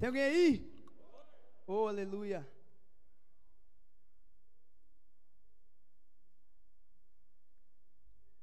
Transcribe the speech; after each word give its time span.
Tem 0.00 0.06
alguém 0.06 0.22
aí? 0.22 0.84
Oh, 1.66 1.86
aleluia. 1.86 2.50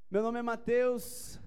Meu 0.07 0.21
nome 0.21 0.38
é 0.38 0.43
Mateus. 0.43 1.39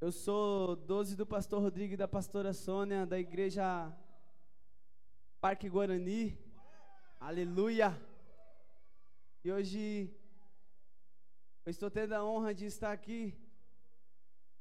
Eu 0.00 0.10
sou 0.10 0.74
12 0.74 1.14
do 1.14 1.24
pastor 1.24 1.62
Rodrigo 1.62 1.94
e 1.94 1.96
da 1.96 2.08
pastora 2.08 2.52
Sônia, 2.52 3.06
da 3.06 3.20
igreja 3.20 3.96
Parque 5.40 5.68
Guarani. 5.68 6.36
Aleluia. 7.20 7.96
E 9.44 9.52
hoje 9.52 10.12
eu 11.64 11.70
estou 11.70 11.88
tendo 11.88 12.14
a 12.14 12.24
honra 12.24 12.52
de 12.52 12.66
estar 12.66 12.90
aqui. 12.90 13.32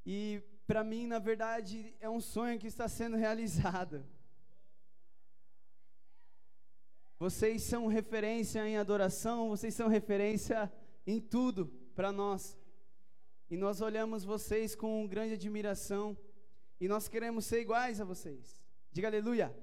E 0.05 0.43
para 0.67 0.83
mim, 0.83 1.07
na 1.07 1.17
verdade, 1.17 1.95
é 2.01 2.09
um 2.09 2.19
sonho 2.19 2.59
que 2.59 2.67
está 2.67 2.89
sendo 2.89 3.15
realizado. 3.15 4.05
Vocês 7.17 7.63
são 7.63 7.87
referência 7.87 8.67
em 8.67 8.77
adoração, 8.77 9.47
vocês 9.47 9.73
são 9.73 9.87
referência 9.87 10.71
em 11.07 11.21
tudo 11.21 11.67
para 11.95 12.11
nós. 12.11 12.59
E 13.49 13.55
nós 13.55 13.79
olhamos 13.79 14.25
vocês 14.25 14.75
com 14.75 15.07
grande 15.07 15.35
admiração. 15.35 16.17
E 16.81 16.87
nós 16.87 17.07
queremos 17.07 17.45
ser 17.45 17.61
iguais 17.61 18.01
a 18.01 18.05
vocês. 18.05 18.61
Diga 18.91 19.07
aleluia. 19.07 19.55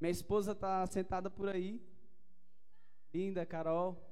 Minha 0.00 0.10
esposa 0.10 0.52
está 0.52 0.86
sentada 0.86 1.30
por 1.30 1.50
aí. 1.50 1.80
Linda, 3.12 3.44
Carol. 3.44 4.02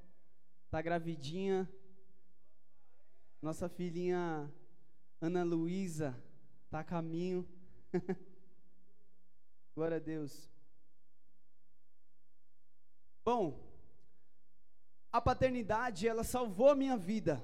Está 0.66 0.80
gravidinha. 0.82 1.68
Nossa 3.42 3.68
filhinha 3.68 4.48
Ana 5.20 5.42
Luísa 5.42 6.16
está 6.64 6.78
a 6.78 6.84
caminho. 6.84 7.44
Glória 9.74 9.96
a 9.96 10.00
Deus. 10.00 10.48
Bom, 13.24 13.60
a 15.10 15.20
paternidade, 15.20 16.06
ela 16.06 16.22
salvou 16.22 16.68
a 16.68 16.76
minha 16.76 16.96
vida. 16.96 17.42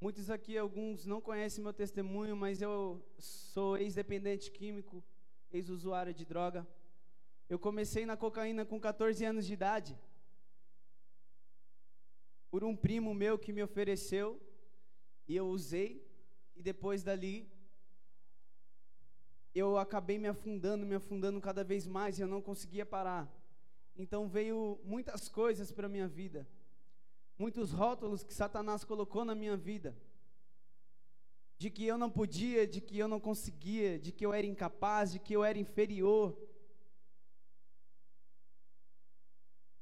Muitos 0.00 0.30
aqui, 0.30 0.56
alguns 0.56 1.04
não 1.04 1.20
conhecem 1.20 1.62
meu 1.64 1.72
testemunho, 1.72 2.36
mas 2.36 2.62
eu 2.62 3.04
sou 3.18 3.76
ex-dependente 3.76 4.48
químico, 4.52 5.02
ex-usuário 5.50 6.14
de 6.14 6.24
droga. 6.24 6.64
Eu 7.48 7.58
comecei 7.58 8.06
na 8.06 8.16
cocaína 8.16 8.64
com 8.64 8.78
14 8.78 9.24
anos 9.24 9.44
de 9.44 9.54
idade. 9.54 9.98
Por 12.50 12.64
um 12.64 12.74
primo 12.76 13.14
meu 13.14 13.38
que 13.38 13.52
me 13.52 13.62
ofereceu, 13.62 14.40
e 15.26 15.36
eu 15.36 15.46
usei, 15.46 16.04
e 16.56 16.62
depois 16.62 17.02
dali 17.02 17.48
eu 19.54 19.78
acabei 19.78 20.18
me 20.18 20.28
afundando, 20.28 20.86
me 20.86 20.94
afundando 20.94 21.40
cada 21.40 21.64
vez 21.64 21.86
mais, 21.86 22.18
e 22.18 22.22
eu 22.22 22.28
não 22.28 22.40
conseguia 22.40 22.86
parar. 22.86 23.28
Então 23.96 24.28
veio 24.28 24.80
muitas 24.84 25.28
coisas 25.28 25.72
para 25.72 25.88
minha 25.88 26.08
vida. 26.08 26.48
Muitos 27.38 27.72
rótulos 27.72 28.22
que 28.22 28.34
Satanás 28.34 28.84
colocou 28.84 29.24
na 29.24 29.34
minha 29.34 29.56
vida. 29.56 29.96
De 31.58 31.68
que 31.70 31.84
eu 31.84 31.98
não 31.98 32.10
podia, 32.10 32.66
de 32.66 32.80
que 32.80 32.98
eu 32.98 33.08
não 33.08 33.20
conseguia, 33.20 33.98
de 33.98 34.12
que 34.12 34.24
eu 34.24 34.32
era 34.32 34.46
incapaz, 34.46 35.12
de 35.12 35.18
que 35.18 35.34
eu 35.34 35.44
era 35.44 35.58
inferior. 35.58 36.36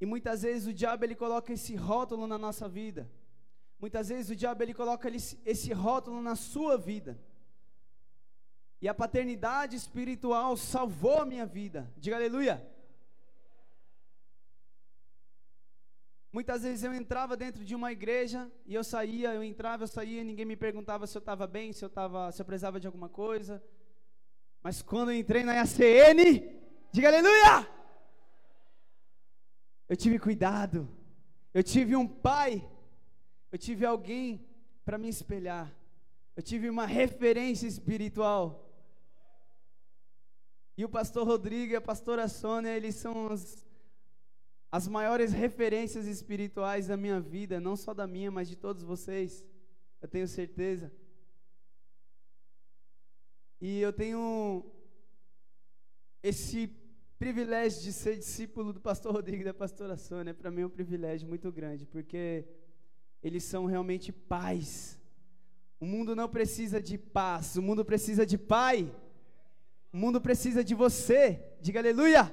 E 0.00 0.06
muitas 0.06 0.42
vezes 0.42 0.66
o 0.68 0.72
diabo 0.72 1.04
ele 1.04 1.14
coloca 1.14 1.52
esse 1.52 1.74
rótulo 1.74 2.26
na 2.26 2.38
nossa 2.38 2.68
vida. 2.68 3.10
Muitas 3.78 4.08
vezes 4.08 4.30
o 4.30 4.36
diabo 4.36 4.62
ele 4.62 4.74
coloca 4.74 5.08
esse 5.08 5.72
rótulo 5.72 6.20
na 6.22 6.36
sua 6.36 6.76
vida. 6.76 7.18
E 8.80 8.88
a 8.88 8.94
paternidade 8.94 9.74
espiritual 9.74 10.56
salvou 10.56 11.20
a 11.20 11.26
minha 11.26 11.46
vida. 11.46 11.92
Diga 11.96 12.16
aleluia. 12.16 12.64
Muitas 16.32 16.62
vezes 16.62 16.84
eu 16.84 16.94
entrava 16.94 17.36
dentro 17.36 17.64
de 17.64 17.74
uma 17.74 17.90
igreja 17.90 18.50
e 18.66 18.74
eu 18.74 18.84
saía, 18.84 19.34
eu 19.34 19.42
entrava, 19.42 19.84
eu 19.84 19.88
saía, 19.88 20.22
ninguém 20.22 20.44
me 20.44 20.56
perguntava 20.56 21.06
se 21.06 21.16
eu 21.16 21.20
estava 21.20 21.46
bem, 21.46 21.72
se 21.72 21.84
eu 21.84 21.88
tava, 21.88 22.30
se 22.30 22.40
eu 22.40 22.46
precisava 22.46 22.78
de 22.78 22.86
alguma 22.86 23.08
coisa. 23.08 23.62
Mas 24.62 24.82
quando 24.82 25.10
eu 25.10 25.16
entrei 25.16 25.42
na 25.42 25.60
ACN, 25.60 26.44
diga 26.92 27.08
aleluia! 27.08 27.77
Eu 29.88 29.96
tive 29.96 30.18
cuidado. 30.18 30.88
Eu 31.52 31.62
tive 31.62 31.96
um 31.96 32.06
pai. 32.06 32.68
Eu 33.50 33.58
tive 33.58 33.86
alguém 33.86 34.46
para 34.84 34.98
me 34.98 35.08
espelhar. 35.08 35.74
Eu 36.36 36.42
tive 36.42 36.68
uma 36.68 36.86
referência 36.86 37.66
espiritual. 37.66 38.64
E 40.76 40.84
o 40.84 40.88
pastor 40.88 41.26
Rodrigo 41.26 41.72
e 41.72 41.76
a 41.76 41.80
pastora 41.80 42.28
Sônia, 42.28 42.76
eles 42.76 42.94
são 42.94 43.32
os 43.32 43.66
as 44.70 44.86
maiores 44.86 45.32
referências 45.32 46.06
espirituais 46.06 46.88
da 46.88 46.96
minha 46.96 47.18
vida, 47.20 47.58
não 47.58 47.74
só 47.74 47.94
da 47.94 48.06
minha, 48.06 48.30
mas 48.30 48.48
de 48.48 48.56
todos 48.56 48.82
vocês, 48.82 49.44
eu 50.00 50.06
tenho 50.06 50.28
certeza. 50.28 50.92
E 53.60 53.80
eu 53.80 53.92
tenho 53.92 54.70
esse 56.22 56.66
privilégio 57.18 57.82
de 57.82 57.92
ser 57.92 58.16
discípulo 58.16 58.72
do 58.72 58.80
pastor 58.80 59.12
Rodrigo 59.12 59.42
e 59.42 59.44
da 59.44 59.52
pastora 59.52 59.96
Sônia, 59.96 60.32
para 60.32 60.50
mim 60.50 60.62
é 60.62 60.66
um 60.66 60.70
privilégio 60.70 61.28
muito 61.28 61.50
grande, 61.50 61.84
porque 61.84 62.44
eles 63.22 63.42
são 63.42 63.66
realmente 63.66 64.12
pais. 64.12 64.98
O 65.80 65.84
mundo 65.84 66.14
não 66.14 66.28
precisa 66.28 66.80
de 66.80 66.96
paz, 66.96 67.56
o 67.56 67.62
mundo 67.62 67.84
precisa 67.84 68.24
de 68.24 68.38
pai. 68.38 68.94
O 69.92 69.96
mundo 69.96 70.20
precisa 70.20 70.62
de 70.62 70.74
você. 70.74 71.56
Diga 71.60 71.80
aleluia. 71.80 72.32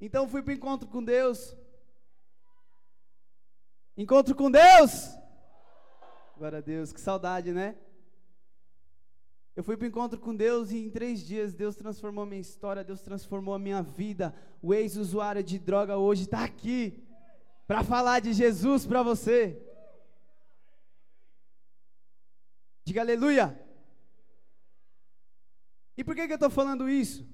Então 0.00 0.28
fui 0.28 0.42
para 0.42 0.50
o 0.50 0.54
encontro 0.54 0.88
com 0.88 1.02
Deus. 1.02 1.56
Encontro 3.96 4.34
com 4.34 4.50
Deus! 4.50 5.16
Glória 6.36 6.58
a 6.58 6.60
Deus, 6.60 6.92
que 6.92 7.00
saudade, 7.00 7.52
né? 7.52 7.76
Eu 9.58 9.64
fui 9.64 9.76
para 9.76 9.86
o 9.86 9.88
encontro 9.88 10.20
com 10.20 10.36
Deus 10.36 10.70
e 10.70 10.78
em 10.78 10.88
três 10.88 11.18
dias 11.18 11.52
Deus 11.52 11.74
transformou 11.74 12.24
minha 12.24 12.40
história, 12.40 12.84
Deus 12.84 13.02
transformou 13.02 13.54
a 13.54 13.58
minha 13.58 13.82
vida. 13.82 14.32
O 14.62 14.72
ex-usuário 14.72 15.42
de 15.42 15.58
droga 15.58 15.96
hoje 15.96 16.22
está 16.22 16.44
aqui 16.44 17.02
para 17.66 17.82
falar 17.82 18.20
de 18.20 18.32
Jesus 18.32 18.86
para 18.86 19.02
você. 19.02 19.60
Diga 22.84 23.00
aleluia. 23.00 23.60
E 25.96 26.04
por 26.04 26.14
que, 26.14 26.28
que 26.28 26.34
eu 26.34 26.36
estou 26.36 26.50
falando 26.50 26.88
isso? 26.88 27.26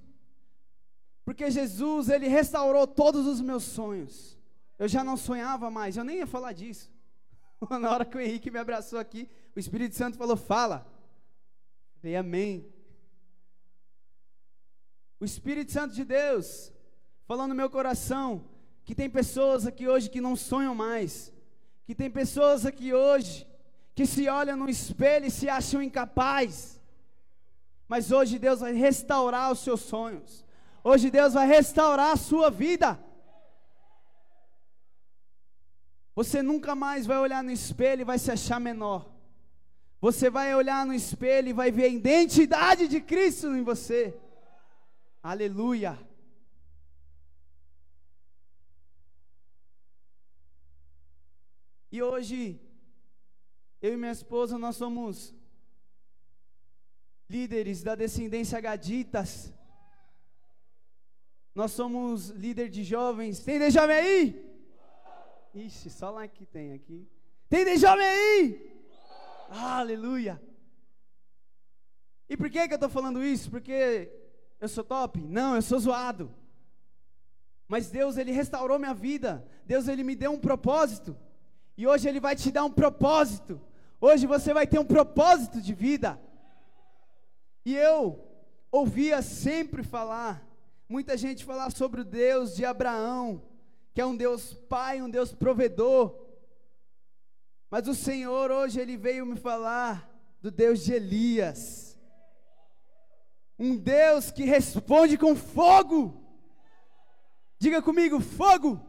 Porque 1.26 1.50
Jesus, 1.50 2.08
ele 2.08 2.26
restaurou 2.26 2.86
todos 2.86 3.26
os 3.26 3.42
meus 3.42 3.64
sonhos. 3.64 4.38
Eu 4.78 4.88
já 4.88 5.04
não 5.04 5.18
sonhava 5.18 5.70
mais, 5.70 5.98
eu 5.98 6.04
nem 6.04 6.20
ia 6.20 6.26
falar 6.26 6.54
disso. 6.54 6.90
Na 7.78 7.90
hora 7.90 8.06
que 8.06 8.16
o 8.16 8.20
Henrique 8.20 8.50
me 8.50 8.58
abraçou 8.58 8.98
aqui, 8.98 9.28
o 9.54 9.60
Espírito 9.60 9.94
Santo 9.94 10.16
falou: 10.16 10.38
Fala. 10.38 10.93
Falei, 12.04 12.16
Amém. 12.16 12.70
O 15.18 15.24
Espírito 15.24 15.72
Santo 15.72 15.94
de 15.94 16.04
Deus 16.04 16.70
falou 17.26 17.48
no 17.48 17.54
meu 17.54 17.70
coração 17.70 18.44
que 18.84 18.94
tem 18.94 19.08
pessoas 19.08 19.66
aqui 19.66 19.88
hoje 19.88 20.10
que 20.10 20.20
não 20.20 20.36
sonham 20.36 20.74
mais, 20.74 21.32
que 21.86 21.94
tem 21.94 22.10
pessoas 22.10 22.66
aqui 22.66 22.92
hoje 22.92 23.46
que 23.94 24.04
se 24.04 24.28
olham 24.28 24.54
no 24.54 24.68
espelho 24.68 25.24
e 25.24 25.30
se 25.30 25.48
acham 25.48 25.82
incapazes. 25.82 26.78
Mas 27.88 28.12
hoje 28.12 28.38
Deus 28.38 28.60
vai 28.60 28.74
restaurar 28.74 29.50
os 29.50 29.60
seus 29.60 29.80
sonhos. 29.80 30.44
Hoje 30.84 31.10
Deus 31.10 31.32
vai 31.32 31.46
restaurar 31.46 32.12
a 32.12 32.16
sua 32.16 32.50
vida. 32.50 33.02
Você 36.14 36.42
nunca 36.42 36.74
mais 36.74 37.06
vai 37.06 37.16
olhar 37.16 37.42
no 37.42 37.50
espelho 37.50 38.02
e 38.02 38.04
vai 38.04 38.18
se 38.18 38.30
achar 38.30 38.60
menor. 38.60 39.13
Você 40.04 40.28
vai 40.28 40.54
olhar 40.54 40.84
no 40.84 40.92
espelho 40.92 41.48
e 41.48 41.54
vai 41.54 41.70
ver 41.70 41.84
a 41.84 41.88
identidade 41.88 42.86
de 42.86 43.00
Cristo 43.00 43.46
em 43.56 43.62
você. 43.62 44.14
Aleluia. 45.22 45.98
E 51.90 52.02
hoje, 52.02 52.60
eu 53.80 53.94
e 53.94 53.96
minha 53.96 54.12
esposa, 54.12 54.58
nós 54.58 54.76
somos 54.76 55.34
líderes 57.26 57.82
da 57.82 57.94
descendência 57.94 58.60
Gaditas. 58.60 59.54
Nós 61.54 61.72
somos 61.72 62.28
líder 62.28 62.68
de 62.68 62.84
jovens. 62.84 63.40
Tem 63.40 63.58
de 63.58 63.70
jovem 63.70 63.96
aí? 63.96 64.58
Ixi, 65.54 65.88
só 65.88 66.10
lá 66.10 66.28
que 66.28 66.44
tem 66.44 66.74
aqui. 66.74 67.08
Tem 67.48 67.64
de 67.64 67.78
jovem 67.78 68.06
aí? 68.06 68.73
Aleluia. 69.54 70.40
E 72.28 72.36
por 72.36 72.50
que, 72.50 72.66
que 72.66 72.74
eu 72.74 72.76
estou 72.76 72.88
falando 72.88 73.22
isso? 73.22 73.50
Porque 73.50 74.10
eu 74.60 74.68
sou 74.68 74.82
top? 74.82 75.20
Não, 75.20 75.54
eu 75.54 75.62
sou 75.62 75.78
zoado. 75.78 76.34
Mas 77.68 77.90
Deus, 77.90 78.16
Ele 78.16 78.32
restaurou 78.32 78.78
minha 78.78 78.94
vida. 78.94 79.46
Deus, 79.64 79.88
Ele 79.88 80.02
me 80.02 80.14
deu 80.14 80.32
um 80.32 80.38
propósito. 80.38 81.16
E 81.76 81.86
hoje 81.86 82.08
Ele 82.08 82.20
vai 82.20 82.36
te 82.36 82.50
dar 82.50 82.64
um 82.64 82.70
propósito. 82.70 83.60
Hoje 84.00 84.26
você 84.26 84.52
vai 84.52 84.66
ter 84.66 84.78
um 84.78 84.84
propósito 84.84 85.60
de 85.60 85.74
vida. 85.74 86.20
E 87.64 87.74
eu 87.74 88.22
ouvia 88.70 89.22
sempre 89.22 89.82
falar, 89.82 90.46
muita 90.88 91.16
gente 91.16 91.44
falar 91.44 91.70
sobre 91.70 92.00
o 92.00 92.04
Deus 92.04 92.54
de 92.54 92.64
Abraão, 92.64 93.42
que 93.94 94.00
é 94.00 94.06
um 94.06 94.16
Deus 94.16 94.52
pai, 94.52 95.00
um 95.00 95.08
Deus 95.08 95.32
provedor. 95.32 96.23
Mas 97.70 97.88
o 97.88 97.94
Senhor 97.94 98.50
hoje 98.50 98.80
ele 98.80 98.96
veio 98.96 99.26
me 99.26 99.36
falar 99.36 100.10
do 100.40 100.50
Deus 100.50 100.84
de 100.84 100.92
Elias. 100.92 101.98
Um 103.58 103.76
Deus 103.76 104.30
que 104.30 104.44
responde 104.44 105.16
com 105.16 105.34
fogo. 105.34 106.22
Diga 107.58 107.80
comigo, 107.80 108.20
fogo. 108.20 108.80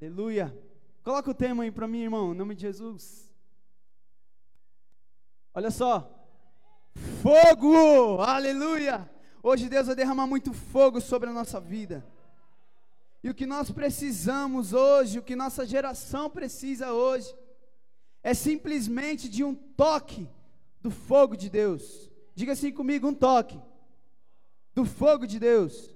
Aleluia. 0.00 0.56
Coloca 1.02 1.30
o 1.30 1.34
tema 1.34 1.62
aí 1.62 1.70
para 1.70 1.88
mim, 1.88 2.02
irmão, 2.02 2.32
em 2.32 2.36
nome 2.36 2.54
de 2.54 2.62
Jesus. 2.62 3.32
Olha 5.52 5.70
só. 5.70 6.10
Fogo! 7.22 8.20
Aleluia! 8.20 9.10
Hoje 9.42 9.68
Deus 9.68 9.86
vai 9.86 9.96
derramar 9.96 10.26
muito 10.26 10.52
fogo 10.52 11.00
sobre 11.00 11.28
a 11.28 11.32
nossa 11.32 11.60
vida. 11.60 12.04
E 13.22 13.30
o 13.30 13.34
que 13.34 13.46
nós 13.46 13.70
precisamos 13.70 14.72
hoje, 14.72 15.18
o 15.18 15.22
que 15.22 15.34
nossa 15.36 15.66
geração 15.66 16.28
precisa 16.28 16.92
hoje, 16.92 17.34
é 18.24 18.32
simplesmente 18.32 19.28
de 19.28 19.44
um 19.44 19.54
toque 19.54 20.26
do 20.80 20.90
fogo 20.90 21.36
de 21.36 21.50
Deus. 21.50 22.10
Diga 22.34 22.52
assim 22.52 22.72
comigo: 22.72 23.06
um 23.06 23.14
toque 23.14 23.60
do 24.74 24.86
fogo 24.86 25.26
de 25.26 25.38
Deus. 25.38 25.94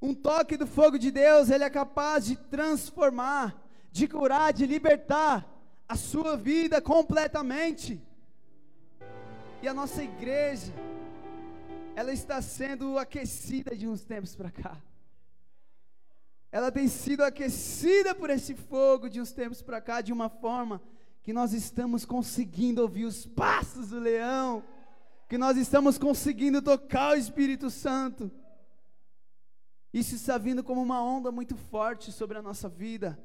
Um 0.00 0.14
toque 0.14 0.56
do 0.58 0.66
fogo 0.66 0.98
de 0.98 1.10
Deus, 1.10 1.48
ele 1.48 1.64
é 1.64 1.70
capaz 1.70 2.26
de 2.26 2.36
transformar, 2.36 3.66
de 3.90 4.06
curar, 4.06 4.52
de 4.52 4.66
libertar 4.66 5.48
a 5.88 5.96
sua 5.96 6.36
vida 6.36 6.82
completamente. 6.82 8.00
E 9.62 9.68
a 9.68 9.72
nossa 9.72 10.02
igreja, 10.02 10.72
ela 11.94 12.12
está 12.12 12.42
sendo 12.42 12.98
aquecida 12.98 13.76
de 13.76 13.86
uns 13.88 14.02
tempos 14.02 14.34
para 14.34 14.50
cá. 14.50 14.76
Ela 16.50 16.70
tem 16.70 16.88
sido 16.88 17.22
aquecida 17.22 18.14
por 18.14 18.28
esse 18.28 18.54
fogo 18.54 19.08
de 19.08 19.20
uns 19.20 19.32
tempos 19.32 19.62
para 19.62 19.80
cá, 19.80 20.00
de 20.02 20.12
uma 20.12 20.28
forma 20.28 20.82
que 21.22 21.32
nós 21.32 21.52
estamos 21.52 22.04
conseguindo 22.04 22.82
ouvir 22.82 23.04
os 23.04 23.24
passos 23.24 23.90
do 23.90 23.98
leão, 24.00 24.64
que 25.28 25.38
nós 25.38 25.56
estamos 25.56 25.96
conseguindo 25.96 26.60
tocar 26.60 27.12
o 27.12 27.18
Espírito 27.18 27.70
Santo. 27.70 28.30
Isso 29.92 30.14
está 30.14 30.36
vindo 30.36 30.64
como 30.64 30.82
uma 30.82 31.02
onda 31.02 31.30
muito 31.30 31.56
forte 31.56 32.10
sobre 32.10 32.38
a 32.38 32.42
nossa 32.42 32.68
vida. 32.68 33.18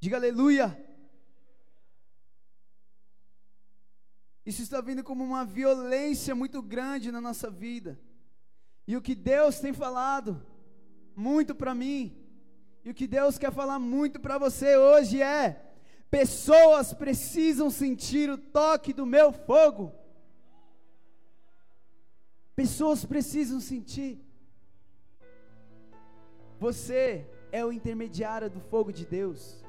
Diga 0.00 0.16
aleluia. 0.16 0.78
Isso 4.46 4.62
está 4.62 4.80
vindo 4.80 5.02
como 5.02 5.24
uma 5.24 5.44
violência 5.44 6.34
muito 6.34 6.62
grande 6.62 7.10
na 7.10 7.20
nossa 7.20 7.50
vida. 7.50 7.98
E 8.86 8.96
o 8.96 9.02
que 9.02 9.14
Deus 9.14 9.60
tem 9.60 9.72
falado 9.72 10.44
muito 11.16 11.54
para 11.54 11.74
mim, 11.74 12.20
e 12.84 12.90
o 12.90 12.94
que 12.94 13.06
Deus 13.06 13.38
quer 13.38 13.52
falar 13.52 13.78
muito 13.78 14.20
para 14.20 14.36
você 14.36 14.76
hoje 14.76 15.22
é: 15.22 15.73
pessoas 16.14 16.94
precisam 16.94 17.68
sentir 17.68 18.30
o 18.30 18.38
toque 18.38 18.92
do 18.92 19.04
meu 19.04 19.32
fogo. 19.32 19.92
Pessoas 22.54 23.04
precisam 23.04 23.58
sentir. 23.58 24.24
Você 26.60 27.26
é 27.50 27.64
o 27.64 27.72
intermediário 27.72 28.48
do 28.48 28.60
fogo 28.60 28.92
de 28.92 29.04
Deus. 29.04 29.64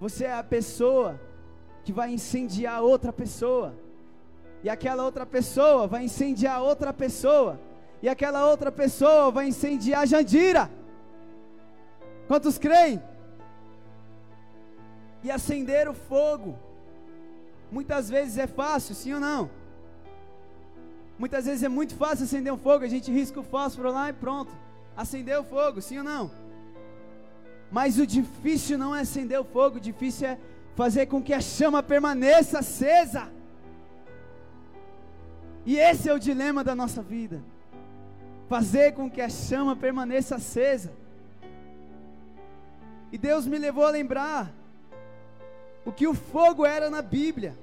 Você 0.00 0.24
é 0.24 0.32
a 0.32 0.42
pessoa 0.42 1.20
que 1.84 1.92
vai 1.92 2.10
incendiar 2.10 2.82
outra 2.82 3.12
pessoa. 3.12 3.78
E 4.64 4.70
aquela 4.70 5.04
outra 5.04 5.26
pessoa 5.26 5.86
vai 5.86 6.04
incendiar 6.04 6.62
outra 6.62 6.94
pessoa. 6.94 7.60
E 8.00 8.08
aquela 8.08 8.46
outra 8.46 8.72
pessoa 8.72 9.30
vai 9.30 9.48
incendiar 9.48 10.06
Jandira. 10.06 10.70
Quantos 12.26 12.56
creem? 12.56 13.09
E 15.22 15.30
acender 15.30 15.88
o 15.88 15.94
fogo. 15.94 16.58
Muitas 17.70 18.08
vezes 18.08 18.38
é 18.38 18.46
fácil, 18.46 18.94
sim 18.94 19.12
ou 19.12 19.20
não? 19.20 19.50
Muitas 21.18 21.44
vezes 21.44 21.62
é 21.62 21.68
muito 21.68 21.94
fácil 21.94 22.24
acender 22.24 22.52
um 22.52 22.58
fogo, 22.58 22.84
a 22.84 22.88
gente 22.88 23.12
risca 23.12 23.38
o 23.38 23.42
fósforo 23.42 23.92
lá 23.92 24.08
e 24.08 24.12
pronto. 24.12 24.50
Acendeu 24.96 25.42
o 25.42 25.44
fogo, 25.44 25.80
sim 25.80 25.98
ou 25.98 26.04
não? 26.04 26.30
Mas 27.70 27.98
o 27.98 28.06
difícil 28.06 28.78
não 28.78 28.96
é 28.96 29.00
acender 29.00 29.38
o 29.38 29.44
fogo, 29.44 29.76
o 29.76 29.80
difícil 29.80 30.28
é 30.28 30.38
fazer 30.74 31.06
com 31.06 31.22
que 31.22 31.32
a 31.32 31.40
chama 31.40 31.82
permaneça 31.82 32.60
acesa. 32.60 33.30
E 35.64 35.76
esse 35.76 36.08
é 36.08 36.14
o 36.14 36.18
dilema 36.18 36.64
da 36.64 36.74
nossa 36.74 37.02
vida. 37.02 37.40
Fazer 38.48 38.92
com 38.92 39.10
que 39.10 39.20
a 39.20 39.28
chama 39.28 39.76
permaneça 39.76 40.36
acesa. 40.36 40.90
E 43.12 43.18
Deus 43.18 43.46
me 43.46 43.58
levou 43.58 43.84
a 43.84 43.90
lembrar 43.90 44.52
o 45.84 45.92
que 45.92 46.06
o 46.06 46.14
fogo 46.14 46.64
era 46.64 46.90
na 46.90 47.02
Bíblia, 47.02 47.56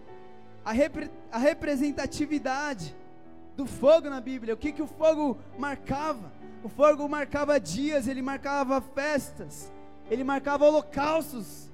a, 0.63 0.71
repre, 0.71 1.09
a 1.31 1.37
representatividade 1.37 2.95
do 3.55 3.65
fogo 3.65 4.09
na 4.09 4.19
Bíblia, 4.21 4.53
o 4.53 4.57
que, 4.57 4.71
que 4.71 4.81
o 4.81 4.87
fogo 4.87 5.37
marcava. 5.57 6.31
O 6.63 6.69
fogo 6.69 7.07
marcava 7.07 7.59
dias, 7.59 8.07
ele 8.07 8.21
marcava 8.21 8.81
festas, 8.81 9.71
ele 10.09 10.23
marcava 10.23 10.65
holocaustos, 10.65 11.67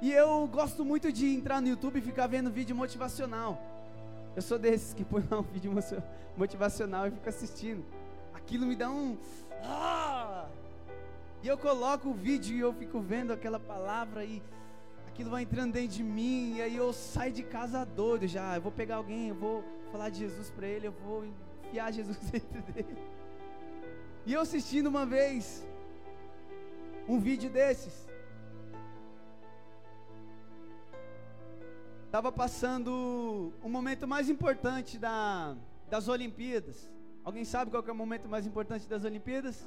e 0.00 0.12
eu 0.12 0.46
gosto 0.46 0.84
muito 0.84 1.10
de 1.10 1.34
entrar 1.34 1.60
no 1.60 1.68
YouTube 1.68 1.98
e 1.98 2.02
ficar 2.02 2.26
vendo 2.26 2.50
vídeo 2.50 2.76
motivacional. 2.76 3.60
Eu 4.34 4.42
sou 4.42 4.58
desses 4.58 4.92
que 4.92 5.04
põe 5.04 5.24
lá 5.30 5.38
um 5.38 5.42
vídeo 5.42 5.72
motivacional 6.36 7.06
e 7.06 7.10
fica 7.10 7.30
assistindo. 7.30 7.82
Aquilo 8.34 8.66
me 8.66 8.76
dá 8.76 8.90
um. 8.90 9.16
Ah! 9.62 10.46
E 11.46 11.48
eu 11.48 11.56
coloco 11.56 12.08
o 12.08 12.12
vídeo 12.12 12.56
e 12.56 12.58
eu 12.58 12.72
fico 12.72 12.98
vendo 13.00 13.32
aquela 13.32 13.60
palavra 13.60 14.24
e 14.24 14.42
aquilo 15.06 15.30
vai 15.30 15.44
entrando 15.44 15.74
dentro 15.74 15.96
de 15.96 16.02
mim. 16.02 16.56
E 16.56 16.60
aí 16.60 16.74
eu 16.74 16.92
saio 16.92 17.32
de 17.32 17.44
casa 17.44 17.84
doido 17.84 18.26
já. 18.26 18.56
Eu 18.56 18.62
vou 18.62 18.72
pegar 18.72 18.96
alguém, 18.96 19.28
eu 19.28 19.34
vou 19.36 19.62
falar 19.92 20.08
de 20.10 20.18
Jesus 20.18 20.50
para 20.50 20.66
ele, 20.66 20.88
eu 20.88 20.90
vou 21.04 21.24
enfiar 21.24 21.92
Jesus 21.92 22.18
dentro 22.32 22.60
dele. 22.62 22.98
E 24.26 24.32
eu 24.32 24.40
assistindo 24.40 24.88
uma 24.88 25.06
vez 25.06 25.64
um 27.08 27.20
vídeo 27.20 27.48
desses. 27.48 27.94
estava 32.06 32.32
passando 32.32 33.52
o 33.62 33.68
momento 33.68 34.08
mais 34.08 34.28
importante 34.28 34.98
da, 34.98 35.54
das 35.88 36.08
Olimpíadas. 36.08 36.90
Alguém 37.22 37.44
sabe 37.44 37.70
qual 37.70 37.84
é 37.86 37.92
o 37.92 37.94
momento 37.94 38.28
mais 38.28 38.48
importante 38.48 38.88
das 38.88 39.04
Olimpíadas? 39.04 39.64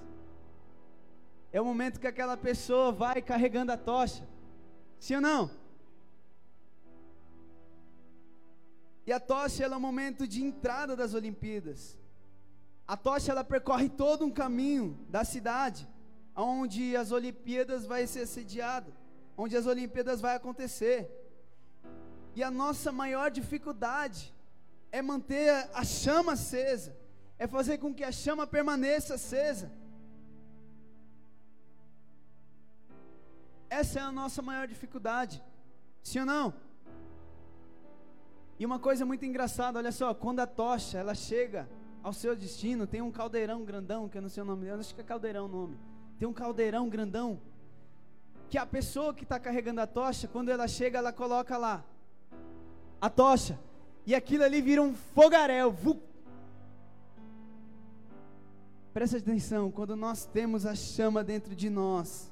É 1.52 1.60
o 1.60 1.66
momento 1.66 2.00
que 2.00 2.08
aquela 2.08 2.38
pessoa 2.38 2.92
vai 2.92 3.22
carregando 3.22 3.72
a 3.72 3.78
tocha. 3.78 4.28
Sim 5.00 5.16
ou 5.16 5.22
não? 5.22 5.52
E 9.06 9.12
a 9.12 9.20
tocha 9.20 9.64
ela 9.64 9.74
é 9.74 9.78
o 9.78 9.82
momento 9.82 10.28
de 10.28 10.44
entrada 10.44 10.96
das 10.96 11.16
Olimpíadas. 11.16 11.98
A 12.88 12.96
tocha 12.96 13.32
ela 13.32 13.44
percorre 13.44 13.90
todo 13.90 14.24
um 14.24 14.32
caminho 14.32 15.00
da 15.10 15.24
cidade, 15.24 15.88
onde 16.36 16.96
as 16.96 17.12
Olimpíadas 17.12 17.86
vai 17.86 18.06
ser 18.06 18.28
sediado, 18.28 18.94
onde 19.36 19.58
as 19.58 19.66
Olimpíadas 19.66 20.22
vai 20.22 20.36
acontecer. 20.36 21.10
E 22.36 22.44
a 22.44 22.52
nossa 22.52 22.92
maior 22.92 23.32
dificuldade 23.32 24.34
é 24.92 25.02
manter 25.02 25.50
a 25.74 25.84
chama 25.84 26.34
acesa, 26.34 26.96
é 27.40 27.48
fazer 27.48 27.80
com 27.80 27.94
que 27.94 28.04
a 28.04 28.12
chama 28.12 28.46
permaneça 28.46 29.16
acesa. 29.16 29.72
Essa 33.70 34.00
é 34.00 34.02
a 34.02 34.12
nossa 34.12 34.42
maior 34.42 34.68
dificuldade, 34.68 35.44
sim 36.02 36.20
ou 36.20 36.26
não? 36.26 36.54
E 38.58 38.66
uma 38.66 38.80
coisa 38.80 39.06
muito 39.06 39.24
engraçada, 39.24 39.78
olha 39.78 39.92
só, 39.92 40.14
quando 40.14 40.40
a 40.40 40.48
tocha 40.48 40.98
ela 40.98 41.14
chega 41.14 41.70
ao 42.02 42.12
seu 42.12 42.36
destino, 42.36 42.88
tem 42.88 43.02
um 43.02 43.12
caldeirão 43.12 43.64
grandão, 43.64 44.10
que 44.10 44.18
eu 44.18 44.22
não 44.22 44.30
sei 44.30 44.44
o 44.44 44.46
nome, 44.46 44.68
eu 44.68 44.80
acho 44.80 44.94
que 44.96 45.02
é 45.02 45.04
caldeirão 45.04 45.46
o 45.46 45.48
nome. 45.48 45.78
Tem 46.18 46.28
um 46.28 46.34
caldeirão 46.34 46.90
grandão 46.90 47.40
que 48.50 48.58
a 48.58 48.66
pessoa 48.66 49.14
que 49.14 49.24
está 49.24 49.40
carregando 49.40 49.80
a 49.80 49.88
tocha, 49.88 50.28
quando 50.28 50.50
ela 50.50 50.68
chega, 50.68 50.98
ela 50.98 51.14
coloca 51.14 51.56
lá 51.58 51.86
a 53.00 53.10
tocha, 53.10 53.60
e 54.06 54.16
aquilo 54.16 54.44
ali 54.44 54.62
vira 54.62 54.82
um 54.82 54.94
fogaréu. 54.94 55.74
Presta 58.92 59.18
atenção, 59.18 59.70
quando 59.70 59.96
nós 59.96 60.26
temos 60.26 60.66
a 60.66 60.74
chama 60.74 61.24
dentro 61.24 61.56
de 61.56 61.70
nós, 61.70 62.29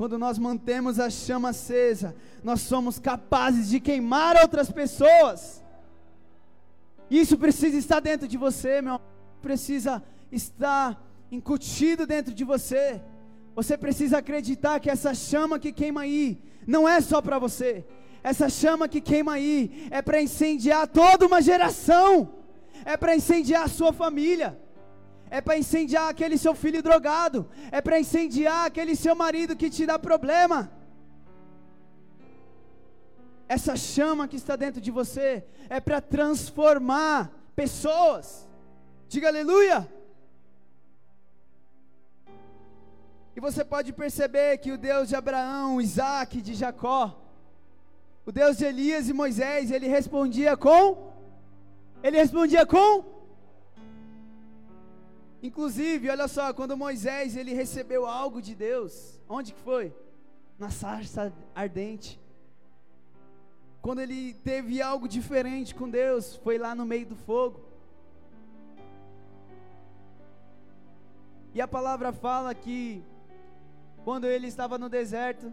quando 0.00 0.16
nós 0.16 0.38
mantemos 0.38 0.98
a 0.98 1.10
chama 1.10 1.50
acesa, 1.50 2.16
nós 2.42 2.62
somos 2.62 2.98
capazes 2.98 3.68
de 3.68 3.78
queimar 3.78 4.34
outras 4.34 4.72
pessoas. 4.72 5.62
Isso 7.10 7.36
precisa 7.36 7.76
estar 7.76 8.00
dentro 8.00 8.26
de 8.26 8.38
você, 8.38 8.80
meu. 8.80 8.98
Precisa 9.42 10.02
estar 10.32 10.98
incutido 11.30 12.06
dentro 12.06 12.32
de 12.32 12.44
você. 12.44 12.98
Você 13.54 13.76
precisa 13.76 14.16
acreditar 14.16 14.80
que 14.80 14.88
essa 14.88 15.12
chama 15.12 15.58
que 15.58 15.70
queima 15.70 16.00
aí 16.00 16.42
não 16.66 16.88
é 16.88 16.98
só 17.02 17.20
para 17.20 17.38
você. 17.38 17.84
Essa 18.22 18.48
chama 18.48 18.88
que 18.88 19.02
queima 19.02 19.34
aí 19.34 19.86
é 19.90 20.00
para 20.00 20.22
incendiar 20.22 20.88
toda 20.88 21.26
uma 21.26 21.42
geração. 21.42 22.36
É 22.86 22.96
para 22.96 23.14
incendiar 23.14 23.64
a 23.64 23.68
sua 23.68 23.92
família. 23.92 24.58
É 25.30 25.40
para 25.40 25.56
incendiar 25.56 26.08
aquele 26.10 26.36
seu 26.36 26.54
filho 26.54 26.82
drogado. 26.82 27.48
É 27.70 27.80
para 27.80 28.00
incendiar 28.00 28.66
aquele 28.66 28.96
seu 28.96 29.14
marido 29.14 29.56
que 29.56 29.70
te 29.70 29.86
dá 29.86 29.98
problema. 29.98 30.70
Essa 33.48 33.76
chama 33.76 34.28
que 34.28 34.36
está 34.36 34.56
dentro 34.56 34.80
de 34.80 34.90
você 34.90 35.44
é 35.68 35.80
para 35.80 36.00
transformar 36.00 37.32
pessoas. 37.54 38.48
Diga 39.08 39.28
aleluia. 39.28 39.88
E 43.36 43.40
você 43.40 43.64
pode 43.64 43.92
perceber 43.92 44.58
que 44.58 44.72
o 44.72 44.78
Deus 44.78 45.08
de 45.08 45.16
Abraão, 45.16 45.80
Isaac, 45.80 46.40
de 46.42 46.54
Jacó, 46.54 47.20
o 48.26 48.32
Deus 48.32 48.58
de 48.58 48.64
Elias 48.64 49.08
e 49.08 49.12
Moisés, 49.12 49.70
ele 49.70 49.88
respondia 49.88 50.56
com. 50.56 51.12
Ele 52.02 52.16
respondia 52.16 52.66
com. 52.66 53.19
Inclusive, 55.42 56.10
olha 56.10 56.28
só, 56.28 56.52
quando 56.52 56.76
Moisés 56.76 57.36
ele 57.36 57.54
recebeu 57.54 58.04
algo 58.06 58.42
de 58.42 58.54
Deus, 58.54 59.18
onde 59.28 59.52
que 59.54 59.60
foi? 59.60 59.94
Na 60.58 60.70
sarça 60.70 61.32
ardente. 61.54 62.20
Quando 63.80 64.00
ele 64.00 64.34
teve 64.34 64.82
algo 64.82 65.08
diferente 65.08 65.74
com 65.74 65.88
Deus, 65.88 66.36
foi 66.36 66.58
lá 66.58 66.74
no 66.74 66.84
meio 66.84 67.06
do 67.06 67.16
fogo. 67.16 67.60
E 71.54 71.60
a 71.60 71.66
palavra 71.66 72.12
fala 72.12 72.54
que 72.54 73.02
quando 74.04 74.26
ele 74.26 74.46
estava 74.46 74.76
no 74.76 74.88
deserto, 74.88 75.52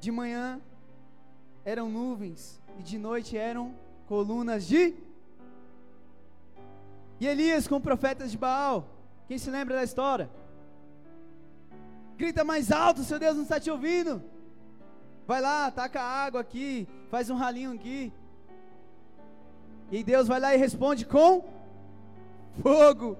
de 0.00 0.10
manhã 0.10 0.60
eram 1.64 1.88
nuvens 1.90 2.60
e 2.78 2.82
de 2.82 2.98
noite 2.98 3.36
eram 3.36 3.74
colunas 4.06 4.66
de. 4.66 4.94
E 7.20 7.26
Elias 7.26 7.66
com 7.66 7.80
profetas 7.80 8.30
de 8.30 8.38
Baal. 8.38 8.86
Quem 9.26 9.38
se 9.38 9.50
lembra 9.50 9.76
da 9.76 9.84
história? 9.84 10.30
Grita 12.16 12.42
mais 12.44 12.72
alto, 12.72 13.04
seu 13.04 13.18
Deus 13.18 13.36
não 13.36 13.42
está 13.42 13.60
te 13.60 13.70
ouvindo. 13.70 14.22
Vai 15.26 15.40
lá, 15.40 15.70
taca 15.70 16.00
água 16.00 16.40
aqui, 16.40 16.88
faz 17.10 17.28
um 17.30 17.36
ralinho 17.36 17.72
aqui. 17.72 18.12
E 19.90 20.02
Deus 20.02 20.28
vai 20.28 20.40
lá 20.40 20.54
e 20.54 20.58
responde 20.58 21.04
com 21.04 21.44
fogo. 22.62 23.16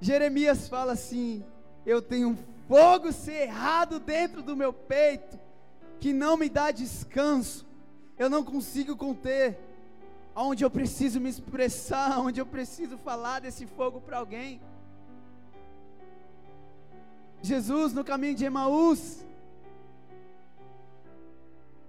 Jeremias 0.00 0.68
fala 0.68 0.92
assim: 0.92 1.44
eu 1.84 2.02
tenho 2.02 2.30
um 2.30 2.36
fogo 2.68 3.12
cerrado 3.12 3.98
dentro 3.98 4.42
do 4.42 4.56
meu 4.56 4.72
peito, 4.72 5.38
que 6.00 6.12
não 6.12 6.36
me 6.36 6.48
dá 6.48 6.70
descanso, 6.70 7.66
eu 8.18 8.28
não 8.28 8.44
consigo 8.44 8.96
conter, 8.96 9.58
onde 10.36 10.62
eu 10.62 10.70
preciso 10.70 11.18
me 11.18 11.30
expressar, 11.30 12.18
onde 12.20 12.40
eu 12.40 12.46
preciso 12.46 12.98
falar 12.98 13.40
desse 13.40 13.66
fogo 13.66 14.00
para 14.00 14.18
alguém. 14.18 14.60
Jesus 17.42 17.92
no 17.92 18.04
caminho 18.04 18.34
de 18.34 18.44
Emaús, 18.44 19.24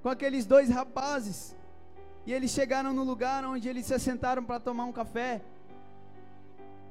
com 0.02 0.10
aqueles 0.10 0.46
dois 0.46 0.70
rapazes, 0.70 1.56
e 2.26 2.32
eles 2.32 2.52
chegaram 2.52 2.94
no 2.94 3.04
lugar 3.04 3.44
onde 3.46 3.68
eles 3.68 3.86
se 3.86 3.94
assentaram 3.94 4.44
para 4.44 4.60
tomar 4.60 4.86
um 4.86 4.92
café. 4.92 5.42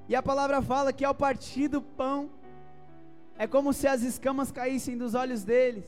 E 0.09 0.15
a 0.15 0.23
palavra 0.23 0.61
fala 0.63 0.93
que 0.93 1.05
ao 1.05 1.15
partir 1.15 1.69
do 1.69 1.81
pão, 1.81 2.31
é 3.39 3.47
como 3.47 3.73
se 3.73 3.87
as 3.87 4.03
escamas 4.03 4.51
caíssem 4.51 4.97
dos 4.97 5.15
olhos 5.15 5.45
deles. 5.45 5.85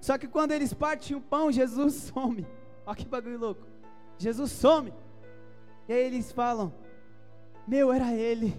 Só 0.00 0.18
que 0.18 0.28
quando 0.28 0.52
eles 0.52 0.74
partem 0.74 1.16
o 1.16 1.20
pão, 1.20 1.50
Jesus 1.50 1.94
some. 2.12 2.46
Olha 2.84 2.96
que 2.96 3.06
bagulho 3.06 3.38
louco. 3.38 3.73
Jesus 4.24 4.52
some. 4.52 4.90
E 5.86 5.92
aí 5.92 6.04
eles 6.04 6.32
falam: 6.32 6.72
Meu, 7.68 7.92
era 7.92 8.10
ele. 8.14 8.56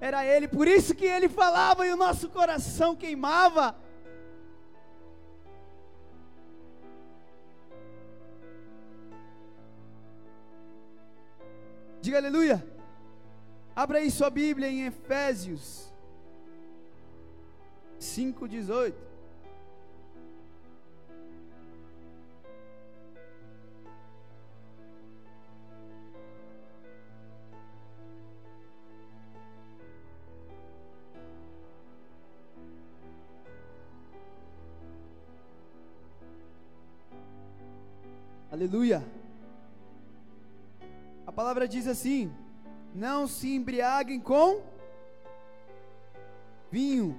Era 0.00 0.24
ele. 0.24 0.46
Por 0.46 0.68
isso 0.68 0.94
que 0.94 1.04
ele 1.04 1.28
falava 1.28 1.84
e 1.84 1.92
o 1.92 1.96
nosso 1.96 2.28
coração 2.28 2.94
queimava. 2.94 3.74
Diga 12.00 12.18
aleluia. 12.18 12.64
Abra 13.74 13.98
aí 13.98 14.10
sua 14.12 14.30
Bíblia 14.30 14.68
em 14.68 14.86
Efésios 14.86 15.92
5,18. 17.98 19.07
Aleluia. 38.58 39.06
A 41.24 41.30
palavra 41.30 41.68
diz 41.68 41.86
assim: 41.86 42.28
Não 42.92 43.28
se 43.28 43.54
embriaguem 43.54 44.18
com 44.18 44.60
vinho, 46.68 47.16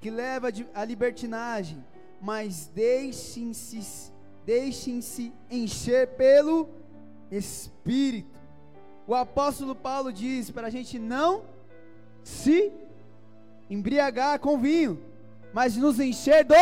que 0.00 0.08
leva 0.08 0.46
à 0.72 0.84
libertinagem, 0.84 1.84
mas 2.22 2.70
deixem-se 2.72 4.12
deixem-se 4.46 5.32
encher 5.50 6.06
pelo 6.10 6.68
Espírito. 7.32 8.38
O 9.08 9.14
apóstolo 9.16 9.74
Paulo 9.74 10.12
diz 10.12 10.52
para 10.52 10.68
a 10.68 10.70
gente 10.70 11.00
não 11.00 11.42
se 12.22 12.72
embriagar 13.68 14.38
com 14.38 14.56
vinho, 14.56 15.02
mas 15.52 15.76
nos 15.76 15.98
encher 15.98 16.44
do 16.44 16.54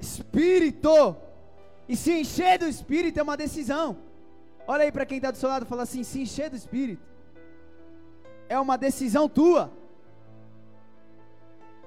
Espírito. 0.00 1.22
E 1.88 1.96
se 1.96 2.12
encher 2.12 2.58
do 2.58 2.66
Espírito 2.66 3.18
é 3.18 3.22
uma 3.22 3.36
decisão. 3.36 3.96
Olha 4.66 4.84
aí 4.84 4.92
para 4.92 5.04
quem 5.04 5.18
está 5.18 5.30
do 5.30 5.36
seu 5.36 5.48
lado 5.48 5.66
fala 5.66 5.82
assim: 5.82 6.02
se 6.02 6.20
encher 6.20 6.50
do 6.50 6.56
Espírito 6.56 7.02
é 8.48 8.58
uma 8.58 8.76
decisão 8.76 9.28
tua. 9.28 9.70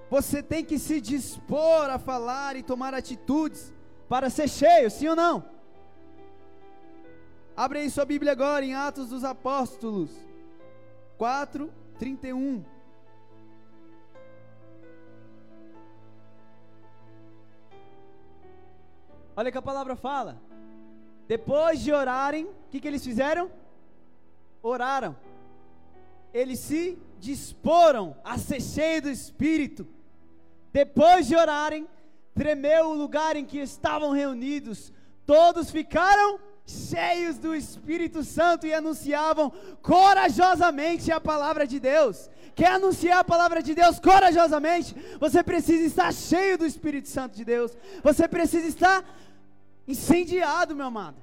Você 0.09 0.41
tem 0.41 0.63
que 0.63 0.79
se 0.79 1.01
dispor 1.01 1.89
a 1.89 1.99
falar 1.99 2.55
e 2.55 2.63
tomar 2.63 2.93
atitudes 2.93 3.73
para 4.07 4.29
ser 4.29 4.47
cheio, 4.47 4.89
sim 4.89 5.07
ou 5.07 5.15
não? 5.15 5.43
Abre 7.55 7.79
aí 7.79 7.89
sua 7.89 8.05
Bíblia 8.05 8.31
agora 8.31 8.63
em 8.63 8.73
Atos 8.73 9.09
dos 9.09 9.23
Apóstolos 9.23 10.11
4, 11.17 11.71
31. 11.97 12.63
Olha 19.37 19.51
que 19.51 19.57
a 19.57 19.61
palavra 19.61 19.95
fala. 19.95 20.41
Depois 21.27 21.79
de 21.79 21.93
orarem, 21.93 22.45
o 22.45 22.69
que, 22.71 22.79
que 22.79 22.87
eles 22.87 23.05
fizeram? 23.05 23.51
Oraram. 24.63 25.15
Eles 26.33 26.57
se 26.57 26.97
disporam 27.19 28.17
a 28.23 28.39
ser 28.39 28.59
cheios 28.59 29.03
do 29.03 29.11
Espírito. 29.11 29.87
Depois 30.73 31.27
de 31.27 31.35
orarem, 31.35 31.87
tremeu 32.33 32.87
o 32.87 32.95
lugar 32.95 33.35
em 33.35 33.45
que 33.45 33.59
estavam 33.59 34.09
reunidos. 34.09 34.91
Todos 35.23 35.69
ficaram 35.69 36.39
cheios 36.65 37.37
do 37.37 37.53
Espírito 37.55 38.23
Santo 38.23 38.65
e 38.65 38.73
anunciavam 38.73 39.51
corajosamente 39.83 41.11
a 41.11 41.21
palavra 41.21 41.67
de 41.67 41.79
Deus. 41.79 42.27
Quer 42.55 42.71
anunciar 42.71 43.19
a 43.19 43.23
palavra 43.23 43.61
de 43.61 43.75
Deus 43.75 43.99
corajosamente? 43.99 44.95
Você 45.19 45.43
precisa 45.43 45.83
estar 45.85 46.11
cheio 46.11 46.57
do 46.57 46.65
Espírito 46.65 47.07
Santo 47.07 47.35
de 47.35 47.45
Deus. 47.45 47.77
Você 48.03 48.27
precisa 48.27 48.67
estar 48.67 49.05
incendiado, 49.87 50.75
meu 50.75 50.87
amado. 50.87 51.21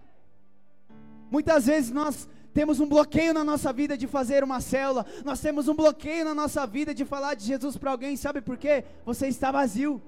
Muitas 1.30 1.66
vezes 1.66 1.90
nós 1.90 2.28
temos 2.52 2.78
um 2.78 2.88
bloqueio 2.88 3.34
na 3.34 3.42
nossa 3.42 3.72
vida 3.72 3.98
de 3.98 4.06
fazer 4.06 4.44
uma 4.44 4.60
célula, 4.60 5.04
nós 5.24 5.40
temos 5.40 5.66
um 5.66 5.74
bloqueio 5.74 6.24
na 6.24 6.34
nossa 6.34 6.64
vida 6.66 6.94
de 6.94 7.04
falar 7.04 7.34
de 7.34 7.44
Jesus 7.44 7.76
para 7.76 7.90
alguém, 7.90 8.16
sabe 8.16 8.40
por 8.40 8.56
quê? 8.56 8.84
Você 9.04 9.26
está 9.26 9.50
vazio, 9.50 10.00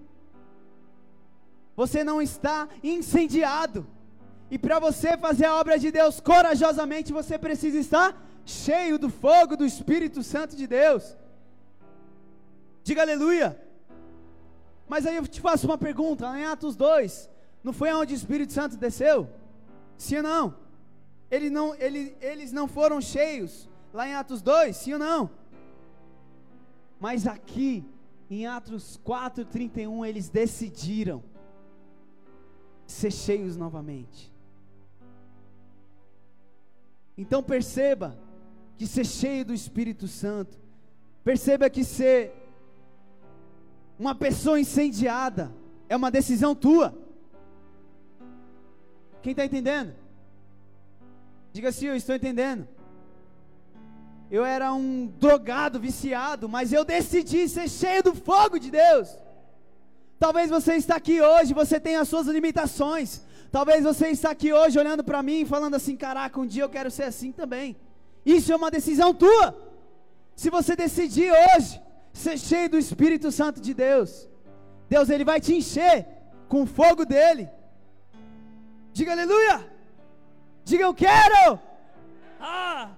você 1.75 2.05
não 2.05 2.23
está 2.23 2.69
incendiado, 2.85 3.85
e 4.49 4.57
para 4.59 4.79
você 4.79 5.17
fazer 5.17 5.47
a 5.47 5.57
obra 5.57 5.77
de 5.79 5.91
Deus 5.91 6.21
corajosamente, 6.21 7.13
você 7.13 7.37
precisa 7.37 7.79
estar 7.79 8.17
cheio 8.45 8.97
do 8.97 9.11
fogo 9.11 9.57
do 9.57 9.67
Espírito 9.67 10.23
Santo 10.23 10.55
de 10.55 10.69
Deus. 10.69 11.17
Diga 12.85 13.03
aleluia. 13.03 13.61
Mas 14.87 15.05
aí 15.05 15.17
eu 15.17 15.27
te 15.27 15.41
faço 15.41 15.67
uma 15.67 15.77
pergunta, 15.77 16.27
em 16.39 16.45
Atos 16.45 16.77
2, 16.77 17.29
não 17.67 17.73
foi 17.73 17.93
onde 17.93 18.15
o 18.15 18.17
Espírito 18.17 18.53
Santo 18.53 18.77
desceu? 18.77 19.29
Sim 19.99 20.19
ou 20.19 20.23
não? 20.23 20.55
Ele 21.29 21.51
não, 21.51 21.75
ele, 21.75 22.17
eles 22.21 22.53
não 22.53 22.69
foram 22.69 23.01
cheios 23.01 23.69
lá 23.93 24.07
em 24.09 24.15
Atos 24.15 24.41
2, 24.41 24.77
sim 24.77 24.93
ou 24.93 25.01
não? 25.01 25.29
Mas 27.01 27.27
aqui 27.27 27.85
em 28.31 28.47
Atos 28.47 29.01
4:31 29.05 30.07
eles 30.07 30.29
decidiram 30.29 31.25
ser 32.87 33.11
cheios 33.11 33.57
novamente. 33.57 34.33
Então 37.19 37.43
perceba 37.43 38.17
que 38.79 38.87
ser 38.87 39.05
cheio 39.05 39.45
do 39.45 39.53
Espírito 39.53 40.07
Santo, 40.07 40.57
perceba 41.25 41.69
que 41.69 41.83
ser 41.83 42.33
uma 43.99 44.15
pessoa 44.15 44.61
incendiada 44.61 45.53
é 45.89 45.97
uma 45.97 46.13
decisão 46.13 46.55
tua. 46.55 47.06
Quem 49.27 49.33
está 49.33 49.45
entendendo? 49.45 49.93
Diga 51.53 51.71
assim: 51.71 51.87
Eu 51.87 51.97
estou 51.97 52.15
entendendo. 52.15 52.65
Eu 54.31 54.45
era 54.45 54.73
um 54.73 55.13
drogado, 55.19 55.81
viciado, 55.81 56.49
mas 56.49 56.73
eu 56.73 56.85
decidi 56.85 57.49
ser 57.49 57.69
cheio 57.69 58.05
do 58.05 58.15
fogo 58.15 58.57
de 58.57 58.71
Deus. 58.71 59.09
Talvez 60.17 60.49
você 60.49 60.75
está 60.75 60.95
aqui 60.95 61.21
hoje, 61.21 61.53
você 61.53 61.81
tem 61.81 61.97
as 61.97 62.07
suas 62.07 62.29
limitações. 62.29 63.23
Talvez 63.51 63.83
você 63.83 64.11
está 64.11 64.31
aqui 64.31 64.53
hoje 64.53 64.79
olhando 64.79 65.03
para 65.03 65.25
mim 65.25 65.41
e 65.41 65.45
falando 65.45 65.75
assim: 65.75 65.97
"Caraca, 65.97 66.39
um 66.39 66.47
dia 66.47 66.63
eu 66.63 66.69
quero 66.69 66.89
ser 66.89 67.03
assim 67.03 67.33
também". 67.33 67.75
Isso 68.25 68.53
é 68.53 68.57
uma 68.57 68.71
decisão 68.71 69.13
tua. 69.13 69.47
Se 70.37 70.51
você 70.51 70.77
decidir 70.77 71.33
hoje 71.33 71.83
ser 72.13 72.39
cheio 72.39 72.71
do 72.71 72.79
Espírito 72.79 73.33
Santo 73.33 73.61
de 73.61 73.75
Deus, 73.75 74.29
Deus 74.89 75.11
ele 75.11 75.25
vai 75.25 75.41
te 75.41 75.53
encher 75.53 76.07
com 76.49 76.63
o 76.63 76.67
fogo 76.67 77.05
dele. 77.05 77.49
Diga 78.97 79.13
aleluia. 79.13 79.57
Diga 80.65 80.85
eu 80.85 80.95
quero. 80.95 81.61
Ah! 82.41 82.93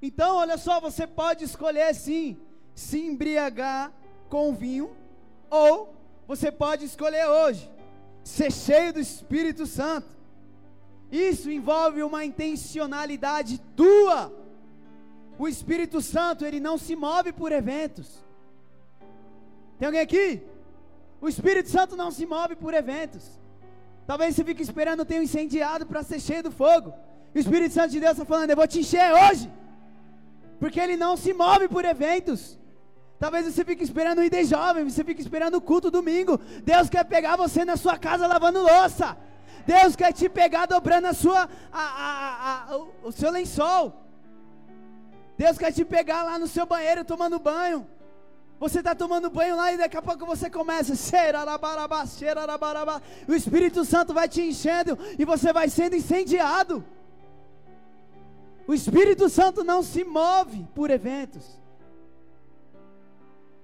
Então, 0.00 0.36
olha 0.36 0.56
só, 0.56 0.80
você 0.80 1.06
pode 1.06 1.44
escolher 1.44 1.94
sim 1.94 2.40
se 2.74 2.98
embriagar 2.98 3.92
com 4.30 4.54
vinho, 4.54 4.96
ou 5.50 5.94
você 6.26 6.50
pode 6.50 6.86
escolher 6.86 7.26
hoje 7.26 7.70
ser 8.24 8.50
cheio 8.50 8.94
do 8.94 9.00
Espírito 9.00 9.66
Santo. 9.66 10.08
Isso 11.12 11.50
envolve 11.50 12.02
uma 12.02 12.24
intencionalidade 12.24 13.60
tua. 13.76 14.32
O 15.38 15.46
Espírito 15.46 16.00
Santo, 16.00 16.46
ele 16.46 16.60
não 16.60 16.78
se 16.78 16.96
move 16.96 17.30
por 17.30 17.52
eventos. 17.52 18.24
Tem 19.78 19.84
alguém 19.84 20.00
aqui? 20.00 20.40
O 21.20 21.28
Espírito 21.28 21.68
Santo 21.68 21.94
não 21.94 22.10
se 22.10 22.24
move 22.24 22.56
por 22.56 22.72
eventos. 22.72 23.39
Talvez 24.10 24.34
você 24.34 24.42
fique 24.42 24.62
esperando 24.68 25.04
ter 25.04 25.20
um 25.20 25.22
incendiado 25.22 25.86
para 25.86 26.02
ser 26.02 26.18
cheio 26.18 26.42
do 26.42 26.50
fogo. 26.50 26.92
E 27.32 27.38
o 27.38 27.42
Espírito 27.42 27.72
Santo 27.72 27.92
de 27.92 28.00
Deus 28.00 28.14
está 28.14 28.24
falando: 28.24 28.50
Eu 28.50 28.56
vou 28.56 28.66
te 28.66 28.80
encher 28.80 29.12
hoje 29.12 29.48
porque 30.58 30.80
ele 30.80 30.96
não 30.96 31.16
se 31.16 31.32
move 31.32 31.68
por 31.68 31.84
eventos. 31.84 32.58
Talvez 33.20 33.46
você 33.46 33.64
fique 33.64 33.84
esperando 33.84 34.18
o 34.18 34.24
ID 34.24 34.44
jovem, 34.44 34.82
você 34.82 35.04
fique 35.04 35.20
esperando 35.20 35.54
o 35.58 35.60
culto 35.60 35.92
domingo. 35.92 36.40
Deus 36.64 36.90
quer 36.90 37.04
pegar 37.04 37.36
você 37.36 37.64
na 37.64 37.76
sua 37.76 37.96
casa 37.96 38.26
lavando 38.26 38.60
louça. 38.60 39.16
Deus 39.64 39.94
quer 39.94 40.12
te 40.12 40.28
pegar 40.28 40.66
dobrando 40.66 41.06
a 41.06 41.14
sua, 41.14 41.48
a, 41.72 41.84
a, 42.08 42.72
a, 42.72 42.76
o, 42.78 42.92
o 43.04 43.12
seu 43.12 43.30
lençol. 43.30 43.94
Deus 45.38 45.56
quer 45.56 45.72
te 45.72 45.84
pegar 45.84 46.24
lá 46.24 46.36
no 46.36 46.48
seu 46.48 46.66
banheiro 46.66 47.04
tomando 47.04 47.38
banho. 47.38 47.86
Você 48.60 48.80
está 48.80 48.94
tomando 48.94 49.30
banho 49.30 49.56
lá 49.56 49.72
e 49.72 49.78
daqui 49.78 49.96
a 49.96 50.02
pouco 50.02 50.26
você 50.26 50.50
começa. 50.50 50.92
O 53.26 53.34
Espírito 53.34 53.86
Santo 53.86 54.12
vai 54.12 54.28
te 54.28 54.42
enchendo 54.42 54.98
e 55.18 55.24
você 55.24 55.50
vai 55.50 55.70
sendo 55.70 55.96
incendiado. 55.96 56.84
O 58.66 58.74
Espírito 58.74 59.30
Santo 59.30 59.64
não 59.64 59.82
se 59.82 60.04
move 60.04 60.68
por 60.74 60.90
eventos. 60.90 61.58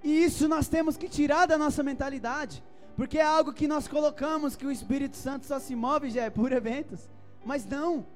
E 0.02 0.24
isso 0.24 0.48
nós 0.48 0.66
temos 0.66 0.96
que 0.96 1.10
tirar 1.10 1.46
da 1.46 1.58
nossa 1.58 1.82
mentalidade, 1.82 2.62
porque 2.96 3.18
é 3.18 3.22
algo 3.22 3.52
que 3.52 3.68
nós 3.68 3.86
colocamos 3.86 4.56
que 4.56 4.64
o 4.64 4.70
Espírito 4.70 5.16
Santo 5.16 5.44
só 5.44 5.58
se 5.58 5.76
move 5.76 6.10
já 6.10 6.22
é 6.22 6.30
por 6.30 6.52
eventos, 6.52 7.00
mas 7.44 7.66
não. 7.66 8.06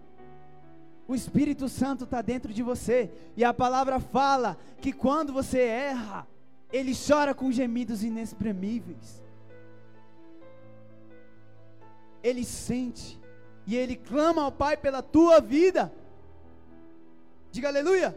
O 1.06 1.14
Espírito 1.14 1.68
Santo 1.68 2.04
está 2.04 2.22
dentro 2.22 2.54
de 2.54 2.62
você, 2.62 3.10
e 3.36 3.44
a 3.44 3.52
palavra 3.52 4.00
fala 4.00 4.56
que 4.80 4.92
quando 4.92 5.32
você 5.32 5.58
erra, 5.58 6.26
ele 6.72 6.92
chora 6.94 7.34
com 7.34 7.50
gemidos 7.50 8.02
inexprimíveis. 8.02 9.22
Ele 12.22 12.44
sente 12.44 13.18
e 13.66 13.76
ele 13.76 13.96
clama 13.96 14.42
ao 14.42 14.52
Pai 14.52 14.76
pela 14.76 15.02
tua 15.02 15.40
vida. 15.40 15.92
Diga 17.50 17.68
aleluia. 17.68 18.16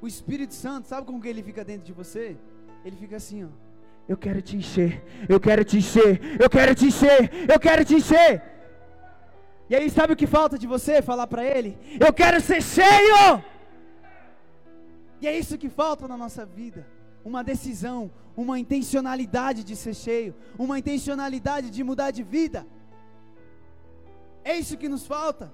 O 0.00 0.06
Espírito 0.06 0.54
Santo, 0.54 0.86
sabe 0.86 1.06
como 1.06 1.20
que 1.20 1.28
ele 1.28 1.42
fica 1.42 1.64
dentro 1.64 1.86
de 1.86 1.92
você? 1.92 2.36
Ele 2.84 2.96
fica 2.96 3.16
assim, 3.16 3.44
ó. 3.44 3.48
Eu 4.06 4.18
quero 4.18 4.42
te 4.42 4.54
encher, 4.54 5.02
eu 5.28 5.40
quero 5.40 5.64
te 5.64 5.78
encher, 5.78 6.20
eu 6.38 6.50
quero 6.50 6.74
te 6.74 6.86
encher, 6.86 7.50
eu 7.50 7.58
quero 7.58 7.84
te 7.86 7.94
encher. 7.94 8.42
E 9.68 9.74
aí, 9.74 9.88
sabe 9.88 10.12
o 10.12 10.16
que 10.16 10.26
falta 10.26 10.58
de 10.58 10.66
você? 10.66 11.00
Falar 11.00 11.26
para 11.26 11.42
ele: 11.42 11.78
Eu 11.98 12.12
quero 12.12 12.38
ser 12.40 12.62
cheio. 12.62 13.42
E 15.24 15.26
é 15.26 15.38
isso 15.38 15.56
que 15.56 15.70
falta 15.70 16.06
na 16.06 16.18
nossa 16.18 16.44
vida: 16.44 16.86
uma 17.24 17.42
decisão, 17.42 18.10
uma 18.36 18.58
intencionalidade 18.58 19.64
de 19.64 19.74
ser 19.74 19.94
cheio, 19.94 20.34
uma 20.58 20.78
intencionalidade 20.78 21.70
de 21.70 21.82
mudar 21.82 22.10
de 22.10 22.22
vida. 22.22 22.66
É 24.44 24.54
isso 24.54 24.76
que 24.76 24.86
nos 24.86 25.06
falta. 25.06 25.50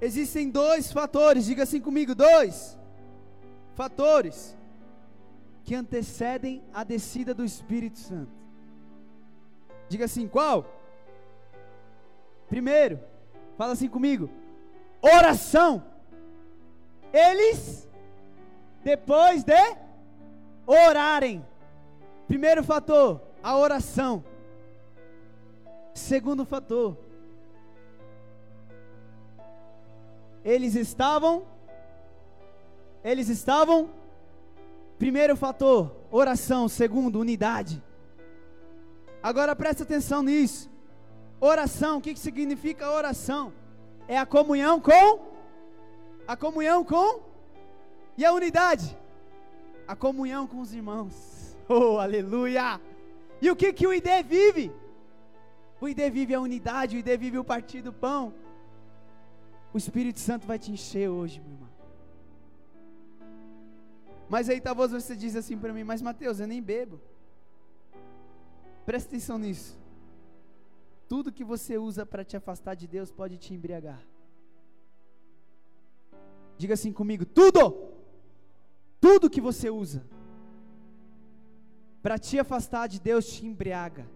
Existem 0.00 0.50
dois 0.50 0.90
fatores, 0.90 1.44
diga 1.44 1.62
assim 1.62 1.80
comigo: 1.80 2.12
dois 2.12 2.76
fatores 3.76 4.58
que 5.62 5.76
antecedem 5.76 6.60
a 6.74 6.82
descida 6.82 7.32
do 7.32 7.44
Espírito 7.44 8.00
Santo. 8.00 8.32
Diga 9.88 10.06
assim: 10.06 10.26
qual? 10.26 10.66
Primeiro, 12.48 12.98
fala 13.56 13.74
assim 13.74 13.88
comigo: 13.88 14.28
oração. 15.00 15.94
Eles, 17.12 17.88
depois 18.82 19.42
de 19.44 19.76
orarem, 20.66 21.44
primeiro 22.26 22.62
fator, 22.62 23.20
a 23.42 23.56
oração. 23.56 24.24
Segundo 25.94 26.44
fator, 26.44 26.96
eles 30.44 30.74
estavam 30.74 31.44
eles 33.02 33.28
estavam 33.28 33.88
primeiro 34.98 35.36
fator, 35.36 35.94
oração, 36.10 36.68
segundo, 36.68 37.20
unidade. 37.20 37.80
Agora 39.22 39.54
presta 39.54 39.84
atenção 39.84 40.22
nisso. 40.24 40.68
Oração, 41.40 41.98
o 41.98 42.00
que 42.00 42.16
significa 42.16 42.90
oração? 42.90 43.52
É 44.08 44.18
a 44.18 44.26
comunhão 44.26 44.80
com 44.80 45.35
a 46.26 46.36
comunhão 46.36 46.84
com 46.84 47.22
e 48.16 48.24
a 48.24 48.32
unidade. 48.32 48.96
A 49.86 49.94
comunhão 49.94 50.46
com 50.46 50.60
os 50.60 50.72
irmãos. 50.72 51.34
Oh, 51.68 51.98
aleluia! 51.98 52.80
E 53.42 53.50
o 53.50 53.56
que 53.56 53.72
que 53.72 53.84
o 53.88 53.92
ID 53.92 54.06
vive? 54.24 54.72
O 55.80 55.88
ID 55.88 55.98
vive 56.12 56.32
a 56.32 56.40
unidade, 56.40 56.94
o 56.94 57.00
ID 57.00 57.18
vive 57.18 57.38
o 57.38 57.44
partir 57.44 57.82
do 57.82 57.92
pão. 57.92 58.32
O 59.74 59.76
Espírito 59.76 60.20
Santo 60.20 60.46
vai 60.46 60.60
te 60.60 60.70
encher 60.70 61.08
hoje, 61.08 61.40
meu 61.40 61.50
irmão. 61.50 61.68
Mas 64.28 64.48
aí 64.48 64.60
talvez 64.60 64.92
você 64.92 65.16
diz 65.16 65.34
assim 65.34 65.58
para 65.58 65.72
mim, 65.72 65.82
mas 65.82 66.00
Mateus, 66.00 66.38
eu 66.38 66.46
nem 66.46 66.62
bebo. 66.62 67.00
Presta 68.84 69.08
atenção 69.08 69.36
nisso. 69.36 69.76
Tudo 71.08 71.32
que 71.32 71.42
você 71.42 71.76
usa 71.76 72.06
para 72.06 72.24
te 72.24 72.36
afastar 72.36 72.74
de 72.74 72.86
Deus 72.86 73.10
pode 73.10 73.38
te 73.38 73.52
embriagar. 73.52 74.00
Diga 76.58 76.74
assim 76.74 76.92
comigo: 76.92 77.24
tudo, 77.24 77.90
tudo 79.00 79.30
que 79.30 79.40
você 79.40 79.70
usa 79.70 80.04
para 82.02 82.18
te 82.18 82.38
afastar 82.38 82.86
de 82.86 83.00
Deus 83.00 83.26
te 83.26 83.44
embriaga. 83.44 84.06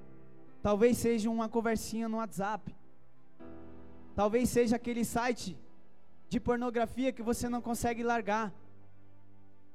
Talvez 0.62 0.98
seja 0.98 1.28
uma 1.28 1.48
conversinha 1.48 2.08
no 2.08 2.18
WhatsApp. 2.18 2.74
Talvez 4.14 4.48
seja 4.48 4.76
aquele 4.76 5.04
site 5.04 5.58
de 6.28 6.38
pornografia 6.38 7.12
que 7.12 7.22
você 7.22 7.48
não 7.48 7.60
consegue 7.60 8.02
largar. 8.02 8.52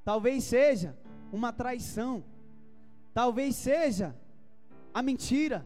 Talvez 0.04 0.44
seja 0.44 0.98
uma 1.32 1.52
traição. 1.52 2.24
Talvez 3.14 3.56
seja 3.56 4.16
a 4.94 5.02
mentira. 5.02 5.66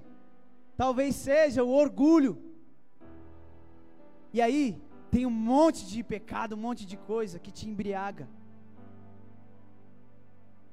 Talvez 0.76 1.16
seja 1.16 1.64
o 1.64 1.70
orgulho. 1.70 2.42
E 4.34 4.42
aí, 4.42 4.82
tem 5.10 5.26
um 5.26 5.32
monte 5.32 5.86
de 5.86 6.04
pecado, 6.04 6.56
um 6.56 6.60
monte 6.60 6.86
de 6.86 6.98
coisa 6.98 7.40
que 7.40 7.52
te 7.52 7.68
embriaga, 7.68 8.28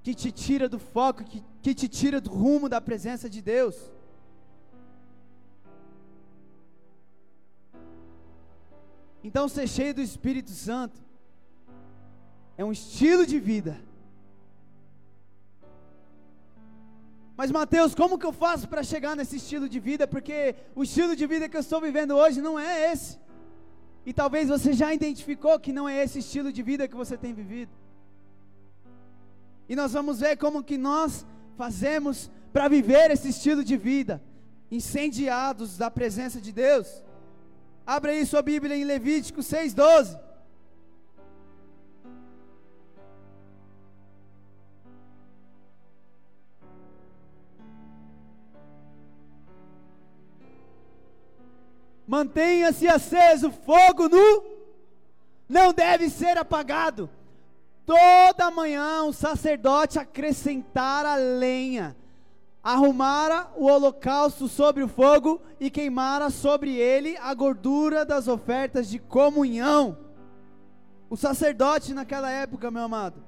que 0.03 0.15
te 0.15 0.31
tira 0.31 0.69
do 0.69 0.79
foco, 0.79 1.25
que, 1.25 1.43
que 1.63 1.75
te 1.75 1.89
tira 1.89 2.21
do 2.21 2.31
rumo 2.31 2.69
da 2.69 2.81
presença 2.81 3.29
de 3.29 3.41
Deus. 3.43 3.77
Então, 9.25 9.49
ser 9.49 9.67
cheio 9.67 9.93
do 9.93 10.01
Espírito 10.01 10.51
Santo 10.51 11.01
é 12.57 12.65
um 12.65 12.71
estilo 12.71 13.27
de 13.27 13.41
vida. 13.41 13.77
Mas 17.37 17.51
Mateus, 17.51 17.95
como 17.95 18.19
que 18.19 18.25
eu 18.25 18.33
faço 18.33 18.69
para 18.69 18.83
chegar 18.83 19.15
nesse 19.17 19.37
estilo 19.37 19.69
de 19.69 19.79
vida? 19.79 20.07
Porque 20.07 20.55
o 20.75 20.83
estilo 20.83 21.15
de 21.15 21.27
vida 21.27 21.49
que 21.49 21.57
eu 21.57 21.61
estou 21.61 21.81
vivendo 21.81 22.13
hoje 22.13 22.41
não 22.41 22.59
é 22.59 22.93
esse. 22.93 23.19
E 24.07 24.13
talvez 24.13 24.49
você 24.49 24.73
já 24.73 24.95
identificou 24.95 25.59
que 25.59 25.73
não 25.73 25.89
é 25.89 26.05
esse 26.05 26.21
estilo 26.21 26.53
de 26.53 26.63
vida 26.63 26.87
que 26.87 26.95
você 26.95 27.17
tem 27.17 27.35
vivido. 27.35 27.73
E 29.69 29.75
nós 29.75 29.93
vamos 29.93 30.21
ver 30.21 30.37
como 30.37 30.63
que 30.63 30.79
nós 30.79 31.27
fazemos 31.57 32.31
para 32.53 32.69
viver 32.69 33.11
esse 33.11 33.31
estilo 33.31 33.65
de 33.65 33.77
vida, 33.77 34.23
incendiados 34.71 35.77
da 35.77 35.91
presença 35.91 36.41
de 36.41 36.53
Deus. 36.53 37.03
Abra 37.85 38.13
aí 38.13 38.25
sua 38.25 38.43
Bíblia 38.43 38.77
em 38.77 38.85
Levítico 38.85 39.41
6:12. 39.43 40.17
Mantenha-se 52.07 52.87
aceso 52.87 53.51
fogo 53.51 54.09
nu, 54.09 54.45
não 55.49 55.73
deve 55.73 56.09
ser 56.09 56.39
apagado. 56.39 57.11
Toda 57.85 58.51
manhã 58.51 59.03
o 59.05 59.13
sacerdote 59.13 59.99
acrescentara 59.99 61.15
lenha, 61.17 61.97
arrumara 62.63 63.49
o 63.57 63.67
holocausto 63.67 64.49
sobre 64.49 64.83
o 64.83 64.89
fogo 64.89 65.41
e 65.59 65.71
queimara 65.71 66.31
sobre 66.31 66.77
ele 66.77 67.17
a 67.19 67.33
gordura 67.35 68.05
das 68.05 68.29
ofertas 68.29 68.89
de 68.89 68.99
comunhão. 68.99 69.99
O 71.09 71.17
sacerdote 71.17 71.95
naquela 71.95 72.31
época, 72.31 72.71
meu 72.71 72.83
amado, 72.83 73.23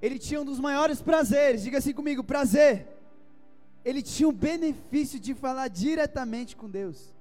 ele 0.00 0.18
tinha 0.18 0.40
um 0.40 0.44
dos 0.44 0.58
maiores 0.58 1.02
prazeres, 1.02 1.62
diga 1.62 1.78
assim 1.78 1.92
comigo: 1.92 2.24
prazer 2.24 2.99
ele 3.84 4.02
tinha 4.02 4.28
o 4.28 4.32
benefício 4.32 5.18
de 5.18 5.34
falar 5.34 5.68
diretamente 5.68 6.54
com 6.54 6.68
Deus. 6.68 7.14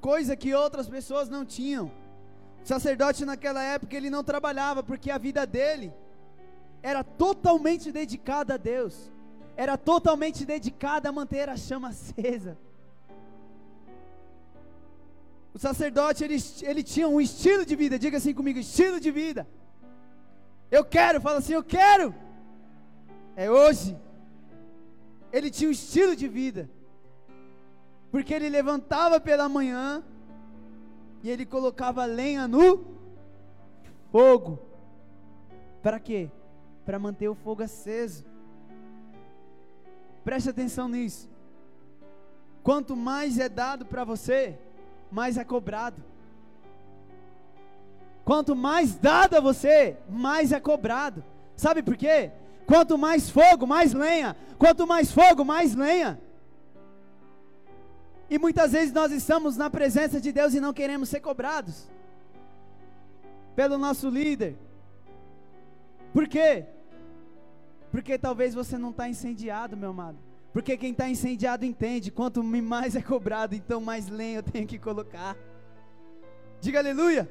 Coisa 0.00 0.36
que 0.36 0.54
outras 0.54 0.88
pessoas 0.88 1.28
não 1.28 1.44
tinham. 1.44 1.90
O 2.62 2.66
sacerdote 2.66 3.24
naquela 3.24 3.62
época 3.62 3.96
ele 3.96 4.10
não 4.10 4.22
trabalhava 4.22 4.82
porque 4.82 5.10
a 5.10 5.18
vida 5.18 5.46
dele 5.46 5.92
era 6.82 7.02
totalmente 7.02 7.90
dedicada 7.90 8.54
a 8.54 8.56
Deus. 8.56 9.10
Era 9.56 9.76
totalmente 9.76 10.44
dedicada 10.44 11.08
a 11.08 11.12
manter 11.12 11.48
a 11.48 11.56
chama 11.56 11.88
acesa. 11.88 12.56
O 15.52 15.58
sacerdote 15.58 16.24
ele, 16.24 16.36
ele 16.62 16.82
tinha 16.82 17.08
um 17.08 17.20
estilo 17.20 17.64
de 17.64 17.76
vida, 17.76 17.98
diga 17.98 18.18
assim 18.18 18.34
comigo, 18.34 18.58
estilo 18.58 18.98
de 18.98 19.10
vida. 19.10 19.46
Eu 20.70 20.84
quero, 20.84 21.20
fala 21.20 21.38
assim, 21.38 21.52
eu 21.52 21.62
quero 21.62 22.14
é 23.36 23.50
hoje. 23.50 23.96
Ele 25.32 25.50
tinha 25.50 25.68
um 25.68 25.72
estilo 25.72 26.14
de 26.14 26.28
vida, 26.28 26.70
porque 28.10 28.32
ele 28.32 28.48
levantava 28.48 29.18
pela 29.18 29.48
manhã 29.48 30.02
e 31.22 31.30
ele 31.30 31.44
colocava 31.44 32.04
lenha 32.04 32.46
no 32.46 32.84
fogo. 34.12 34.60
Para 35.82 35.98
quê? 35.98 36.30
Para 36.84 36.98
manter 36.98 37.28
o 37.28 37.34
fogo 37.34 37.62
aceso. 37.62 38.24
Preste 40.24 40.48
atenção 40.48 40.88
nisso. 40.88 41.28
Quanto 42.62 42.96
mais 42.96 43.38
é 43.38 43.48
dado 43.48 43.84
para 43.84 44.04
você, 44.04 44.56
mais 45.10 45.36
é 45.36 45.44
cobrado. 45.44 46.02
Quanto 48.24 48.56
mais 48.56 48.94
dado 48.94 49.36
a 49.36 49.40
você, 49.40 49.98
mais 50.08 50.52
é 50.52 50.60
cobrado. 50.60 51.22
Sabe 51.56 51.82
por 51.82 51.96
quê? 51.96 52.30
Quanto 52.66 52.96
mais 52.96 53.30
fogo, 53.30 53.66
mais 53.66 53.92
lenha. 53.92 54.36
Quanto 54.58 54.86
mais 54.86 55.12
fogo, 55.12 55.44
mais 55.44 55.74
lenha. 55.74 56.20
E 58.28 58.38
muitas 58.38 58.72
vezes 58.72 58.92
nós 58.92 59.12
estamos 59.12 59.56
na 59.56 59.68
presença 59.68 60.20
de 60.20 60.32
Deus 60.32 60.54
e 60.54 60.60
não 60.60 60.72
queremos 60.72 61.08
ser 61.08 61.20
cobrados 61.20 61.88
pelo 63.54 63.78
nosso 63.78 64.08
líder. 64.08 64.56
Por 66.12 66.26
quê? 66.26 66.64
Porque 67.90 68.18
talvez 68.18 68.54
você 68.54 68.78
não 68.78 68.90
está 68.90 69.08
incendiado, 69.08 69.76
meu 69.76 69.90
amado. 69.90 70.18
Porque 70.52 70.76
quem 70.76 70.92
está 70.92 71.08
incendiado 71.08 71.64
entende: 71.64 72.10
quanto 72.10 72.42
mais 72.42 72.96
é 72.96 73.02
cobrado, 73.02 73.54
então 73.54 73.80
mais 73.80 74.08
lenha 74.08 74.38
eu 74.38 74.42
tenho 74.42 74.66
que 74.66 74.78
colocar. 74.78 75.36
Diga 76.60 76.78
aleluia. 76.78 77.28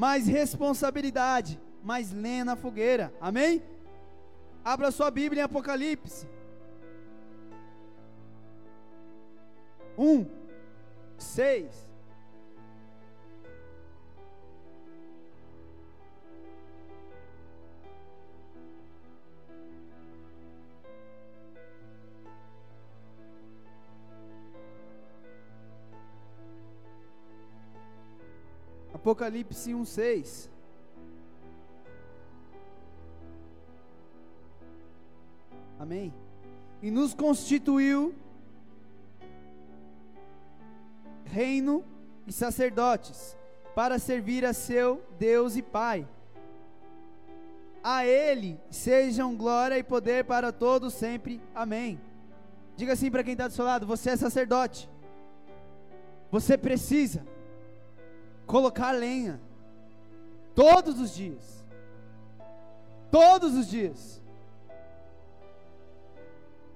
Mais 0.00 0.26
responsabilidade, 0.26 1.60
mais 1.84 2.10
lenha 2.10 2.42
na 2.42 2.56
fogueira. 2.56 3.12
Amém? 3.20 3.62
Abra 4.64 4.90
sua 4.90 5.10
Bíblia 5.10 5.42
em 5.42 5.44
Apocalipse. 5.44 6.26
1, 9.98 10.24
6. 11.18 11.89
Apocalipse 29.10 29.74
1:6. 29.74 30.48
Amém. 35.80 36.14
E 36.80 36.92
nos 36.92 37.12
constituiu 37.12 38.14
reino 41.24 41.84
e 42.24 42.32
sacerdotes 42.32 43.36
para 43.74 43.98
servir 43.98 44.44
a 44.44 44.52
seu 44.52 45.02
Deus 45.18 45.56
e 45.56 45.62
Pai. 45.62 46.06
A 47.82 48.06
ele 48.06 48.60
sejam 48.70 49.34
glória 49.34 49.76
e 49.76 49.82
poder 49.82 50.24
para 50.24 50.52
todos 50.52 50.94
sempre. 50.94 51.40
Amém. 51.52 52.00
Diga 52.76 52.92
assim 52.92 53.10
para 53.10 53.24
quem 53.24 53.32
está 53.32 53.48
do 53.48 53.54
seu 53.54 53.64
lado: 53.64 53.86
você 53.88 54.10
é 54.10 54.16
sacerdote. 54.16 54.88
Você 56.30 56.56
precisa 56.56 57.26
colocar 58.50 58.90
lenha. 58.90 59.40
Todos 60.56 60.98
os 60.98 61.14
dias. 61.14 61.64
Todos 63.08 63.54
os 63.54 63.68
dias. 63.68 64.20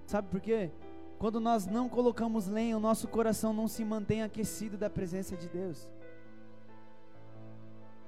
Sabe 0.06 0.28
por 0.28 0.40
quê? 0.40 0.70
Quando 1.18 1.40
nós 1.40 1.66
não 1.66 1.88
colocamos 1.88 2.46
lenha, 2.46 2.76
o 2.76 2.80
nosso 2.80 3.08
coração 3.08 3.52
não 3.52 3.66
se 3.66 3.84
mantém 3.84 4.22
aquecido 4.22 4.76
da 4.76 4.88
presença 4.88 5.36
de 5.36 5.48
Deus. 5.48 5.88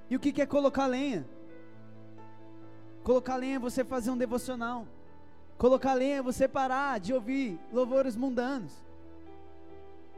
E 0.08 0.14
o 0.14 0.20
que 0.20 0.40
é 0.40 0.46
colocar 0.46 0.86
lenha? 0.86 1.26
Colocar 3.02 3.34
lenha 3.34 3.56
é 3.56 3.58
você 3.58 3.84
fazer 3.84 4.10
um 4.10 4.16
devocional. 4.16 4.86
Colocar 5.58 5.94
lenha 5.94 6.18
é 6.18 6.22
você 6.22 6.46
parar 6.46 7.00
de 7.00 7.12
ouvir 7.12 7.58
louvores 7.72 8.14
mundanos 8.14 8.85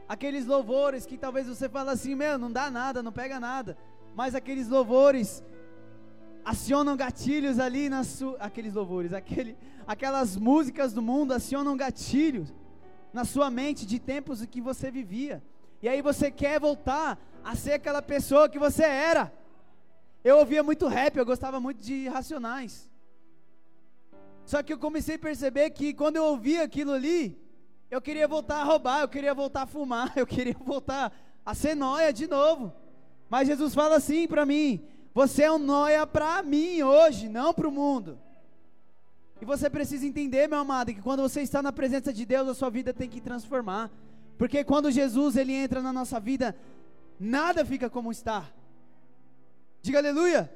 aqueles 0.09 0.47
louvores 0.47 1.05
que 1.05 1.15
talvez 1.15 1.47
você 1.47 1.69
fala 1.69 1.91
assim, 1.91 2.15
meu, 2.15 2.39
não 2.39 2.51
dá 2.51 2.71
nada, 2.71 3.03
não 3.03 3.11
pega 3.11 3.39
nada, 3.39 3.77
mas 4.15 4.33
aqueles 4.33 4.67
louvores 4.67 5.43
acionam 6.43 6.97
gatilhos 6.97 7.59
ali 7.59 7.89
na 7.89 8.03
sua, 8.03 8.35
aqueles 8.39 8.73
louvores, 8.73 9.13
aquele, 9.13 9.55
aquelas 9.85 10.35
músicas 10.35 10.93
do 10.93 11.01
mundo 11.01 11.31
acionam 11.31 11.77
gatilhos 11.77 12.51
na 13.13 13.23
sua 13.23 13.51
mente 13.51 13.85
de 13.85 13.99
tempos 13.99 14.43
que 14.47 14.59
você 14.59 14.89
vivia. 14.89 15.43
E 15.79 15.87
aí 15.87 16.01
você 16.01 16.31
quer 16.31 16.59
voltar 16.59 17.19
a 17.43 17.55
ser 17.55 17.73
aquela 17.73 18.01
pessoa 18.01 18.49
que 18.49 18.57
você 18.57 18.83
era. 18.83 19.31
Eu 20.23 20.37
ouvia 20.37 20.63
muito 20.63 20.87
rap, 20.87 21.17
eu 21.17 21.25
gostava 21.25 21.59
muito 21.59 21.79
de 21.79 22.07
Racionais. 22.07 22.89
Só 24.43 24.63
que 24.63 24.73
eu 24.73 24.79
comecei 24.79 25.15
a 25.15 25.19
perceber 25.19 25.69
que 25.69 25.93
quando 25.93 26.15
eu 26.15 26.23
ouvia 26.25 26.63
aquilo 26.63 26.91
ali, 26.91 27.39
eu 27.89 28.01
queria 28.01 28.27
voltar 28.27 28.61
a 28.61 28.63
roubar, 28.63 29.01
eu 29.01 29.07
queria 29.07 29.33
voltar 29.33 29.63
a 29.63 29.67
fumar, 29.67 30.13
eu 30.17 30.27
queria 30.27 30.55
voltar 30.59 31.11
a 31.45 31.53
ser 31.53 31.75
noia 31.75 32.13
de 32.13 32.27
novo. 32.27 32.73
Mas 33.29 33.47
Jesus 33.47 33.73
fala 33.73 33.95
assim 33.95 34.27
para 34.27 34.45
mim: 34.45 34.83
você 35.13 35.43
é 35.43 35.51
um 35.51 35.57
noia 35.57 36.05
para 36.05 36.41
mim 36.43 36.81
hoje, 36.83 37.29
não 37.29 37.53
para 37.53 37.67
o 37.67 37.71
mundo. 37.71 38.19
E 39.41 39.45
você 39.45 39.69
precisa 39.69 40.05
entender, 40.05 40.47
meu 40.47 40.59
amado, 40.59 40.93
que 40.93 41.01
quando 41.01 41.21
você 41.21 41.41
está 41.41 41.61
na 41.61 41.71
presença 41.71 42.11
de 42.11 42.25
Deus, 42.25 42.49
a 42.49 42.53
sua 42.53 42.69
vida 42.69 42.93
tem 42.93 43.09
que 43.09 43.21
transformar. 43.21 43.89
Porque 44.37 44.63
quando 44.63 44.91
Jesus 44.91 45.37
ele 45.37 45.53
entra 45.53 45.81
na 45.81 45.93
nossa 45.93 46.19
vida, 46.19 46.55
nada 47.19 47.65
fica 47.65 47.89
como 47.89 48.11
está. 48.11 48.45
Diga 49.81 49.99
aleluia. 49.99 50.51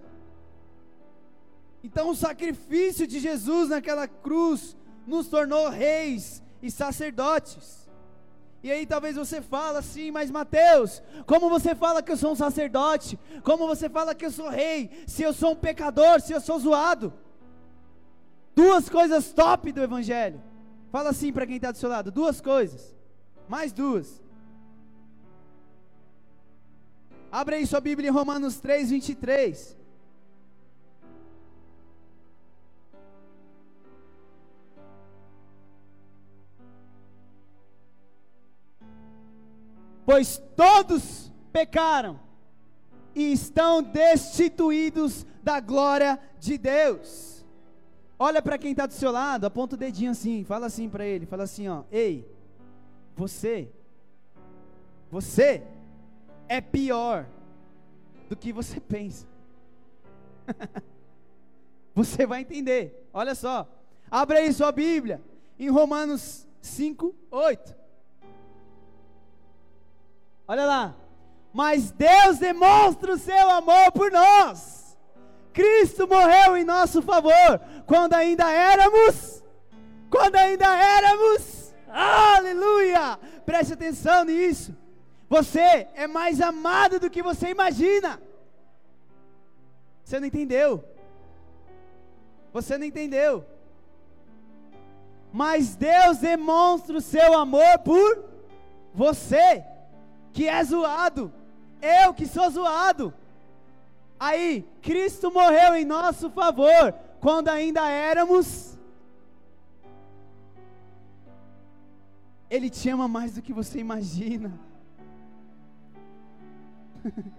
Então 1.84 2.10
o 2.10 2.16
sacrifício 2.16 3.08
de 3.08 3.20
Jesus 3.20 3.70
naquela 3.70 4.08
cruz 4.08 4.76
nos 5.08 5.28
tornou 5.28 5.70
reis, 5.70 6.43
e 6.64 6.72
sacerdotes. 6.72 7.84
E 8.64 8.72
aí 8.72 8.86
talvez 8.88 9.18
você 9.18 9.42
fala 9.42 9.80
assim, 9.80 10.10
mas 10.10 10.32
Mateus, 10.32 11.04
como 11.26 11.50
você 11.50 11.76
fala 11.76 12.02
que 12.02 12.14
eu 12.14 12.16
sou 12.18 12.32
um 12.32 12.36
sacerdote? 12.36 13.20
Como 13.44 13.68
você 13.68 13.90
fala 13.90 14.16
que 14.16 14.26
eu 14.26 14.32
sou 14.32 14.48
rei? 14.50 14.90
Se 15.06 15.22
eu 15.22 15.34
sou 15.34 15.52
um 15.52 15.56
pecador, 15.56 16.22
se 16.22 16.32
eu 16.32 16.40
sou 16.40 16.58
zoado? 16.58 17.14
Duas 18.56 18.88
coisas 18.88 19.34
top 19.34 19.74
do 19.74 19.84
evangelho. 19.84 20.42
Fala 20.90 21.10
assim 21.10 21.34
para 21.34 21.46
quem 21.46 21.58
está 21.58 21.72
do 21.72 21.78
seu 21.78 21.90
lado, 21.90 22.10
duas 22.10 22.40
coisas. 22.40 22.96
Mais 23.50 23.74
duas. 23.74 24.24
Abre 27.30 27.56
aí 27.56 27.68
sua 27.68 27.82
Bíblia 27.82 28.08
em 28.08 28.14
Romanos 28.14 28.62
3, 28.62 28.92
23. 28.92 29.76
Pois 40.06 40.42
todos 40.56 41.32
pecaram 41.52 42.20
e 43.16 43.32
estão 43.32 43.82
destituídos 43.82 45.26
da 45.42 45.60
glória 45.60 46.20
de 46.40 46.58
Deus. 46.58 47.46
Olha 48.18 48.42
para 48.42 48.58
quem 48.58 48.72
está 48.72 48.86
do 48.86 48.94
seu 48.94 49.12
lado, 49.12 49.46
aponta 49.46 49.76
o 49.76 49.78
dedinho 49.78 50.12
assim, 50.12 50.44
fala 50.44 50.68
assim 50.68 50.90
para 50.90 51.06
ele, 51.06 51.26
fala 51.26 51.44
assim, 51.44 51.68
ó, 51.68 51.84
ei, 51.92 52.28
você, 53.16 53.70
você 55.12 55.64
é 56.48 56.62
pior 56.62 57.28
do 58.30 58.36
que 58.36 58.54
você 58.54 58.80
pensa. 58.82 59.28
você 61.94 62.26
vai 62.26 62.42
entender. 62.42 63.08
Olha 63.14 63.36
só, 63.36 63.68
abre 64.10 64.38
aí 64.38 64.54
sua 64.54 64.72
Bíblia 64.72 65.22
em 65.60 65.70
Romanos 65.70 66.48
5, 66.62 67.14
8. 67.30 67.83
Olha 70.48 70.66
lá. 70.66 70.96
Mas 71.54 71.92
Deus 71.92 72.40
demonstra 72.40 73.14
o 73.14 73.18
seu 73.18 73.50
amor 73.50 73.92
por 73.92 74.12
nós. 74.12 74.98
Cristo 75.54 76.08
morreu 76.08 76.58
em 76.58 76.64
nosso 76.64 77.02
favor 77.02 77.62
quando 77.86 78.14
ainda 78.14 78.52
éramos 78.52 79.44
quando 80.10 80.36
ainda 80.36 80.66
éramos 80.66 81.64
Aleluia! 81.96 83.20
Preste 83.46 83.74
atenção 83.74 84.26
nisso. 84.26 84.76
Você 85.30 85.88
é 85.94 86.08
mais 86.08 86.42
amado 86.42 87.00
do 87.00 87.08
que 87.08 87.22
você 87.22 87.50
imagina. 87.50 88.20
Você 90.04 90.20
não 90.20 90.26
entendeu? 90.26 90.84
Você 92.52 92.80
não 92.80 92.86
entendeu? 92.86 93.46
Mas 95.32 95.76
Deus 95.76 96.18
demonstra 96.18 96.98
o 96.98 97.02
seu 97.02 97.38
amor 97.38 97.80
por 97.86 98.26
você 98.92 99.64
que 100.34 100.48
é 100.48 100.64
zoado, 100.64 101.32
eu 101.82 102.14
que 102.14 102.26
sou 102.26 102.50
zoado. 102.50 103.14
Aí, 104.20 104.68
Cristo 104.82 105.32
morreu 105.32 105.76
em 105.76 105.86
nosso 105.86 106.30
favor, 106.32 106.94
quando 107.20 107.50
ainda 107.50 107.88
éramos. 107.90 108.78
Ele 112.50 112.70
te 112.70 112.90
ama 112.90 113.08
mais 113.08 113.34
do 113.36 113.42
que 113.42 113.54
você 113.54 113.80
imagina. 113.80 114.52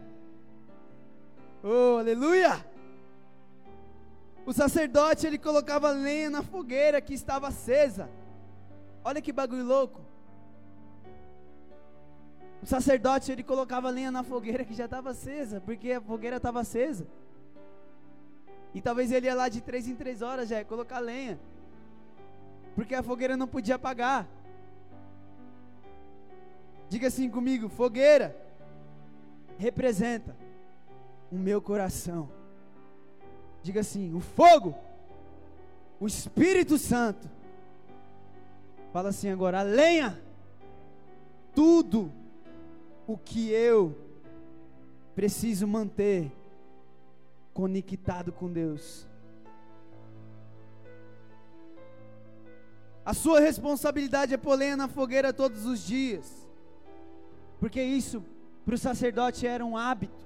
oh, 1.62 1.98
aleluia! 1.98 2.64
O 4.46 4.52
sacerdote 4.52 5.26
ele 5.26 5.38
colocava 5.38 5.90
lenha 5.90 6.28
na 6.28 6.42
fogueira 6.42 7.00
que 7.00 7.14
estava 7.14 7.48
acesa. 7.48 8.10
Olha 9.02 9.22
que 9.22 9.32
bagulho 9.32 9.64
louco. 9.64 10.00
O 12.64 12.66
sacerdote 12.66 13.30
ele 13.30 13.42
colocava 13.42 13.90
lenha 13.90 14.10
na 14.10 14.22
fogueira 14.22 14.64
que 14.64 14.72
já 14.72 14.86
estava 14.86 15.10
acesa, 15.10 15.60
porque 15.60 15.92
a 15.92 16.00
fogueira 16.00 16.38
estava 16.38 16.60
acesa. 16.62 17.06
E 18.74 18.80
talvez 18.80 19.12
ele 19.12 19.26
ia 19.26 19.34
lá 19.34 19.50
de 19.50 19.60
três 19.60 19.86
em 19.86 19.94
três 19.94 20.22
horas 20.22 20.48
já 20.48 20.64
colocar 20.64 20.98
lenha, 20.98 21.38
porque 22.74 22.94
a 22.94 23.02
fogueira 23.02 23.36
não 23.36 23.46
podia 23.46 23.74
apagar. 23.74 24.26
Diga 26.88 27.08
assim 27.08 27.28
comigo: 27.28 27.68
fogueira 27.68 28.34
representa 29.58 30.34
o 31.30 31.36
meu 31.36 31.60
coração. 31.60 32.30
Diga 33.62 33.80
assim: 33.80 34.14
o 34.14 34.20
fogo, 34.20 34.74
o 36.00 36.06
Espírito 36.06 36.78
Santo. 36.78 37.28
Fala 38.90 39.10
assim 39.10 39.28
agora: 39.28 39.60
a 39.60 39.62
lenha, 39.62 40.18
tudo 41.54 42.23
o 43.06 43.16
que 43.16 43.50
eu 43.50 43.96
preciso 45.14 45.66
manter 45.66 46.32
conectado 47.52 48.32
com 48.32 48.52
Deus. 48.52 49.06
A 53.04 53.12
sua 53.12 53.38
responsabilidade 53.38 54.32
é 54.32 54.36
pôr 54.36 54.56
lenha 54.56 54.76
na 54.76 54.88
fogueira 54.88 55.32
todos 55.32 55.66
os 55.66 55.86
dias, 55.86 56.48
porque 57.60 57.82
isso 57.82 58.24
para 58.64 58.74
o 58.74 58.78
sacerdote 58.78 59.46
era 59.46 59.64
um 59.64 59.76
hábito. 59.76 60.24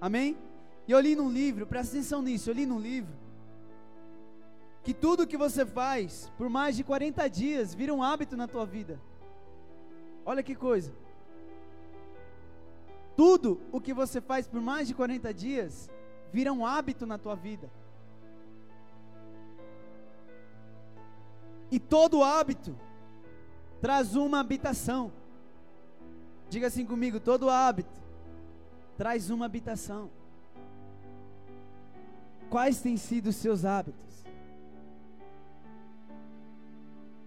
Amém? 0.00 0.36
E 0.86 0.92
eu 0.92 1.00
li 1.00 1.16
num 1.16 1.30
livro, 1.30 1.66
presta 1.66 1.96
atenção 1.96 2.20
nisso, 2.20 2.50
eu 2.50 2.54
li 2.54 2.66
num 2.66 2.78
livro, 2.78 3.12
que 4.82 4.92
tudo 4.92 5.26
que 5.26 5.36
você 5.36 5.64
faz 5.64 6.30
por 6.36 6.48
mais 6.48 6.76
de 6.76 6.84
40 6.84 7.28
dias 7.28 7.74
vira 7.74 7.92
um 7.94 8.02
hábito 8.02 8.36
na 8.36 8.46
tua 8.46 8.66
vida. 8.66 9.00
Olha 10.24 10.42
que 10.42 10.54
coisa. 10.54 10.92
Tudo 13.20 13.60
o 13.70 13.82
que 13.82 13.92
você 13.92 14.18
faz 14.18 14.48
por 14.48 14.62
mais 14.62 14.88
de 14.88 14.94
40 14.94 15.34
dias 15.34 15.90
vira 16.32 16.50
um 16.50 16.64
hábito 16.64 17.04
na 17.04 17.18
tua 17.18 17.34
vida. 17.34 17.70
E 21.70 21.78
todo 21.78 22.24
hábito 22.24 22.74
traz 23.78 24.16
uma 24.16 24.40
habitação. 24.40 25.12
Diga 26.48 26.68
assim 26.68 26.86
comigo: 26.86 27.20
todo 27.20 27.50
hábito 27.50 28.00
traz 28.96 29.28
uma 29.28 29.44
habitação. 29.44 30.10
Quais 32.48 32.80
têm 32.80 32.96
sido 32.96 33.26
os 33.26 33.36
seus 33.36 33.66
hábitos? 33.66 34.24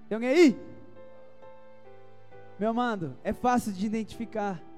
Tem 0.09 0.15
alguém 0.15 0.29
aí? 0.31 0.59
Meu 2.57 2.71
amado, 2.71 3.15
é 3.23 3.31
fácil 3.31 3.71
de 3.71 3.85
identificar. 3.85 4.72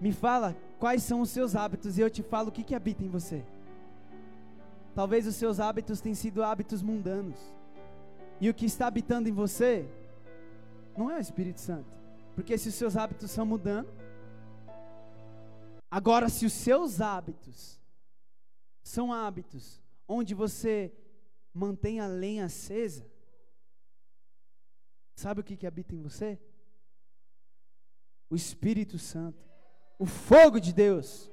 Me 0.00 0.12
fala 0.12 0.56
quais 0.78 1.02
são 1.02 1.20
os 1.20 1.30
seus 1.30 1.54
hábitos 1.54 1.98
e 1.98 2.00
eu 2.00 2.10
te 2.10 2.22
falo 2.22 2.48
o 2.48 2.52
que, 2.52 2.64
que 2.64 2.74
habita 2.74 3.02
em 3.02 3.08
você. 3.08 3.44
Talvez 4.94 5.26
os 5.26 5.34
seus 5.34 5.58
hábitos 5.58 6.00
tenham 6.00 6.14
sido 6.14 6.42
hábitos 6.42 6.82
mundanos. 6.82 7.36
E 8.40 8.48
o 8.48 8.54
que 8.54 8.66
está 8.66 8.86
habitando 8.86 9.28
em 9.28 9.32
você 9.32 9.88
não 10.96 11.10
é 11.10 11.16
o 11.16 11.20
Espírito 11.20 11.60
Santo. 11.60 11.92
Porque 12.34 12.58
se 12.58 12.68
os 12.68 12.74
seus 12.74 12.96
hábitos 12.96 13.30
estão 13.30 13.46
mudando, 13.46 13.88
agora 15.90 16.28
se 16.28 16.46
os 16.46 16.52
seus 16.52 17.00
hábitos 17.00 17.80
são 18.82 19.12
hábitos 19.12 19.80
onde 20.06 20.34
você 20.34 20.92
mantém 21.52 22.00
a 22.00 22.06
lenha 22.06 22.46
acesa, 22.46 23.06
sabe 25.16 25.40
o 25.40 25.44
que, 25.44 25.56
que 25.56 25.66
habita 25.66 25.94
em 25.94 26.02
você? 26.02 26.38
O 28.28 28.34
Espírito 28.34 28.98
Santo 28.98 29.53
o 29.98 30.06
fogo 30.06 30.60
de 30.60 30.72
Deus. 30.72 31.30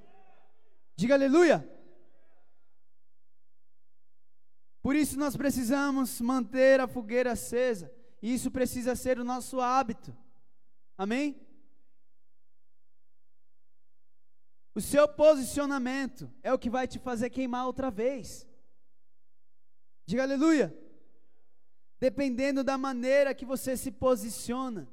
Diga 0.96 1.16
aleluia. 1.16 1.68
Por 4.82 4.96
isso 4.96 5.18
nós 5.18 5.38
precisamos 5.38 6.20
manter 6.22 6.80
a 6.80 6.88
fogueira 6.88 7.34
acesa. 7.34 7.92
E 8.22 8.34
isso 8.34 8.52
precisa 8.52 8.96
ser 8.96 9.20
o 9.20 9.24
nosso 9.24 9.60
hábito. 9.60 10.16
Amém? 10.98 11.40
O 14.74 14.82
seu 14.82 15.08
posicionamento 15.08 16.32
é 16.42 16.54
o 16.54 16.60
que 16.60 16.70
vai 16.70 16.88
te 16.88 16.98
fazer 16.98 17.30
queimar 17.30 17.66
outra 17.66 17.92
vez. 17.92 18.48
Diga 20.06 20.24
aleluia. 20.24 20.76
Dependendo 22.00 22.64
da 22.64 22.78
maneira 22.78 23.34
que 23.34 23.46
você 23.46 23.76
se 23.76 23.92
posiciona, 23.92 24.88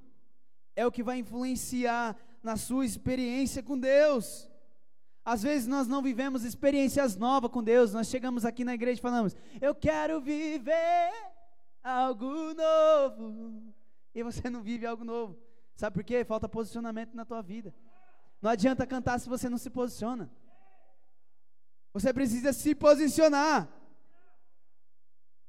é 0.75 0.87
o 0.87 0.93
que 0.93 1.03
vai 1.03 1.19
influenciar 1.19 2.17
na 2.43 2.57
sua 2.57 2.85
experiência 2.85 3.63
com 3.63 3.79
Deus. 3.79 4.51
Às 5.25 5.43
vezes 5.43 5.67
nós 5.67 5.87
não 5.87 6.03
vivemos 6.03 6.45
experiências 6.45 7.17
novas 7.17 7.51
com 7.51 7.63
Deus, 7.63 7.93
nós 7.93 8.09
chegamos 8.09 8.45
aqui 8.45 8.65
na 8.65 8.75
igreja 8.75 8.99
e 8.99 9.03
falamos: 9.03 9.37
Eu 9.61 9.75
quero 9.75 10.21
viver 10.21 11.13
algo 11.83 12.55
novo. 12.55 13.75
E 14.15 14.23
você 14.23 14.49
não 14.49 14.63
vive 14.63 14.87
algo 14.87 15.05
novo. 15.05 15.39
Sabe 15.75 15.95
por 15.95 16.05
quê? 16.05 16.25
Falta 16.25 16.49
posicionamento 16.49 17.15
na 17.15 17.25
tua 17.25 17.43
vida. 17.43 17.75
Não 18.41 18.51
adianta 18.51 18.87
cantar 18.87 19.19
se 19.21 19.29
você 19.29 19.49
não 19.49 19.59
se 19.59 19.71
posiciona. 19.71 20.31
Você 21.93 22.13
precisa 22.13 22.53
se 22.53 22.75
posicionar. 22.75 23.69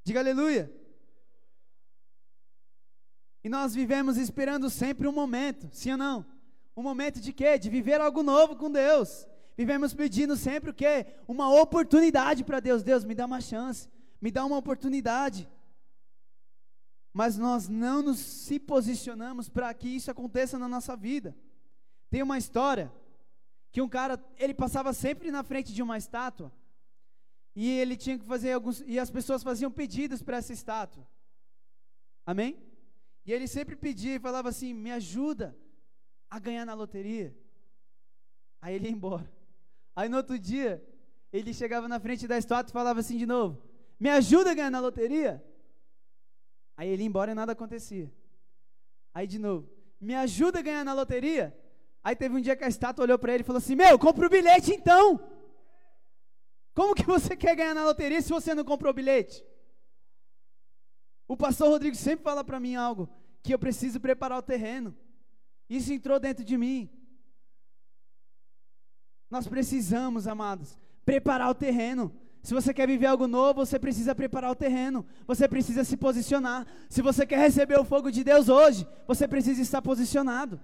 Diga 0.03 0.19
aleluia. 0.19 0.73
E 3.43 3.49
nós 3.49 3.73
vivemos 3.73 4.17
esperando 4.17 4.69
sempre 4.69 5.07
um 5.07 5.11
momento, 5.11 5.69
sim 5.71 5.91
ou 5.91 5.97
não? 5.97 6.38
Um 6.79 6.83
momento 6.83 7.19
de 7.19 7.33
quê? 7.33 7.59
De 7.59 7.69
viver 7.69 7.99
algo 7.99 8.23
novo 8.23 8.55
com 8.55 8.71
Deus. 8.71 9.27
Vivemos 9.57 9.93
pedindo 9.93 10.37
sempre 10.37 10.69
o 10.69 10.73
quê? 10.73 11.07
Uma 11.27 11.53
oportunidade 11.53 12.41
para 12.41 12.61
Deus. 12.61 12.83
Deus, 12.83 13.03
me 13.03 13.13
dá 13.13 13.25
uma 13.25 13.41
chance, 13.41 13.89
me 14.21 14.31
dá 14.31 14.45
uma 14.45 14.55
oportunidade. 14.55 15.49
Mas 17.11 17.37
nós 17.37 17.67
não 17.67 18.01
nos 18.01 18.19
se 18.19 18.57
posicionamos 18.57 19.49
para 19.49 19.73
que 19.73 19.89
isso 19.89 20.09
aconteça 20.09 20.57
na 20.57 20.69
nossa 20.69 20.95
vida. 20.95 21.35
Tem 22.09 22.23
uma 22.23 22.37
história 22.37 22.89
que 23.73 23.81
um 23.81 23.89
cara, 23.89 24.17
ele 24.37 24.53
passava 24.53 24.93
sempre 24.93 25.29
na 25.31 25.43
frente 25.43 25.73
de 25.73 25.83
uma 25.83 25.97
estátua 25.97 26.49
e 27.53 27.69
ele 27.69 27.97
tinha 27.97 28.17
que 28.17 28.23
fazer 28.23 28.53
alguns 28.53 28.79
e 28.87 28.97
as 28.97 29.11
pessoas 29.11 29.43
faziam 29.43 29.69
pedidos 29.69 30.23
para 30.23 30.37
essa 30.37 30.53
estátua. 30.53 31.05
Amém? 32.25 32.57
E 33.25 33.33
ele 33.33 33.49
sempre 33.49 33.75
pedia 33.75 34.15
e 34.15 34.19
falava 34.19 34.47
assim: 34.47 34.73
"Me 34.73 34.93
ajuda 34.93 35.53
a 36.29 36.39
ganhar 36.39 36.65
na 36.65 36.73
loteria". 36.73 37.35
Aí 38.61 38.75
ele 38.75 38.87
ia 38.87 38.91
embora. 38.91 39.31
Aí 39.95 40.09
no 40.09 40.17
outro 40.17 40.37
dia, 40.37 40.83
ele 41.31 41.53
chegava 41.53 41.87
na 41.87 41.99
frente 41.99 42.27
da 42.27 42.37
estátua 42.37 42.71
e 42.71 42.73
falava 42.73 42.99
assim 42.99 43.17
de 43.17 43.25
novo: 43.25 43.61
"Me 43.99 44.09
ajuda 44.09 44.51
a 44.51 44.53
ganhar 44.53 44.71
na 44.71 44.79
loteria". 44.79 45.43
Aí 46.77 46.89
ele 46.89 47.03
ia 47.03 47.07
embora 47.07 47.31
e 47.31 47.35
nada 47.35 47.51
acontecia. 47.53 48.11
Aí 49.13 49.27
de 49.27 49.39
novo: 49.39 49.69
"Me 49.99 50.15
ajuda 50.15 50.59
a 50.59 50.61
ganhar 50.61 50.83
na 50.83 50.93
loteria". 50.93 51.55
Aí 52.03 52.15
teve 52.15 52.35
um 52.35 52.41
dia 52.41 52.55
que 52.55 52.63
a 52.63 52.67
estátua 52.67 53.03
olhou 53.03 53.19
para 53.19 53.33
ele 53.33 53.43
e 53.43 53.45
falou 53.45 53.57
assim: 53.57 53.75
Meu, 53.75 53.99
compra 53.99 54.25
o 54.25 54.29
bilhete 54.29 54.71
então. 54.71 55.19
Como 56.73 56.95
que 56.95 57.03
você 57.03 57.35
quer 57.35 57.55
ganhar 57.55 57.73
na 57.73 57.83
loteria 57.83 58.21
se 58.21 58.29
você 58.29 58.55
não 58.55 58.63
comprou 58.63 58.91
o 58.91 58.95
bilhete? 58.95 59.45
O 61.27 61.35
pastor 61.35 61.69
Rodrigo 61.69 61.95
sempre 61.95 62.23
fala 62.23 62.43
para 62.43 62.59
mim 62.59 62.75
algo: 62.75 63.09
que 63.43 63.53
eu 63.53 63.59
preciso 63.59 63.99
preparar 63.99 64.39
o 64.39 64.41
terreno. 64.43 64.95
Isso 65.69 65.93
entrou 65.93 66.19
dentro 66.19 66.43
de 66.43 66.57
mim. 66.57 66.89
Nós 69.29 69.47
precisamos, 69.47 70.27
amados, 70.27 70.77
preparar 71.05 71.49
o 71.49 71.55
terreno. 71.55 72.11
Se 72.41 72.53
você 72.53 72.73
quer 72.73 72.87
viver 72.87 73.05
algo 73.05 73.27
novo, 73.27 73.65
você 73.65 73.77
precisa 73.77 74.15
preparar 74.15 74.49
o 74.49 74.55
terreno. 74.55 75.05
Você 75.27 75.47
precisa 75.47 75.83
se 75.83 75.95
posicionar. 75.95 76.65
Se 76.89 77.01
você 77.01 77.25
quer 77.27 77.37
receber 77.37 77.79
o 77.79 77.85
fogo 77.85 78.11
de 78.11 78.23
Deus 78.23 78.49
hoje, 78.49 78.87
você 79.07 79.27
precisa 79.27 79.61
estar 79.61 79.81
posicionado. 79.81 80.59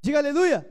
Diga 0.00 0.18
aleluia. 0.18 0.66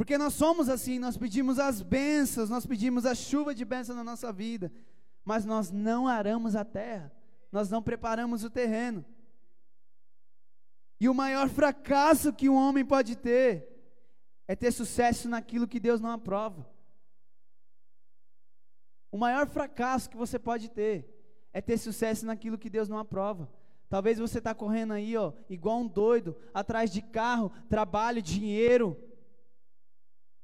Porque 0.00 0.16
nós 0.16 0.32
somos 0.32 0.70
assim, 0.70 0.98
nós 0.98 1.18
pedimos 1.18 1.58
as 1.58 1.82
bênçãos, 1.82 2.48
nós 2.48 2.64
pedimos 2.64 3.04
a 3.04 3.14
chuva 3.14 3.54
de 3.54 3.66
bênção 3.66 3.94
na 3.94 4.02
nossa 4.02 4.32
vida, 4.32 4.72
mas 5.22 5.44
nós 5.44 5.70
não 5.70 6.08
aramos 6.08 6.56
a 6.56 6.64
terra, 6.64 7.12
nós 7.50 7.68
não 7.70 7.82
preparamos 7.82 8.44
o 8.44 8.50
terreno. 8.50 9.04
E 11.00 11.08
o 11.08 11.14
maior 11.14 11.48
fracasso 11.48 12.32
que 12.32 12.48
um 12.48 12.54
homem 12.54 12.84
pode 12.84 13.16
ter 13.16 13.68
é 14.46 14.54
ter 14.54 14.72
sucesso 14.72 15.28
naquilo 15.28 15.68
que 15.68 15.80
Deus 15.80 16.00
não 16.00 16.10
aprova. 16.10 16.68
O 19.10 19.18
maior 19.18 19.46
fracasso 19.48 20.10
que 20.10 20.16
você 20.16 20.38
pode 20.38 20.68
ter 20.70 21.08
é 21.52 21.60
ter 21.60 21.78
sucesso 21.78 22.26
naquilo 22.26 22.58
que 22.58 22.70
Deus 22.70 22.88
não 22.88 22.98
aprova. 22.98 23.50
Talvez 23.88 24.18
você 24.18 24.38
está 24.38 24.54
correndo 24.54 24.92
aí, 24.92 25.16
ó, 25.16 25.32
igual 25.48 25.80
um 25.80 25.88
doido, 25.88 26.36
atrás 26.54 26.92
de 26.92 27.02
carro, 27.02 27.50
trabalho, 27.68 28.22
dinheiro, 28.22 28.96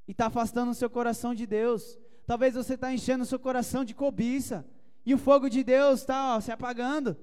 e 0.09 0.13
está 0.13 0.27
afastando 0.27 0.73
o 0.73 0.75
seu 0.75 0.91
coração 0.91 1.33
de 1.33 1.47
Deus. 1.47 1.97
Talvez 2.27 2.55
você 2.55 2.75
está 2.75 2.93
enchendo 2.93 3.23
o 3.23 3.27
seu 3.27 3.39
coração 3.39 3.85
de 3.85 3.95
cobiça, 3.95 4.67
e 5.07 5.15
o 5.15 5.19
fogo 5.19 5.49
de 5.49 5.63
Deus 5.63 6.01
está 6.01 6.39
se 6.41 6.51
apagando. 6.51 7.17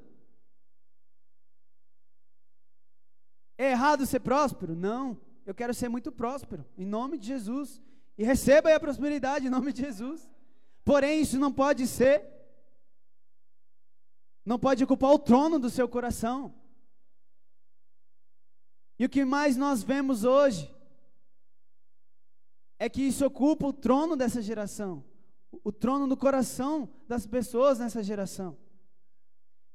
É 3.58 3.72
errado 3.72 4.06
ser 4.06 4.22
próspero? 4.22 4.74
Não. 4.76 5.20
Eu 5.46 5.54
quero 5.54 5.74
ser 5.74 5.90
muito 5.90 6.10
próspero, 6.10 6.66
em 6.78 6.86
nome 6.86 7.18
de 7.18 7.28
Jesus. 7.28 7.82
E 8.18 8.24
receba 8.24 8.70
aí 8.70 8.76
a 8.76 8.80
prosperidade, 8.80 9.48
em 9.48 9.50
nome 9.50 9.74
de 9.74 9.82
Jesus. 9.82 10.32
Porém, 10.86 11.22
isso 11.22 11.38
não 11.38 11.52
pode 11.52 11.86
ser 11.86 12.32
não 14.46 14.60
pode 14.60 14.84
ocupar 14.84 15.12
o 15.12 15.20
trono 15.20 15.58
do 15.58 15.70
seu 15.70 15.88
coração. 15.88 16.54
E 19.00 19.06
o 19.06 19.10
que 19.10 19.24
mais 19.24 19.56
nós 19.56 19.84
vemos 19.84 20.24
hoje 20.24 20.74
é 22.78 22.90
que 22.90 23.02
isso 23.02 23.26
ocupa 23.26 23.66
o 23.66 23.74
trono 23.74 24.16
dessa 24.16 24.42
geração, 24.42 25.04
o 25.64 25.72
trono 25.72 26.08
do 26.08 26.16
coração 26.16 26.90
das 27.08 27.26
pessoas 27.26 27.80
nessa 27.80 28.02
geração. 28.02 28.58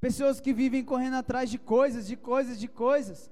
Pessoas 0.00 0.40
que 0.40 0.52
vivem 0.52 0.84
correndo 0.84 1.14
atrás 1.14 1.50
de 1.50 1.58
coisas, 1.58 2.06
de 2.06 2.16
coisas, 2.16 2.58
de 2.58 2.68
coisas, 2.68 3.30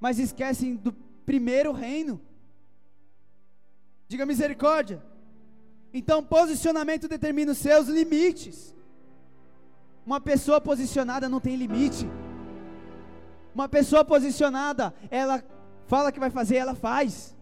mas 0.00 0.18
esquecem 0.18 0.76
do 0.76 0.92
primeiro 0.92 1.72
reino. 1.72 2.20
Diga 4.08 4.26
misericórdia. 4.26 5.02
Então, 5.92 6.24
posicionamento 6.24 7.08
determina 7.08 7.52
os 7.52 7.58
seus 7.58 7.86
limites. 7.86 8.74
Uma 10.04 10.20
pessoa 10.20 10.60
posicionada 10.60 11.28
não 11.28 11.40
tem 11.40 11.56
limite. 11.56 12.06
Uma 13.54 13.68
pessoa 13.68 14.04
posicionada, 14.04 14.94
ela 15.10 15.42
fala 15.86 16.10
que 16.12 16.20
vai 16.20 16.30
fazer, 16.30 16.56
ela 16.56 16.74
faz. 16.74 17.36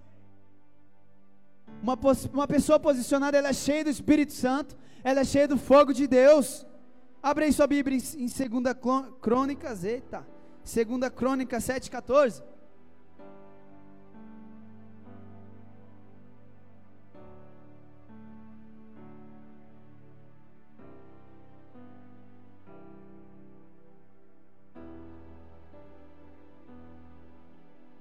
Uma, 1.87 1.97
uma 2.33 2.49
pessoa 2.49 2.81
posicionada, 2.81 3.39
ela 3.39 3.51
é 3.51 3.53
cheia 3.53 3.85
do 3.85 3.91
Espírito 3.91 4.33
Santo, 4.33 4.77
ela 5.05 5.21
é 5.21 5.25
cheia 5.25 5.47
do 5.47 5.57
fogo 5.57 5.93
de 5.93 6.09
Deus. 6.09 6.67
Abre 7.23 7.45
aí 7.45 7.53
sua 7.53 7.69
Bíblia 7.69 7.97
em, 7.97 8.25
em 8.25 8.27
2 8.27 8.77
Crônicas, 9.21 9.85
eita, 9.85 10.27
2 10.65 11.09
Crônicas 11.15 11.63
7,14. 11.63 12.43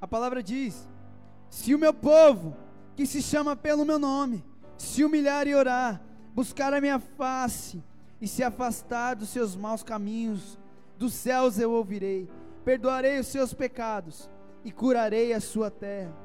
A 0.02 0.08
palavra 0.08 0.42
diz: 0.42 0.88
Se 1.52 1.76
o 1.76 1.78
meu 1.78 1.94
povo, 1.94 2.65
que 2.96 3.06
se 3.06 3.22
chama 3.22 3.56
pelo 3.56 3.86
meu 3.86 4.00
nome, 4.00 4.44
se 4.78 5.04
humilhar 5.04 5.48
e 5.48 5.56
orar, 5.56 6.02
buscar 6.34 6.74
a 6.74 6.82
minha 6.82 7.00
face 7.00 7.84
e 8.22 8.28
se 8.28 8.44
afastar 8.44 9.16
dos 9.16 9.30
seus 9.30 9.56
maus 9.56 9.84
caminhos, 9.84 10.58
dos 10.98 11.14
céus 11.14 11.60
eu 11.60 11.72
ouvirei, 11.72 12.30
perdoarei 12.64 13.20
os 13.20 13.28
seus 13.28 13.54
pecados 13.54 14.30
e 14.64 14.72
curarei 14.72 15.34
a 15.34 15.42
sua 15.42 15.70
terra. 15.70 16.16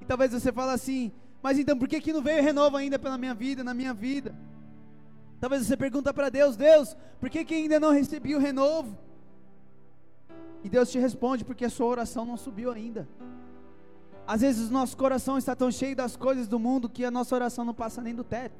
E 0.00 0.04
talvez 0.04 0.32
você 0.32 0.52
fale 0.52 0.72
assim, 0.72 1.12
mas 1.42 1.58
então 1.58 1.76
por 1.76 1.88
que, 1.88 2.00
que 2.00 2.12
não 2.12 2.22
veio 2.22 2.42
renovo 2.42 2.76
ainda 2.76 2.98
pela 2.98 3.18
minha 3.18 3.34
vida, 3.34 3.64
na 3.64 3.74
minha 3.74 3.92
vida? 3.92 4.34
Talvez 5.40 5.66
você 5.66 5.76
pergunta 5.76 6.12
para 6.12 6.28
Deus, 6.28 6.56
Deus, 6.56 6.96
por 7.18 7.28
que, 7.30 7.44
que 7.44 7.54
ainda 7.54 7.80
não 7.80 7.90
recebi 7.90 8.34
o 8.34 8.38
renovo? 8.38 8.96
E 10.62 10.68
Deus 10.68 10.90
te 10.90 10.98
responde 10.98 11.44
porque 11.44 11.64
a 11.64 11.70
sua 11.70 11.86
oração 11.86 12.24
não 12.24 12.36
subiu 12.36 12.70
ainda. 12.70 13.08
Às 14.30 14.42
vezes 14.42 14.70
o 14.70 14.72
nosso 14.72 14.96
coração 14.96 15.36
está 15.36 15.56
tão 15.56 15.72
cheio 15.72 15.96
das 15.96 16.14
coisas 16.14 16.46
do 16.46 16.56
mundo 16.56 16.88
que 16.88 17.04
a 17.04 17.10
nossa 17.10 17.34
oração 17.34 17.64
não 17.64 17.74
passa 17.74 18.00
nem 18.00 18.14
do 18.14 18.22
teto. 18.22 18.54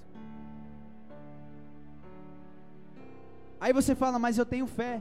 Aí 3.60 3.72
você 3.72 3.94
fala, 3.94 4.18
mas 4.18 4.36
eu 4.36 4.44
tenho 4.44 4.66
fé. 4.66 5.00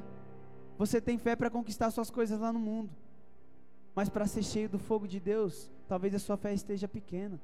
Você 0.78 1.02
tem 1.02 1.18
fé 1.18 1.36
para 1.36 1.50
conquistar 1.50 1.90
suas 1.90 2.12
coisas 2.12 2.40
lá 2.40 2.54
no 2.54 2.60
mundo. 2.60 2.92
Mas 3.96 4.10
para 4.10 4.28
ser 4.28 4.44
cheio 4.44 4.70
do 4.70 4.78
fogo 4.78 5.08
de 5.08 5.20
Deus, 5.20 5.72
talvez 5.88 6.14
a 6.14 6.20
sua 6.20 6.38
fé 6.38 6.54
esteja 6.54 6.88
pequena. 6.88 7.42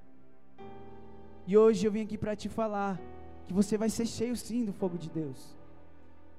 E 1.47 1.57
hoje 1.57 1.83
eu 1.83 1.91
vim 1.91 2.03
aqui 2.03 2.19
para 2.19 2.35
te 2.35 2.47
falar 2.47 3.01
que 3.47 3.53
você 3.53 3.75
vai 3.75 3.89
ser 3.89 4.05
cheio 4.05 4.35
sim 4.35 4.63
do 4.63 4.71
fogo 4.71 4.99
de 4.99 5.09
Deus. 5.09 5.57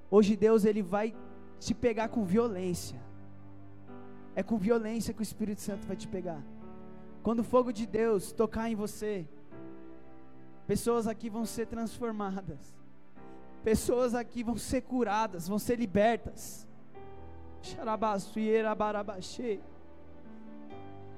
Hoje 0.09 0.37
Deus 0.37 0.65
ele 0.65 0.83
vai 0.83 1.13
te 1.59 1.75
pegar 1.75 2.11
com 2.11 2.25
violência. 2.25 3.01
É 4.37 4.43
com 4.45 4.57
violência 4.57 5.13
que 5.13 5.21
o 5.21 5.25
Espírito 5.25 5.61
Santo 5.61 5.85
vai 5.85 5.97
te 5.97 6.07
pegar. 6.07 6.41
Quando 7.27 7.41
o 7.41 7.43
fogo 7.43 7.73
de 7.73 7.87
Deus 7.87 8.31
tocar 8.31 8.71
em 8.71 8.77
você, 8.77 9.27
pessoas 10.65 11.09
aqui 11.09 11.29
vão 11.29 11.45
ser 11.45 11.67
transformadas. 11.67 12.73
Pessoas 13.65 14.15
aqui 14.15 14.45
vão 14.45 14.57
ser 14.57 14.83
curadas, 14.83 15.49
vão 15.49 15.59
ser 15.59 15.77
libertas. 15.77 16.69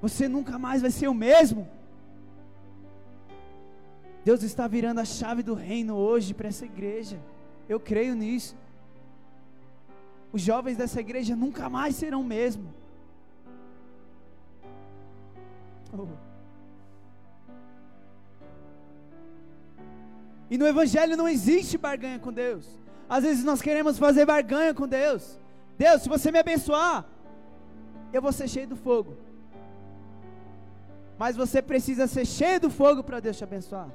Você 0.01 0.27
nunca 0.27 0.59
mais 0.59 0.81
vai 0.81 0.91
ser 0.91 1.09
o 1.09 1.15
mesmo. 1.15 1.69
Deus 4.25 4.43
está 4.43 4.67
virando 4.67 5.01
a 5.01 5.05
chave 5.05 5.43
do 5.43 5.53
reino 5.53 5.95
hoje 5.95 6.33
para 6.33 6.49
essa 6.49 6.65
igreja. 6.65 7.21
Eu 7.69 7.79
creio 7.79 8.15
nisso 8.15 8.57
os 10.33 10.41
jovens 10.41 10.79
dessa 10.79 11.01
igreja 11.01 11.37
nunca 11.37 11.69
mais 11.69 11.97
serão 11.97 12.23
o 12.23 12.25
mesmo. 12.25 12.78
E 20.51 20.57
no 20.57 20.67
Evangelho 20.67 21.17
não 21.17 21.29
existe 21.29 21.77
barganha 21.77 22.19
com 22.19 22.33
Deus. 22.33 22.67
Às 23.09 23.25
vezes 23.25 23.45
nós 23.45 23.61
queremos 23.61 23.99
fazer 23.99 24.27
barganha 24.27 24.75
com 24.75 24.87
Deus. 24.87 25.39
Deus, 25.79 26.03
se 26.03 26.09
você 26.09 26.33
me 26.33 26.39
abençoar, 26.39 27.07
eu 28.13 28.21
vou 28.21 28.33
ser 28.33 28.49
cheio 28.49 28.67
do 28.67 28.77
fogo. 28.77 29.17
Mas 31.19 31.37
você 31.37 31.61
precisa 31.61 32.07
ser 32.07 32.27
cheio 32.27 32.61
do 32.61 32.71
fogo 32.71 33.03
para 33.03 33.21
Deus 33.21 33.37
te 33.37 33.45
abençoar. 33.45 33.89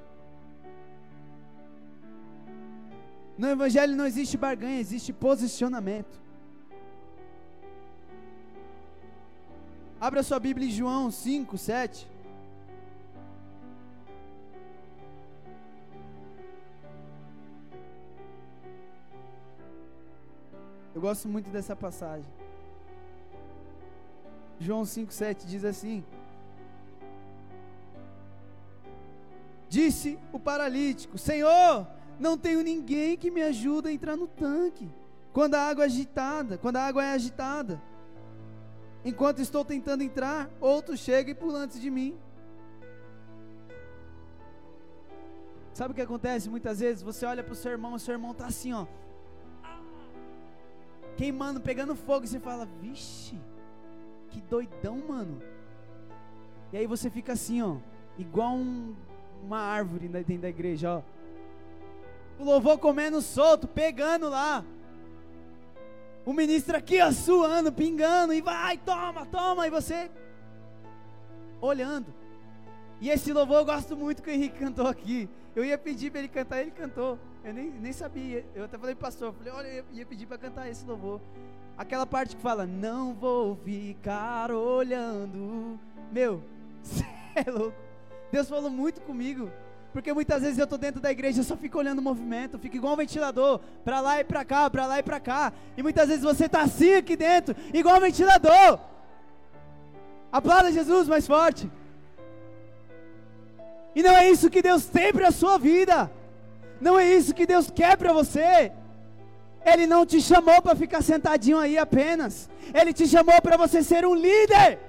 No 3.38 3.48
Evangelho 3.50 3.96
não 3.96 4.06
existe 4.06 4.38
barganha, 4.38 4.80
existe 4.80 5.12
posicionamento. 5.12 6.23
Abra 10.04 10.22
sua 10.22 10.38
Bíblia 10.38 10.68
em 10.68 10.70
João 10.70 11.10
5, 11.10 11.58
7. 11.58 12.10
Eu 20.94 21.00
gosto 21.00 21.30
muito 21.30 21.50
dessa 21.50 21.74
passagem. 21.74 22.30
João 24.60 24.82
5,7 24.82 25.46
diz 25.46 25.64
assim: 25.64 26.04
Disse 29.70 30.20
o 30.34 30.38
paralítico: 30.38 31.18
Senhor, 31.18 31.88
não 32.20 32.38
tenho 32.38 32.62
ninguém 32.62 33.16
que 33.16 33.32
me 33.32 33.42
ajude 33.42 33.88
a 33.88 33.94
entrar 33.94 34.18
no 34.18 34.28
tanque. 34.28 34.90
Quando 35.32 35.56
a 35.56 35.62
água 35.62 35.86
é 35.86 35.88
agitada, 35.88 36.58
quando 36.58 36.76
a 36.76 36.84
água 36.84 37.06
é 37.06 37.14
agitada. 37.14 37.93
Enquanto 39.06 39.40
estou 39.40 39.66
tentando 39.66 40.02
entrar, 40.04 40.50
outro 40.62 40.96
chega 40.96 41.32
e 41.32 41.36
pula 41.36 41.60
antes 41.60 41.80
de 41.80 41.90
mim. 41.90 42.18
Sabe 45.74 45.92
o 45.92 45.96
que 45.96 46.02
acontece 46.02 46.50
muitas 46.50 46.80
vezes? 46.80 47.02
Você 47.02 47.26
olha 47.26 47.44
para 47.44 47.54
o 47.54 47.56
seu 47.56 47.72
irmão, 47.72 47.94
o 47.94 48.00
seu 48.00 48.14
irmão 48.14 48.32
está 48.32 48.46
assim, 48.46 48.74
ó. 48.74 48.86
Queimando, 51.18 51.60
pegando 51.60 51.96
fogo, 51.96 52.26
e 52.26 52.28
você 52.28 52.40
fala, 52.40 52.68
vixe, 52.80 53.40
que 54.30 54.40
doidão, 54.42 54.98
mano. 55.08 55.42
E 56.72 56.78
aí 56.78 56.88
você 56.88 57.10
fica 57.10 57.34
assim, 57.34 57.62
ó, 57.62 57.78
igual 58.18 58.54
um, 58.54 58.96
uma 59.44 59.60
árvore 59.60 60.08
dentro 60.08 60.38
da 60.40 60.50
igreja, 60.50 60.98
ó. 60.98 61.02
O 62.40 62.46
louvor 62.46 62.78
comendo 62.78 63.22
solto, 63.22 63.68
pegando 63.68 64.30
lá. 64.30 64.64
O 66.26 66.34
ministro 66.34 66.78
aqui, 66.78 67.02
ó, 67.02 67.12
suando, 67.12 67.72
pingando, 67.72 68.34
e 68.34 68.42
vai, 68.42 68.78
toma, 68.78 69.26
toma, 69.26 69.68
e 69.68 69.70
você 69.70 70.10
olhando. 71.60 72.14
E 73.02 73.10
esse 73.10 73.34
louvor 73.34 73.58
eu 73.58 73.66
gosto 73.66 73.98
muito 73.98 74.24
que 74.24 74.30
o 74.30 74.34
Henrique 74.34 74.58
cantou 74.58 74.88
aqui. 74.88 75.30
Eu 75.56 75.66
ia 75.66 75.78
pedir 75.78 76.10
para 76.10 76.20
ele 76.20 76.30
cantar, 76.30 76.62
ele 76.62 76.72
cantou. 76.72 77.20
Eu 77.44 77.54
nem, 77.54 77.70
nem 77.70 77.92
sabia. 77.92 78.46
Eu 78.56 78.64
até 78.64 78.78
falei, 78.78 78.96
pastor, 78.96 79.28
eu 79.30 79.34
falei, 79.34 79.54
olha, 79.54 79.68
eu 79.68 79.86
ia 79.92 80.06
pedir 80.06 80.26
para 80.26 80.38
cantar 80.38 80.70
esse 80.70 80.86
louvor. 80.86 81.20
Aquela 81.78 82.06
parte 82.06 82.36
que 82.36 82.42
fala, 82.42 82.66
não 82.66 83.14
vou 83.14 83.58
ficar 83.58 84.52
olhando. 84.52 85.78
Meu, 86.12 86.42
você 86.82 87.06
é 87.36 87.52
louco. 87.52 87.78
Deus 88.32 88.48
falou 88.48 88.70
muito 88.70 89.02
comigo. 89.02 89.52
Porque 89.94 90.12
muitas 90.12 90.42
vezes 90.42 90.58
eu 90.58 90.64
estou 90.64 90.80
dentro 90.80 91.00
da 91.00 91.12
igreja 91.12 91.42
e 91.42 91.44
só 91.44 91.56
fico 91.56 91.78
olhando 91.78 92.00
o 92.00 92.02
movimento, 92.02 92.58
fico 92.58 92.76
igual 92.76 92.94
um 92.94 92.98
ventilador, 92.98 93.60
para 93.86 94.02
lá 94.02 94.20
e 94.20 94.24
para 94.24 94.44
cá, 94.44 94.68
para 94.68 94.88
lá 94.88 94.98
e 94.98 95.04
para 95.04 95.20
cá. 95.20 95.54
E 95.78 95.84
muitas 95.84 96.08
vezes 96.08 96.24
você 96.24 96.48
está 96.48 96.62
assim 96.62 96.96
aqui 96.96 97.16
dentro, 97.16 97.56
igual 97.72 97.98
um 97.98 98.02
ventilador. 98.02 98.80
Aplauda 100.32 100.72
Jesus 100.72 101.08
mais 101.08 101.28
forte. 101.28 101.70
E 103.96 104.02
não 104.02 104.18
é 104.18 104.28
isso 104.28 104.50
que 104.50 104.64
Deus 104.64 104.86
tem 104.86 105.14
para 105.14 105.28
a 105.28 105.32
sua 105.32 105.60
vida. 105.60 106.12
Não 106.82 106.98
é 106.98 107.06
isso 107.14 107.36
que 107.36 107.46
Deus 107.46 107.70
quer 107.70 107.96
para 107.96 108.12
você. 108.12 108.72
Ele 109.64 109.86
não 109.86 110.08
te 110.08 110.20
chamou 110.20 110.60
para 110.60 110.76
ficar 110.76 111.04
sentadinho 111.04 111.60
aí 111.60 111.78
apenas. 111.78 112.50
Ele 112.74 112.92
te 112.92 113.08
chamou 113.08 113.40
para 113.44 113.58
você 113.58 113.84
ser 113.84 114.08
um 114.08 114.16
líder. 114.16 114.80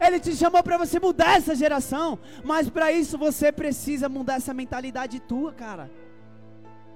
Ele 0.00 0.20
te 0.20 0.34
chamou 0.34 0.62
para 0.62 0.76
você 0.78 0.98
mudar 1.00 1.36
essa 1.36 1.54
geração. 1.54 2.18
Mas 2.42 2.68
para 2.68 2.92
isso 2.92 3.16
você 3.18 3.52
precisa 3.52 4.08
mudar 4.08 4.34
essa 4.34 4.54
mentalidade 4.54 5.20
tua, 5.20 5.52
cara. 5.52 5.90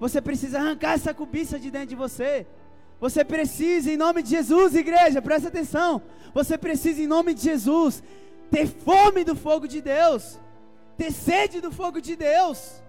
Você 0.00 0.20
precisa 0.20 0.58
arrancar 0.58 0.92
essa 0.92 1.12
cobiça 1.12 1.58
de 1.58 1.70
dentro 1.70 1.88
de 1.88 1.96
você. 1.96 2.46
Você 3.00 3.24
precisa, 3.24 3.90
em 3.90 3.96
nome 3.96 4.22
de 4.22 4.30
Jesus, 4.30 4.74
igreja, 4.74 5.22
presta 5.22 5.48
atenção. 5.48 6.02
Você 6.34 6.58
precisa, 6.58 7.00
em 7.00 7.06
nome 7.06 7.32
de 7.34 7.42
Jesus, 7.42 8.02
ter 8.50 8.66
fome 8.66 9.24
do 9.24 9.36
fogo 9.36 9.68
de 9.68 9.80
Deus, 9.80 10.38
ter 10.96 11.12
sede 11.12 11.60
do 11.60 11.70
fogo 11.70 12.00
de 12.00 12.16
Deus. 12.16 12.82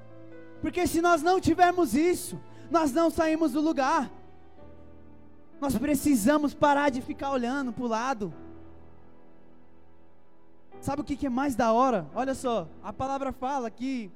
Porque 0.61 0.87
se 0.87 1.01
nós 1.01 1.21
não 1.21 1.39
tivermos 1.39 1.93
isso, 1.93 2.39
nós 2.71 2.91
não 2.91 3.09
saímos 3.09 3.51
do 3.51 3.61
lugar. 3.61 4.11
Nós 5.61 5.77
precisamos 5.77 6.53
parar 6.53 6.89
de 6.89 7.01
ficar 7.01 7.31
olhando 7.31 7.71
para 7.71 7.83
o 7.83 7.87
lado. 7.87 8.33
Sabe 10.81 11.01
o 11.01 11.05
que, 11.05 11.25
é 11.25 11.29
mais 11.29 11.55
da 11.55 11.73
hora? 11.73 12.07
Olha 12.15 12.33
só, 12.33 12.67
a 12.81 12.93
palavra 12.93 13.33
fala 13.33 13.69
que 13.69 14.09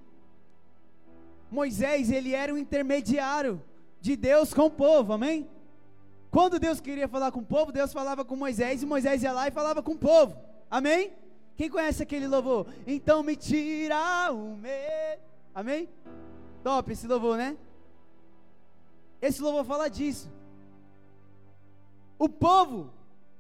Moisés 1.52 2.10
ele 2.10 2.34
era 2.34 2.54
um 2.54 2.58
intermediário 2.58 3.62
de 4.00 4.16
Deus 4.16 4.54
com 4.54 4.66
o 4.68 4.72
povo, 4.72 5.12
amém? 5.12 5.50
Quando 6.32 6.60
Deus 6.60 6.80
queria 6.80 7.08
falar 7.08 7.32
com 7.32 7.42
o 7.42 7.46
povo, 7.46 7.72
Deus 7.72 7.92
falava 7.92 8.24
com 8.24 8.36
Moisés 8.36 8.82
e 8.82 8.86
Moisés 8.86 9.24
ia 9.24 9.34
lá 9.34 9.48
e 9.48 9.52
falava 9.52 9.84
com 9.84 9.92
o 9.92 9.98
povo, 9.98 10.38
amém? 10.72 11.12
Quem 11.58 11.70
conhece 11.70 12.02
aquele 12.02 12.28
louvor? 12.28 12.66
Então 12.88 13.22
me 13.22 13.36
tira 13.36 14.32
o 14.32 14.56
medo, 14.56 15.22
amém? 15.54 15.90
Top 16.64 16.92
esse 16.92 17.06
louvor, 17.06 17.38
né? 17.38 17.58
Esse 19.22 19.42
louvor 19.42 19.66
fala 19.66 19.90
disso. 19.90 20.32
O 22.18 22.30
povo 22.30 22.90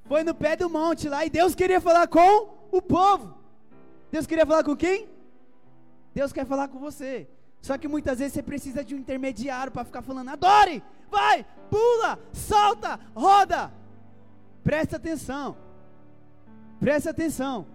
foi 0.04 0.24
no 0.24 0.36
pé 0.36 0.58
do 0.58 0.70
monte 0.70 1.08
lá 1.08 1.26
e 1.26 1.30
Deus 1.30 1.56
queria 1.56 1.80
falar 1.80 2.08
com 2.08 2.63
o 2.78 2.82
povo. 2.82 3.38
Deus 4.12 4.26
queria 4.26 4.46
falar 4.46 4.64
com 4.64 4.76
quem? 4.76 5.08
Deus 6.14 6.34
quer 6.34 6.46
falar 6.46 6.68
com 6.68 6.80
você. 6.80 7.28
Só 7.62 7.78
que 7.78 7.88
muitas 7.88 8.20
vezes 8.20 8.34
você 8.34 8.44
precisa 8.44 8.84
de 8.84 8.94
um 8.94 8.98
intermediário 8.98 9.72
para 9.72 9.86
ficar 9.86 10.02
falando: 10.02 10.30
adore, 10.30 10.84
vai, 11.10 11.46
pula, 11.70 12.20
salta, 12.32 13.00
roda. 13.16 13.72
Presta 14.64 14.98
atenção. 14.98 15.56
Presta 16.80 17.12
atenção. 17.12 17.68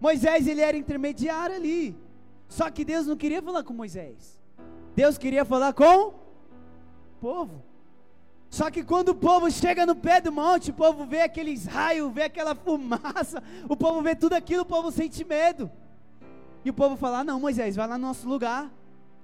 Moisés 0.00 0.46
ele 0.46 0.60
era 0.60 0.76
intermediário 0.76 1.56
ali. 1.56 1.96
Só 2.48 2.70
que 2.70 2.84
Deus 2.84 3.06
não 3.06 3.16
queria 3.16 3.42
falar 3.42 3.62
com 3.62 3.72
Moisés. 3.72 4.40
Deus 4.94 5.16
queria 5.16 5.44
falar 5.44 5.72
com 5.72 6.08
o 6.08 6.14
povo. 7.20 7.62
Só 8.50 8.70
que 8.70 8.82
quando 8.82 9.10
o 9.10 9.14
povo 9.14 9.50
chega 9.50 9.84
no 9.84 9.94
pé 9.94 10.20
do 10.20 10.32
monte, 10.32 10.70
o 10.70 10.74
povo 10.74 11.04
vê 11.04 11.20
aqueles 11.20 11.66
raios, 11.66 12.12
vê 12.12 12.24
aquela 12.24 12.54
fumaça, 12.54 13.42
o 13.68 13.76
povo 13.76 14.00
vê 14.00 14.14
tudo 14.14 14.32
aquilo, 14.32 14.62
o 14.62 14.66
povo 14.66 14.90
sente 14.90 15.24
medo. 15.24 15.70
E 16.64 16.70
o 16.70 16.74
povo 16.74 16.96
fala: 16.96 17.20
ah, 17.20 17.24
Não, 17.24 17.38
Moisés, 17.38 17.76
vai 17.76 17.86
lá 17.86 17.98
no 17.98 18.06
nosso 18.06 18.28
lugar, 18.28 18.72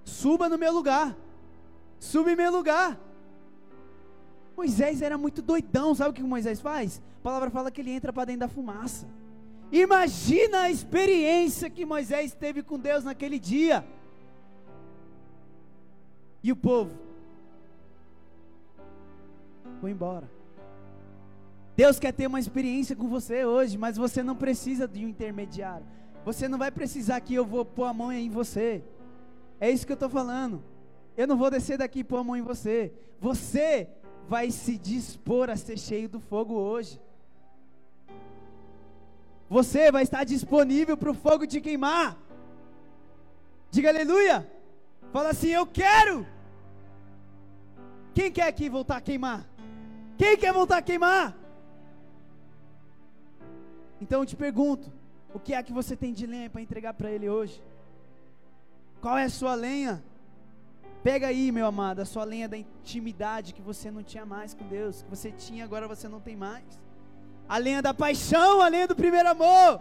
suba 0.04 0.48
no 0.48 0.58
meu 0.58 0.72
lugar, 0.72 1.16
suba 1.98 2.32
em 2.32 2.36
meu 2.36 2.52
lugar. 2.52 2.98
Moisés 4.56 5.02
era 5.02 5.18
muito 5.18 5.42
doidão, 5.42 5.94
sabe 5.94 6.10
o 6.10 6.12
que 6.12 6.22
Moisés 6.22 6.60
faz? 6.60 7.02
A 7.18 7.22
palavra 7.22 7.50
fala 7.50 7.70
que 7.70 7.80
ele 7.80 7.90
entra 7.90 8.12
para 8.12 8.26
dentro 8.26 8.40
da 8.40 8.48
fumaça. 8.48 9.06
Imagina 9.72 10.62
a 10.62 10.70
experiência 10.70 11.68
que 11.68 11.84
Moisés 11.84 12.34
teve 12.34 12.62
com 12.62 12.78
Deus 12.78 13.02
naquele 13.02 13.38
dia. 13.38 13.84
E 16.42 16.52
o 16.52 16.56
povo 16.56 17.03
foi 19.80 19.90
embora. 19.90 20.30
Deus 21.76 21.98
quer 21.98 22.12
ter 22.12 22.26
uma 22.26 22.38
experiência 22.38 22.94
com 22.94 23.08
você 23.08 23.44
hoje, 23.44 23.76
mas 23.76 23.96
você 23.96 24.22
não 24.22 24.36
precisa 24.36 24.86
de 24.86 25.04
um 25.04 25.08
intermediário. 25.08 25.86
Você 26.24 26.46
não 26.48 26.58
vai 26.58 26.70
precisar 26.70 27.20
que 27.20 27.34
eu 27.34 27.44
vou 27.44 27.64
pôr 27.64 27.84
a 27.84 27.92
mão 27.92 28.12
em 28.12 28.30
você. 28.30 28.82
É 29.60 29.70
isso 29.70 29.84
que 29.84 29.92
eu 29.92 29.94
estou 29.94 30.08
falando. 30.08 30.62
Eu 31.16 31.26
não 31.26 31.36
vou 31.36 31.50
descer 31.50 31.78
daqui 31.78 32.00
e 32.00 32.04
pôr 32.04 32.18
a 32.18 32.24
mão 32.24 32.36
em 32.36 32.42
você. 32.42 32.92
Você 33.20 33.88
vai 34.28 34.50
se 34.50 34.78
dispor 34.78 35.50
a 35.50 35.56
ser 35.56 35.78
cheio 35.78 36.08
do 36.08 36.20
fogo 36.20 36.54
hoje. 36.54 37.00
Você 39.48 39.92
vai 39.92 40.02
estar 40.02 40.24
disponível 40.24 40.96
para 40.96 41.10
o 41.10 41.14
fogo 41.14 41.46
te 41.46 41.60
queimar. 41.60 42.16
Diga 43.70 43.90
aleluia. 43.90 44.50
Fala 45.12 45.30
assim: 45.30 45.48
Eu 45.48 45.66
quero. 45.66 46.26
Quem 48.14 48.30
quer 48.30 48.48
aqui 48.48 48.68
voltar 48.68 48.96
a 48.96 49.00
queimar? 49.00 49.46
Quem 50.16 50.36
quer 50.36 50.52
voltar 50.52 50.78
a 50.78 50.82
queimar? 50.82 51.36
Então 54.00 54.20
eu 54.20 54.26
te 54.26 54.36
pergunto: 54.36 54.92
o 55.32 55.38
que 55.38 55.54
é 55.54 55.62
que 55.62 55.72
você 55.72 55.96
tem 55.96 56.12
de 56.12 56.26
lenha 56.26 56.50
para 56.50 56.60
entregar 56.60 56.94
para 56.94 57.10
Ele 57.10 57.28
hoje? 57.28 57.62
Qual 59.00 59.18
é 59.18 59.24
a 59.24 59.30
sua 59.30 59.54
lenha? 59.54 60.02
Pega 61.02 61.26
aí, 61.26 61.52
meu 61.52 61.66
amado, 61.66 62.00
a 62.00 62.04
sua 62.06 62.24
lenha 62.24 62.48
da 62.48 62.56
intimidade 62.56 63.52
que 63.52 63.60
você 63.60 63.90
não 63.90 64.02
tinha 64.02 64.24
mais 64.24 64.54
com 64.54 64.66
Deus, 64.66 65.02
que 65.02 65.10
você 65.10 65.30
tinha, 65.30 65.64
agora 65.64 65.86
você 65.86 66.08
não 66.08 66.20
tem 66.20 66.34
mais. 66.34 66.64
A 67.46 67.58
lenha 67.58 67.82
da 67.82 67.92
paixão, 67.92 68.62
a 68.62 68.68
lenha 68.68 68.88
do 68.88 68.96
primeiro 68.96 69.28
amor, 69.28 69.80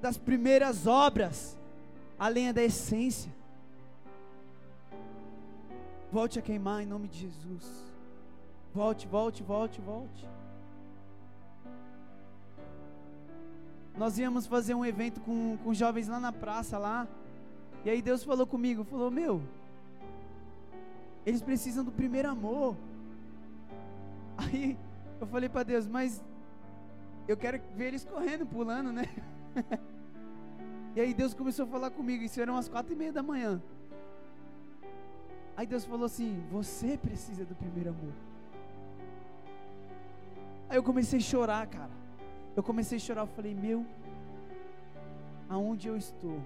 das 0.00 0.16
primeiras 0.16 0.86
obras, 0.86 1.58
a 2.16 2.28
lenha 2.28 2.52
da 2.52 2.62
essência. 2.62 3.32
Volte 6.12 6.38
a 6.38 6.42
queimar 6.42 6.80
em 6.82 6.86
nome 6.86 7.08
de 7.08 7.18
Jesus. 7.18 7.93
Volte, 8.74 9.06
volte, 9.06 9.42
volte, 9.44 9.80
volte. 9.80 10.28
Nós 13.96 14.18
íamos 14.18 14.48
fazer 14.48 14.74
um 14.74 14.84
evento 14.84 15.20
com, 15.20 15.56
com 15.62 15.72
jovens 15.72 16.08
lá 16.08 16.18
na 16.18 16.32
praça 16.32 16.76
lá. 16.76 17.06
E 17.84 17.90
aí 17.90 18.02
Deus 18.02 18.24
falou 18.24 18.44
comigo, 18.44 18.82
falou, 18.82 19.12
meu, 19.12 19.40
eles 21.24 21.40
precisam 21.40 21.84
do 21.84 21.92
primeiro 21.92 22.28
amor. 22.28 22.76
Aí 24.36 24.76
eu 25.20 25.26
falei 25.28 25.48
para 25.48 25.62
Deus, 25.62 25.86
mas 25.86 26.20
eu 27.28 27.36
quero 27.36 27.60
ver 27.76 27.86
eles 27.86 28.04
correndo, 28.04 28.44
pulando, 28.44 28.90
né? 28.90 29.04
e 30.96 31.00
aí 31.00 31.14
Deus 31.14 31.32
começou 31.32 31.64
a 31.64 31.68
falar 31.68 31.90
comigo, 31.92 32.24
isso 32.24 32.40
eram 32.40 32.56
as 32.56 32.68
quatro 32.68 32.92
e 32.92 32.96
meia 32.96 33.12
da 33.12 33.22
manhã. 33.22 33.62
Aí 35.56 35.64
Deus 35.64 35.84
falou 35.84 36.06
assim: 36.06 36.44
Você 36.50 36.98
precisa 36.98 37.44
do 37.44 37.54
primeiro 37.54 37.90
amor. 37.90 38.33
Aí 40.74 40.78
eu 40.78 40.82
comecei 40.82 41.20
a 41.20 41.22
chorar, 41.22 41.64
cara. 41.68 41.92
Eu 42.56 42.60
comecei 42.60 42.96
a 42.96 43.00
chorar. 43.00 43.20
Eu 43.20 43.28
falei: 43.28 43.54
Meu, 43.54 43.86
aonde 45.48 45.86
eu 45.86 45.96
estou? 45.96 46.38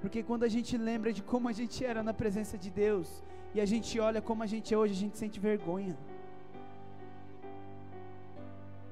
Porque 0.00 0.22
quando 0.22 0.44
a 0.44 0.48
gente 0.48 0.78
lembra 0.78 1.12
de 1.12 1.22
como 1.22 1.46
a 1.46 1.52
gente 1.52 1.84
era 1.84 2.02
na 2.02 2.14
presença 2.14 2.56
de 2.56 2.70
Deus 2.70 3.22
e 3.54 3.60
a 3.60 3.66
gente 3.66 4.00
olha 4.00 4.22
como 4.22 4.42
a 4.42 4.46
gente 4.46 4.72
é 4.72 4.78
hoje, 4.78 4.94
a 4.94 4.96
gente 4.96 5.18
sente 5.18 5.38
vergonha. 5.38 5.94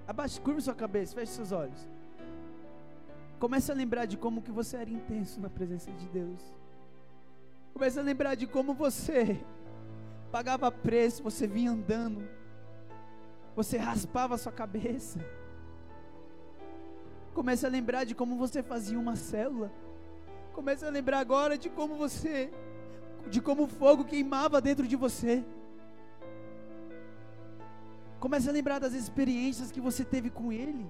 Abaixe, 0.06 0.38
curva 0.42 0.60
sua 0.60 0.74
cabeça, 0.74 1.14
feche 1.14 1.32
seus 1.32 1.50
olhos. 1.50 1.88
Comece 3.38 3.72
a 3.72 3.74
lembrar 3.74 4.04
de 4.04 4.18
como 4.18 4.42
que 4.42 4.52
você 4.52 4.76
era 4.76 4.90
intenso 4.90 5.40
na 5.40 5.48
presença 5.48 5.90
de 5.90 6.06
Deus. 6.10 6.54
Comece 7.72 7.98
a 7.98 8.02
lembrar 8.02 8.34
de 8.34 8.46
como 8.46 8.74
você 8.74 9.40
pagava 10.30 10.70
preço, 10.70 11.22
você 11.22 11.46
vinha 11.46 11.70
andando, 11.70 12.28
você 13.54 13.76
raspava 13.76 14.34
a 14.34 14.38
sua 14.38 14.52
cabeça. 14.52 15.18
Comece 17.34 17.64
a 17.66 17.68
lembrar 17.68 18.04
de 18.04 18.14
como 18.14 18.36
você 18.36 18.62
fazia 18.62 18.98
uma 18.98 19.16
célula. 19.16 19.70
Comece 20.52 20.84
a 20.84 20.90
lembrar 20.90 21.18
agora 21.18 21.56
de 21.56 21.70
como 21.70 21.94
você, 21.96 22.52
de 23.28 23.40
como 23.40 23.64
o 23.64 23.68
fogo 23.68 24.04
queimava 24.04 24.60
dentro 24.60 24.86
de 24.86 24.96
você. 24.96 25.44
Comece 28.20 28.48
a 28.48 28.52
lembrar 28.52 28.78
das 28.78 28.92
experiências 28.92 29.72
que 29.72 29.80
você 29.80 30.04
teve 30.04 30.30
com 30.30 30.52
Ele. 30.52 30.88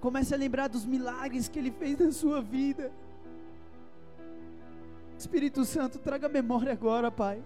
Comece 0.00 0.34
a 0.34 0.38
lembrar 0.38 0.68
dos 0.68 0.84
milagres 0.84 1.48
que 1.48 1.58
Ele 1.58 1.70
fez 1.70 1.98
na 1.98 2.10
sua 2.10 2.40
vida. 2.40 2.90
Espírito 5.16 5.64
Santo, 5.66 5.98
traga 5.98 6.28
memória 6.28 6.72
agora, 6.72 7.10
Pai. 7.10 7.44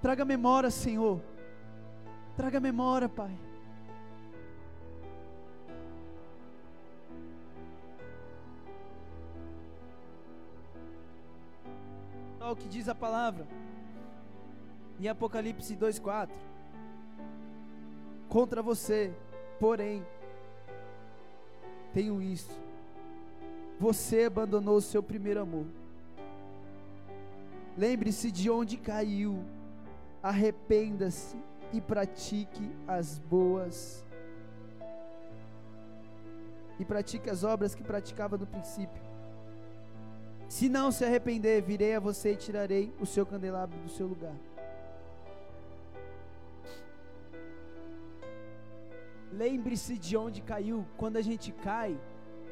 Traga 0.00 0.24
memória, 0.24 0.70
Senhor. 0.70 1.20
Traga 2.36 2.58
memória, 2.58 3.08
Pai. 3.08 3.30
Olha 12.40 12.52
o 12.52 12.56
que 12.56 12.68
diz 12.68 12.88
a 12.88 12.94
palavra. 12.94 13.46
Em 15.00 15.08
Apocalipse 15.08 15.76
2:4. 15.76 16.34
Contra 18.28 18.62
você, 18.62 19.14
porém, 19.60 20.04
tenho 21.92 22.20
isso. 22.20 22.50
Você 23.78 24.24
abandonou 24.24 24.76
o 24.76 24.82
seu 24.82 25.02
primeiro 25.02 25.40
amor. 25.40 25.66
Lembre-se 27.78 28.30
de 28.30 28.50
onde 28.50 28.76
caiu, 28.76 29.44
arrependa-se 30.22 31.36
e 31.74 31.80
pratique 31.80 32.70
as 32.86 33.18
boas. 33.18 34.04
E 36.78 36.84
pratique 36.84 37.28
as 37.28 37.42
obras 37.42 37.74
que 37.74 37.82
praticava 37.82 38.38
no 38.38 38.46
princípio. 38.46 39.02
Se 40.48 40.68
não 40.68 40.92
se 40.92 41.04
arrepender, 41.04 41.62
virei 41.62 41.96
a 41.96 42.00
você 42.00 42.32
e 42.32 42.36
tirarei 42.36 42.94
o 43.00 43.06
seu 43.06 43.26
candelabro 43.26 43.76
do 43.80 43.88
seu 43.88 44.06
lugar. 44.06 44.36
Lembre-se 49.32 49.98
de 49.98 50.16
onde 50.16 50.40
caiu. 50.42 50.86
Quando 50.96 51.16
a 51.16 51.22
gente 51.22 51.50
cai, 51.50 51.98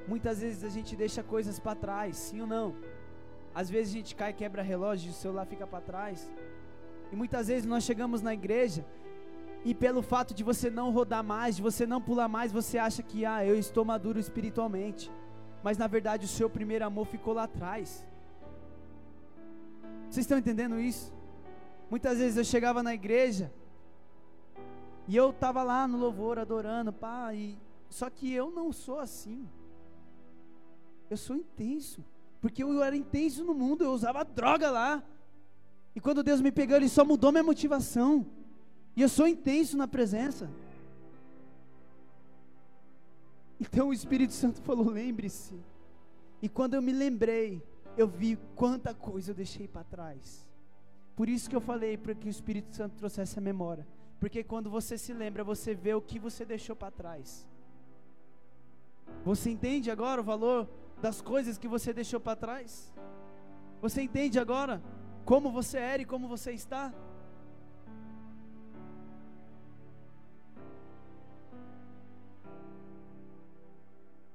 muitas 0.08 0.40
vezes 0.40 0.64
a 0.64 0.68
gente 0.68 0.96
deixa 0.96 1.22
coisas 1.22 1.60
para 1.60 1.76
trás, 1.76 2.16
sim 2.16 2.40
ou 2.40 2.46
não? 2.46 2.74
Às 3.54 3.70
vezes 3.70 3.94
a 3.94 3.96
gente 3.98 4.16
cai, 4.16 4.32
quebra 4.32 4.62
relógio, 4.62 5.12
o 5.12 5.14
celular 5.14 5.46
fica 5.46 5.64
para 5.64 5.80
trás. 5.80 6.28
E 7.12 7.14
muitas 7.14 7.46
vezes 7.46 7.66
nós 7.66 7.84
chegamos 7.84 8.20
na 8.20 8.34
igreja 8.34 8.84
e 9.64 9.74
pelo 9.74 10.02
fato 10.02 10.34
de 10.34 10.42
você 10.42 10.70
não 10.70 10.90
rodar 10.90 11.22
mais, 11.22 11.56
de 11.56 11.62
você 11.62 11.86
não 11.86 12.00
pular 12.00 12.28
mais, 12.28 12.50
você 12.50 12.78
acha 12.78 13.02
que 13.02 13.24
ah, 13.24 13.44
eu 13.44 13.56
estou 13.56 13.84
maduro 13.84 14.18
espiritualmente. 14.18 15.10
Mas 15.62 15.78
na 15.78 15.86
verdade 15.86 16.24
o 16.24 16.28
seu 16.28 16.50
primeiro 16.50 16.84
amor 16.84 17.06
ficou 17.06 17.32
lá 17.34 17.44
atrás. 17.44 18.04
Vocês 20.10 20.24
estão 20.24 20.38
entendendo 20.38 20.80
isso? 20.80 21.12
Muitas 21.88 22.18
vezes 22.18 22.36
eu 22.36 22.44
chegava 22.44 22.82
na 22.82 22.92
igreja 22.92 23.52
e 25.06 25.16
eu 25.16 25.30
estava 25.30 25.62
lá 25.62 25.86
no 25.86 25.98
louvor 25.98 26.38
adorando, 26.38 26.92
pá, 26.92 27.32
e 27.34 27.58
só 27.88 28.08
que 28.10 28.32
eu 28.32 28.50
não 28.50 28.72
sou 28.72 28.98
assim. 28.98 29.48
Eu 31.08 31.16
sou 31.16 31.36
intenso. 31.36 32.04
Porque 32.40 32.62
eu 32.62 32.82
era 32.82 32.96
intenso 32.96 33.44
no 33.44 33.54
mundo, 33.54 33.84
eu 33.84 33.92
usava 33.92 34.24
droga 34.24 34.70
lá. 34.70 35.02
E 35.94 36.00
quando 36.00 36.22
Deus 36.22 36.40
me 36.40 36.50
pegou, 36.50 36.76
Ele 36.76 36.88
só 36.88 37.04
mudou 37.04 37.30
minha 37.30 37.44
motivação. 37.44 38.26
E 38.94 39.02
eu 39.02 39.08
sou 39.08 39.26
intenso 39.26 39.76
na 39.76 39.88
presença. 39.88 40.50
Então 43.60 43.88
o 43.88 43.92
Espírito 43.92 44.32
Santo 44.32 44.60
falou: 44.62 44.88
lembre-se. 44.88 45.54
E 46.42 46.48
quando 46.48 46.74
eu 46.74 46.82
me 46.82 46.92
lembrei, 46.92 47.62
eu 47.96 48.08
vi 48.08 48.38
quanta 48.56 48.92
coisa 48.92 49.30
eu 49.30 49.34
deixei 49.34 49.68
para 49.68 49.84
trás. 49.84 50.46
Por 51.14 51.28
isso 51.28 51.48
que 51.48 51.54
eu 51.54 51.60
falei 51.60 51.96
para 51.96 52.14
que 52.14 52.26
o 52.26 52.30
Espírito 52.30 52.74
Santo 52.74 52.96
trouxesse 52.96 53.38
a 53.38 53.42
memória. 53.42 53.86
Porque 54.18 54.42
quando 54.42 54.68
você 54.70 54.98
se 54.98 55.12
lembra, 55.12 55.44
você 55.44 55.74
vê 55.74 55.94
o 55.94 56.00
que 56.00 56.18
você 56.18 56.44
deixou 56.44 56.74
para 56.74 56.90
trás. 56.90 57.46
Você 59.24 59.50
entende 59.50 59.90
agora 59.90 60.20
o 60.20 60.24
valor 60.24 60.68
das 61.00 61.20
coisas 61.20 61.58
que 61.58 61.68
você 61.68 61.92
deixou 61.92 62.20
para 62.20 62.36
trás? 62.36 62.92
Você 63.80 64.02
entende 64.02 64.38
agora 64.38 64.82
como 65.24 65.50
você 65.50 65.78
era 65.78 66.02
e 66.02 66.04
como 66.04 66.28
você 66.28 66.52
está? 66.52 66.92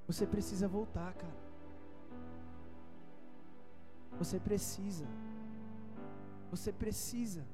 Você 0.07 0.25
precisa 0.25 0.67
voltar, 0.67 1.13
cara. 1.13 1.35
Você 4.17 4.39
precisa. 4.39 5.05
Você 6.49 6.71
precisa. 6.71 7.45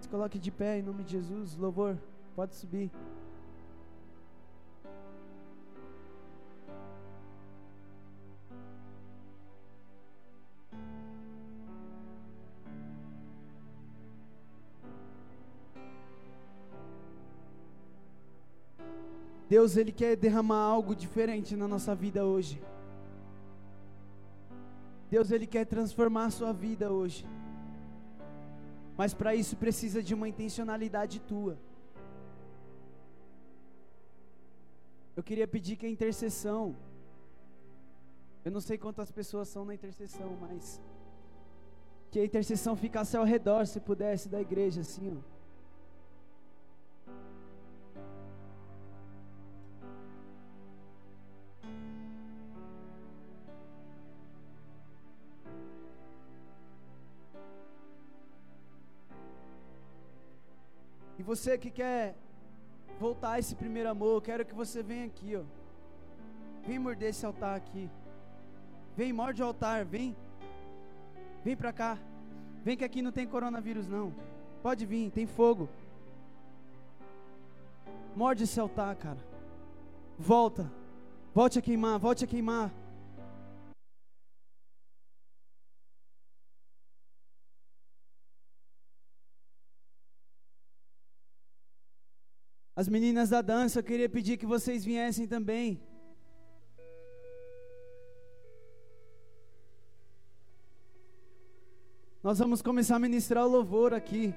Se 0.00 0.08
coloque 0.08 0.38
de 0.38 0.50
pé 0.50 0.78
em 0.78 0.82
nome 0.82 1.04
de 1.04 1.12
Jesus. 1.12 1.54
Louvor, 1.54 1.98
pode 2.34 2.54
subir. 2.54 2.90
Deus, 19.58 19.76
Ele 19.76 19.90
quer 19.90 20.14
derramar 20.14 20.62
algo 20.74 20.94
diferente 20.94 21.56
na 21.56 21.66
nossa 21.66 21.92
vida 21.92 22.24
hoje. 22.24 22.56
Deus, 25.10 25.32
Ele 25.32 25.48
quer 25.54 25.64
transformar 25.66 26.26
a 26.26 26.30
sua 26.30 26.52
vida 26.52 26.92
hoje. 26.92 27.26
Mas 28.96 29.12
para 29.20 29.34
isso 29.34 29.56
precisa 29.56 30.00
de 30.00 30.14
uma 30.14 30.28
intencionalidade 30.28 31.18
tua. 31.30 31.58
Eu 35.16 35.24
queria 35.24 35.48
pedir 35.48 35.74
que 35.74 35.86
a 35.86 35.90
intercessão, 35.96 36.76
eu 38.44 38.52
não 38.52 38.60
sei 38.60 38.78
quantas 38.78 39.10
pessoas 39.10 39.48
são 39.48 39.64
na 39.64 39.74
intercessão, 39.74 40.30
mas 40.40 40.80
que 42.12 42.20
a 42.20 42.24
intercessão 42.24 42.76
ficasse 42.76 43.16
ao 43.16 43.24
redor, 43.24 43.66
se 43.66 43.80
pudesse, 43.80 44.28
da 44.28 44.40
igreja, 44.40 44.82
assim, 44.82 45.16
ó. 45.16 45.37
Você 61.28 61.58
que 61.58 61.70
quer 61.70 62.14
voltar 62.98 63.32
a 63.32 63.38
esse 63.38 63.54
primeiro 63.54 63.90
amor, 63.90 64.14
eu 64.14 64.20
quero 64.22 64.46
que 64.46 64.54
você 64.54 64.82
venha 64.82 65.04
aqui, 65.04 65.36
ó. 65.36 65.42
Vem 66.66 66.78
morder 66.78 67.10
esse 67.10 67.26
altar 67.26 67.54
aqui. 67.54 67.90
Vem, 68.96 69.12
morde 69.12 69.42
o 69.42 69.44
altar, 69.44 69.84
vem. 69.84 70.16
Vem 71.44 71.54
pra 71.54 71.70
cá. 71.70 71.98
Vem 72.64 72.78
que 72.78 72.84
aqui 72.84 73.02
não 73.02 73.12
tem 73.12 73.26
coronavírus 73.26 73.86
não. 73.86 74.10
Pode 74.62 74.86
vir, 74.86 75.10
tem 75.10 75.26
fogo. 75.26 75.68
Morde 78.16 78.44
esse 78.44 78.58
altar, 78.58 78.96
cara. 78.96 79.22
Volta. 80.18 80.72
Volte 81.34 81.58
a 81.58 81.62
queimar, 81.62 81.98
volte 81.98 82.24
a 82.24 82.26
queimar. 82.26 82.72
As 92.78 92.88
meninas 92.88 93.30
da 93.30 93.42
dança, 93.42 93.80
eu 93.80 93.82
queria 93.82 94.08
pedir 94.08 94.36
que 94.36 94.46
vocês 94.46 94.84
viessem 94.84 95.26
também. 95.26 95.82
Nós 102.22 102.38
vamos 102.38 102.62
começar 102.62 102.94
a 102.94 103.00
ministrar 103.00 103.44
o 103.44 103.48
louvor 103.48 103.92
aqui. 103.92 104.32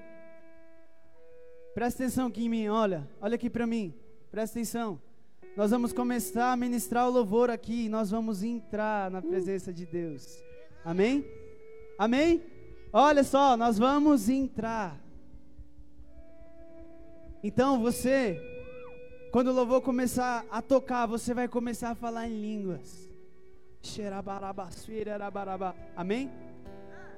Presta 1.75 2.01
atenção 2.01 2.29
aqui 2.29 2.45
em 2.45 2.49
mim, 2.49 2.67
olha. 2.67 3.07
Olha 3.21 3.35
aqui 3.35 3.47
para 3.47 3.67
mim. 3.67 3.93
Presta 4.31 4.57
atenção. 4.57 4.99
Nós 5.55 5.69
vamos 5.69 5.93
começar 5.93 6.51
a 6.51 6.55
ministrar 6.55 7.07
o 7.07 7.11
louvor 7.11 7.51
aqui. 7.51 7.87
Nós 7.89 8.09
vamos 8.09 8.41
entrar 8.41 9.11
na 9.11 9.21
presença 9.21 9.71
de 9.71 9.85
Deus. 9.85 10.41
Amém? 10.83 11.23
Amém? 11.95 12.43
Olha 12.91 13.23
só, 13.23 13.55
nós 13.55 13.77
vamos 13.77 14.29
entrar. 14.29 14.99
Então 17.43 17.81
você, 17.81 18.39
quando 19.31 19.47
o 19.47 19.53
louvor 19.53 19.81
começar 19.81 20.45
a 20.51 20.61
tocar, 20.61 21.07
você 21.07 21.33
vai 21.33 21.47
começar 21.47 21.89
a 21.89 21.95
falar 21.95 22.27
em 22.27 22.39
línguas. 22.39 23.09
Amém? 25.95 26.29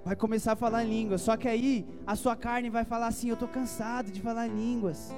Vai 0.06 0.16
começar 0.16 0.54
a 0.54 0.56
falar 0.56 0.86
em 0.86 0.90
línguas. 0.90 1.22
Só 1.22 1.36
que 1.36 1.48
aí 1.48 1.86
a 2.08 2.16
sua 2.16 2.38
carne 2.38 2.70
vai 2.70 2.86
falar 2.86 3.08
assim: 3.08 3.30
Eu 3.30 3.34
estou 3.34 3.50
cansado 3.50 4.12
de 4.12 4.22
falar 4.22 4.48
em 4.48 4.56
línguas. 4.56 5.12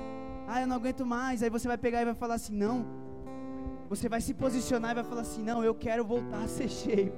Ah, 0.47 0.61
eu 0.61 0.67
não 0.67 0.75
aguento 0.75 1.05
mais. 1.05 1.43
Aí 1.43 1.51
você 1.51 1.67
vai 1.67 1.77
pegar 1.77 2.01
e 2.01 2.05
vai 2.05 2.15
falar 2.15 2.35
assim: 2.35 2.55
Não. 2.55 2.83
Você 3.87 4.09
vai 4.09 4.21
se 4.21 4.33
posicionar 4.33 4.91
e 4.91 4.95
vai 4.95 5.03
falar 5.03 5.21
assim: 5.21 5.43
Não, 5.43 5.63
eu 5.63 5.75
quero 5.75 6.03
voltar 6.03 6.43
a 6.43 6.47
ser 6.47 6.69
cheio. 6.81 7.13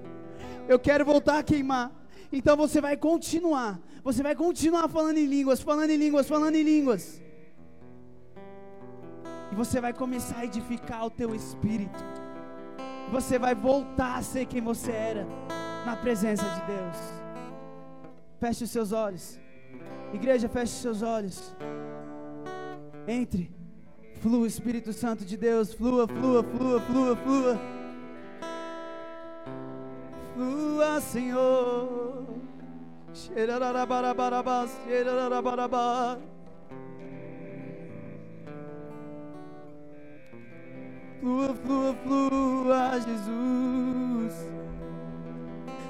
Eu 0.68 0.78
quero 0.78 1.06
voltar 1.06 1.40
a 1.40 1.44
queimar. 1.44 1.92
Então 2.34 2.58
você 2.58 2.82
vai 2.82 2.98
continuar. 2.98 3.80
Você 4.04 4.22
vai 4.22 4.36
continuar 4.36 4.90
falando 4.90 5.18
em 5.18 5.26
línguas, 5.26 5.62
falando 5.62 5.90
em 5.90 5.98
línguas, 5.98 6.28
falando 6.28 6.56
em 6.56 6.64
línguas. 6.64 7.22
Você 9.58 9.82
vai 9.82 9.92
começar 9.92 10.38
a 10.38 10.46
edificar 10.46 11.04
o 11.04 11.10
teu 11.10 11.34
espírito. 11.34 12.04
Você 13.12 13.40
vai 13.40 13.56
voltar 13.56 14.18
a 14.18 14.22
ser 14.22 14.46
quem 14.46 14.62
você 14.62 14.92
era 14.92 15.28
na 15.84 15.96
presença 15.96 16.44
de 16.44 16.62
Deus. 16.68 16.98
Feche 18.40 18.66
os 18.66 18.70
seus 18.70 18.92
olhos. 18.92 19.40
Igreja, 20.14 20.48
feche 20.48 20.74
os 20.74 20.82
seus 20.82 21.02
olhos. 21.02 21.56
Entre. 23.08 23.52
Flua, 24.22 24.46
Espírito 24.46 24.94
Santo 24.94 25.26
de 25.26 25.36
Deus. 25.36 25.74
Flua, 25.74 26.08
flua, 26.08 26.44
flua, 26.44 26.80
flua, 26.82 27.16
flua. 27.16 27.60
Flua, 30.36 31.02
Senhor. 31.02 32.28
Xerararabarabarabar, 33.12 34.68
xerararabarabá. 34.86 36.20
Flua, 41.20 41.56
flua, 41.56 41.96
flua, 42.04 43.00
Jesus. 43.00 44.36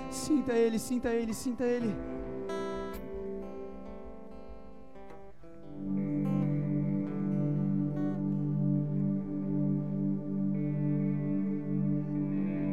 Sinta 0.09 0.53
Ele, 0.53 0.79
sinta 0.79 1.09
Ele, 1.09 1.33
sinta 1.33 1.63
Ele. 1.65 1.93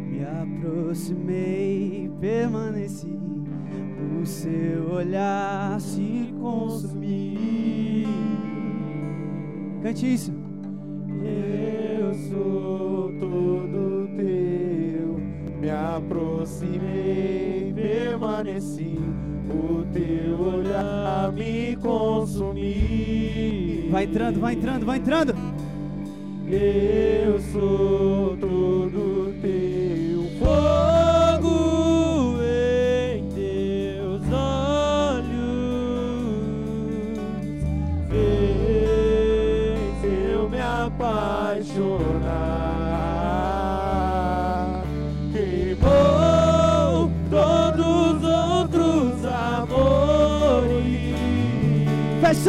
Me 0.08 0.24
aproximei, 0.24 2.10
permaneci. 2.20 3.18
O 4.22 4.26
seu 4.26 4.92
olhar 4.92 5.80
se 5.80 6.32
consumiu. 6.40 8.08
Cante 9.82 10.14
isso. 10.14 10.43
Aproximei, 16.44 17.72
permaneci, 17.74 18.98
o 19.48 19.84
teu 19.92 20.38
olhar 20.58 21.32
me 21.32 21.74
consumiu. 21.76 22.70
Vai 23.90 24.04
entrando, 24.04 24.38
vai 24.40 24.54
entrando, 24.54 24.84
vai 24.84 24.98
entrando. 24.98 25.34
Eu 26.46 27.40
sou 27.40 28.36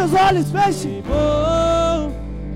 seus 0.06 0.14
olhos, 0.14 0.51
feche. 0.51 1.03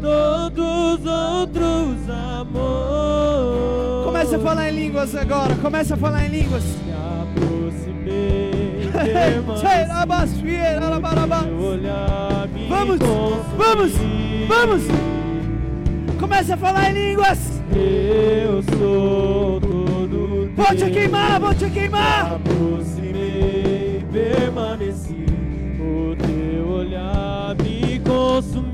Todos 0.02 1.00
os 1.00 1.06
outros 1.06 2.10
amores. 2.39 4.06
Comece 4.06 4.36
a 4.36 4.39
falar 4.39 4.70
em 4.70 4.76
línguas 4.76 5.16
agora. 5.16 5.56
Comece 5.56 5.93
a 5.93 5.97
falar 5.97 6.26
em 6.26 6.30
línguas. 6.30 6.64
Me 6.86 6.93
aproximei, 7.24 8.89
Vamos, 12.70 13.00
vamos, 13.58 13.91
vamos. 14.47 14.84
Comece 16.20 16.54
a 16.54 16.58
falar 16.58 16.91
em 16.91 16.93
línguas. 16.93 17.39
Eu 17.76 18.64
sou 18.64 19.60
todo 19.60 20.52
a 20.62 20.76
teu. 20.76 20.91
queimar, 20.91 21.39
volte 21.39 21.66
a 21.66 21.70
queimar. 21.70 22.39
Me 28.42 28.68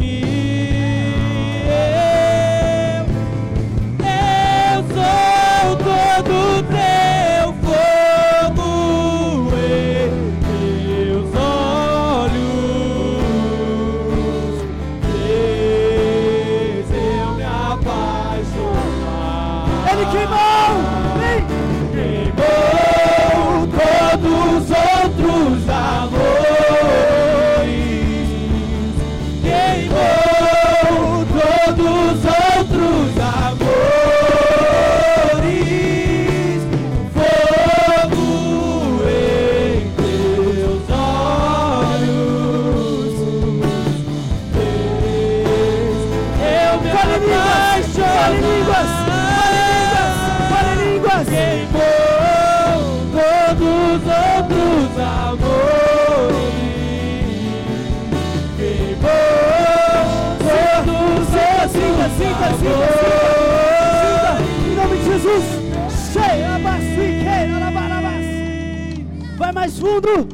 fundo, 69.95 70.27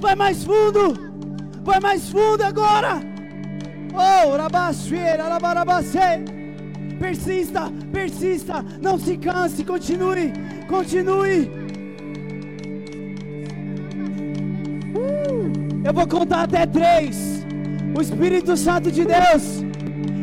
vai 0.00 0.14
mais 0.14 0.44
fundo, 0.44 0.94
vai 1.62 1.80
mais 1.80 2.08
fundo 2.08 2.42
agora. 2.42 3.00
Oh, 3.92 4.36
rabaxeira, 4.36 5.24
rabarabaxeira 5.24 6.38
persista, 6.98 7.72
persista, 7.92 8.64
não 8.82 8.98
se 8.98 9.16
canse, 9.16 9.64
continue, 9.64 10.32
continue. 10.68 11.50
Uh, 14.94 15.82
eu 15.84 15.94
vou 15.94 16.06
contar 16.06 16.42
até 16.42 16.66
três. 16.66 17.46
O 17.96 18.02
Espírito 18.02 18.56
Santo 18.56 18.90
de 18.90 19.04
Deus, 19.04 19.62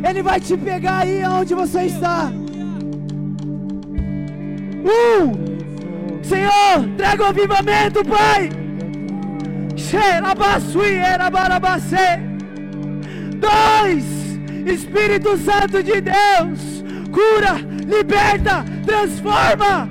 ele 0.08 0.22
vai 0.22 0.38
te 0.38 0.56
pegar 0.56 0.98
aí 0.98 1.24
onde 1.24 1.54
você 1.54 1.84
está. 1.84 2.30
Um, 4.84 5.56
Senhor, 6.22 6.96
traga 6.96 7.22
o 7.24 7.26
avivamento, 7.26 8.04
Pai. 8.04 8.65
Dois, 13.38 14.04
Espírito 14.66 15.36
Santo 15.38 15.80
de 15.82 16.00
Deus, 16.00 16.84
cura, 17.12 17.54
liberta, 17.86 18.64
transforma. 18.84 19.88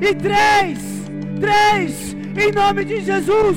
E 0.00 0.14
três, 0.14 0.78
três, 1.40 2.16
em 2.36 2.52
nome 2.52 2.84
de 2.84 3.00
Jesus, 3.00 3.56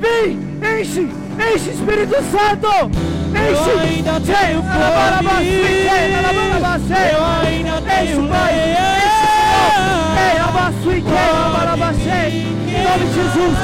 vem, 0.00 0.38
enche, 0.80 1.08
enche 1.38 1.70
Espírito 1.70 2.16
Santo, 2.30 2.90
enche. 3.30 3.70
Eu 3.70 3.78
ainda 3.78 4.20
tenho 4.20 4.62
fome. 4.62 4.74
Eu 7.12 7.24
ainda 7.24 7.80
tenho 7.82 8.22
Em 12.68 12.84
nome 12.84 13.04
de 13.06 13.14
Jesus, 13.14 13.58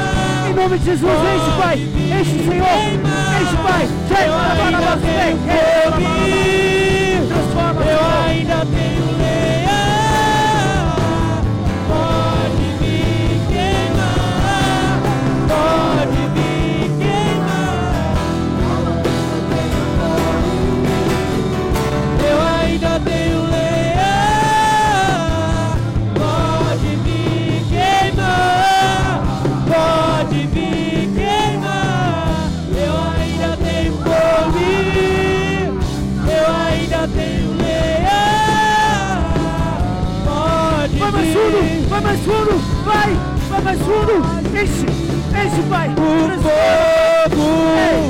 em 0.48 0.54
nome 0.54 0.78
de 0.78 0.84
Jesus, 0.84 1.10
enche, 1.10 1.50
Pai, 1.60 1.76
enche, 1.76 2.48
Senhor, 2.48 2.78
enche, 3.40 3.56
Pai. 3.62 3.88
Fome. 5.90 6.04
Transforma, 7.28 7.82
Eu 7.84 8.00
ainda 8.26 8.56
tenho 8.56 8.72
leia. 8.74 8.87
Fundo, 42.28 42.58
vai 42.84 42.98
vai, 43.08 43.16
vai 43.48 43.62
mais 43.62 43.78
fundo, 43.80 44.22
enche, 44.54 44.86
enche, 45.30 45.62
Pai. 45.70 45.88
Por 45.94 46.30
fogo 46.42 48.07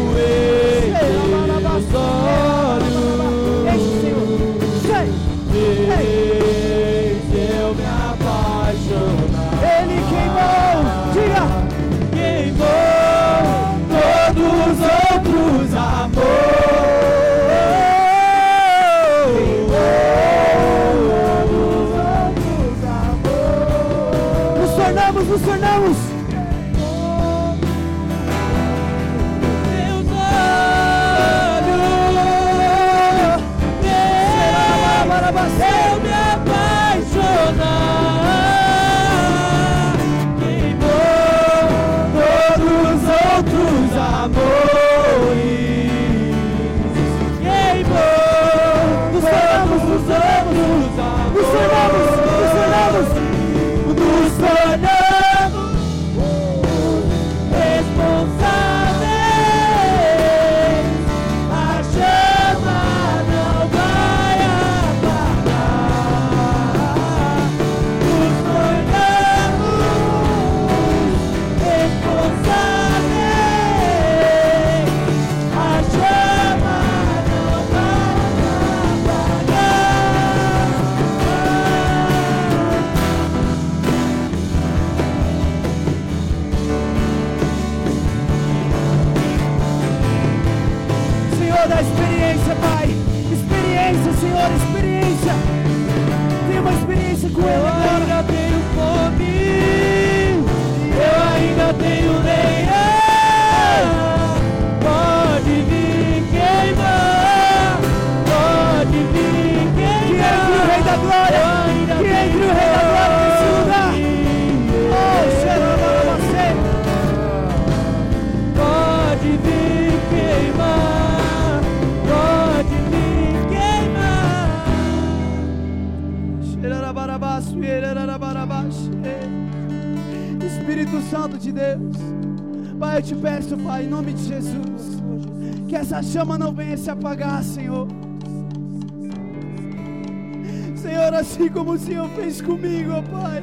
fez 142.19 142.41
comigo, 142.41 142.93
ó 142.93 143.03
Pai, 143.03 143.43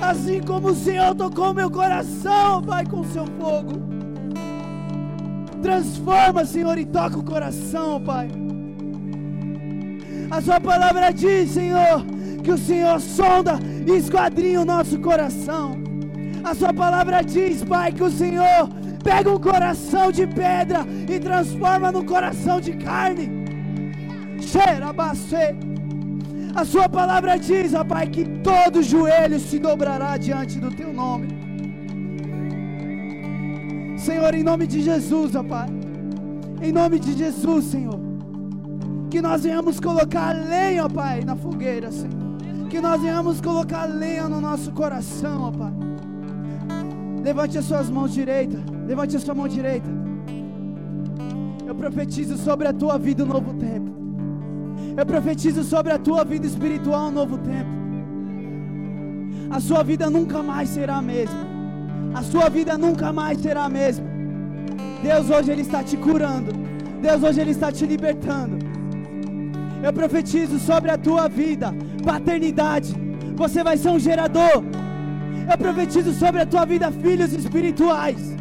assim 0.00 0.40
como 0.40 0.68
o 0.68 0.74
Senhor 0.74 1.14
tocou 1.14 1.52
meu 1.52 1.70
coração, 1.70 2.62
Pai, 2.62 2.86
com 2.86 3.04
seu 3.04 3.26
fogo. 3.26 3.82
Transforma, 5.60 6.44
Senhor, 6.44 6.78
e 6.78 6.84
toca 6.84 7.18
o 7.18 7.24
coração, 7.24 8.00
Pai. 8.00 8.28
A 10.30 10.40
sua 10.40 10.60
palavra 10.60 11.10
diz, 11.10 11.50
Senhor, 11.50 12.04
que 12.42 12.52
o 12.52 12.58
Senhor 12.58 13.00
sonda 13.00 13.58
e 13.86 13.90
esquadrinha 13.96 14.60
o 14.60 14.64
nosso 14.64 14.98
coração. 15.00 15.76
A 16.44 16.54
sua 16.54 16.72
palavra 16.72 17.22
diz, 17.22 17.64
Pai, 17.64 17.92
que 17.92 18.04
o 18.04 18.10
Senhor 18.10 18.68
pega 19.02 19.30
um 19.30 19.38
coração 19.38 20.12
de 20.12 20.26
pedra 20.26 20.86
e 21.08 21.18
transforma 21.18 21.90
num 21.90 22.04
coração 22.04 22.60
de 22.60 22.72
carne. 22.74 23.30
Xerabacê. 24.40 25.73
A 26.54 26.64
sua 26.64 26.88
palavra 26.88 27.36
diz, 27.36 27.74
ó 27.74 27.84
Pai, 27.84 28.06
que 28.06 28.24
todo 28.24 28.82
joelho 28.82 29.40
se 29.40 29.58
dobrará 29.58 30.16
diante 30.16 30.60
do 30.60 30.70
teu 30.70 30.92
nome. 30.92 31.28
Senhor, 33.98 34.34
em 34.34 34.44
nome 34.44 34.66
de 34.66 34.80
Jesus, 34.80 35.34
ó 35.34 35.42
Pai. 35.42 35.66
Em 36.62 36.70
nome 36.70 37.00
de 37.00 37.12
Jesus, 37.14 37.64
Senhor. 37.64 37.98
Que 39.10 39.20
nós 39.20 39.42
venhamos 39.42 39.80
colocar 39.80 40.32
lenha, 40.32 40.84
ó 40.84 40.88
Pai, 40.88 41.24
na 41.24 41.34
fogueira, 41.34 41.90
Senhor. 41.90 42.68
Que 42.70 42.80
nós 42.80 43.00
venhamos 43.00 43.40
colocar 43.40 43.86
lenha 43.86 44.28
no 44.28 44.40
nosso 44.40 44.70
coração, 44.70 45.42
ó 45.42 45.50
Pai. 45.50 45.72
Levante 47.24 47.58
as 47.58 47.64
suas 47.64 47.90
mãos 47.90 48.12
direita. 48.12 48.62
Levante 48.86 49.16
a 49.16 49.20
sua 49.20 49.34
mão 49.34 49.48
direita. 49.48 49.88
Eu 51.66 51.74
profetizo 51.74 52.36
sobre 52.36 52.68
a 52.68 52.72
tua 52.72 52.96
vida 52.98 53.24
um 53.24 53.26
novo 53.26 53.54
tempo. 53.54 53.93
Eu 54.96 55.04
profetizo 55.04 55.64
sobre 55.64 55.92
a 55.92 55.98
tua 55.98 56.24
vida 56.24 56.46
espiritual 56.46 57.08
um 57.08 57.10
novo 57.10 57.38
tempo. 57.38 57.72
a 59.56 59.60
sua 59.60 59.82
vida 59.82 60.08
nunca 60.10 60.42
mais 60.42 60.68
será 60.68 60.96
a 60.96 61.02
mesma. 61.02 61.42
A 62.14 62.22
sua 62.22 62.48
vida 62.48 62.76
nunca 62.78 63.12
mais 63.12 63.38
será 63.40 63.64
a 63.64 63.68
mesma. 63.68 64.06
Deus 65.02 65.30
hoje 65.30 65.50
ele 65.50 65.62
está 65.62 65.82
te 65.82 65.96
curando. 65.96 66.52
Deus 67.00 67.22
hoje 67.22 67.40
ele 67.40 67.50
está 67.50 67.70
te 67.72 67.84
libertando. 67.86 68.56
Eu 69.82 69.92
profetizo 69.92 70.58
sobre 70.58 70.90
a 70.90 70.98
tua 70.98 71.28
vida 71.28 71.74
paternidade. 72.04 72.94
Você 73.42 73.62
vai 73.62 73.76
ser 73.76 73.90
um 73.90 73.98
gerador. 73.98 74.62
Eu 75.50 75.58
profetizo 75.58 76.12
sobre 76.12 76.40
a 76.40 76.46
tua 76.46 76.64
vida 76.64 76.90
filhos 76.90 77.32
espirituais. 77.32 78.34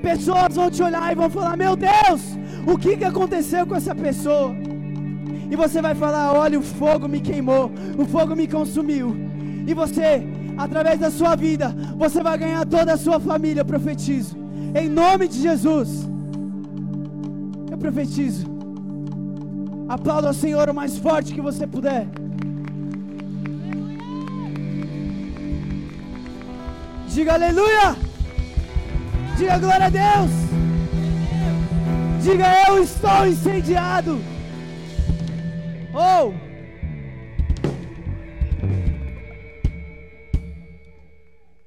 Pessoas 0.00 0.54
vão 0.54 0.70
te 0.70 0.82
olhar 0.82 1.10
e 1.12 1.16
vão 1.16 1.28
falar: 1.28 1.56
Meu 1.56 1.74
Deus, 1.76 2.22
o 2.66 2.78
que, 2.78 2.96
que 2.96 3.04
aconteceu 3.04 3.66
com 3.66 3.74
essa 3.74 3.94
pessoa? 3.94 4.65
E 5.50 5.56
você 5.56 5.80
vai 5.80 5.94
falar: 5.94 6.32
Olha, 6.32 6.58
o 6.58 6.62
fogo 6.62 7.08
me 7.08 7.20
queimou, 7.20 7.70
o 7.98 8.06
fogo 8.06 8.34
me 8.34 8.46
consumiu. 8.46 9.16
E 9.66 9.74
você, 9.74 10.22
através 10.56 10.98
da 10.98 11.10
sua 11.10 11.34
vida, 11.34 11.74
você 11.96 12.22
vai 12.22 12.36
ganhar 12.38 12.64
toda 12.66 12.92
a 12.92 12.96
sua 12.96 13.18
família. 13.20 13.60
Eu 13.60 13.64
profetizo, 13.64 14.36
em 14.74 14.88
nome 14.88 15.28
de 15.28 15.40
Jesus. 15.40 16.08
Eu 17.70 17.78
profetizo. 17.78 18.46
Aplauda 19.88 20.28
ao 20.28 20.34
Senhor 20.34 20.68
o 20.68 20.74
mais 20.74 20.98
forte 20.98 21.32
que 21.32 21.40
você 21.40 21.66
puder. 21.66 22.06
Diga 27.08 27.34
aleluia. 27.34 27.96
Diga 29.36 29.58
glória 29.58 29.86
a 29.86 29.90
Deus. 29.90 30.30
Diga 32.22 32.46
eu 32.68 32.82
estou 32.82 33.26
incendiado. 33.26 34.35
Oh! 35.98 36.45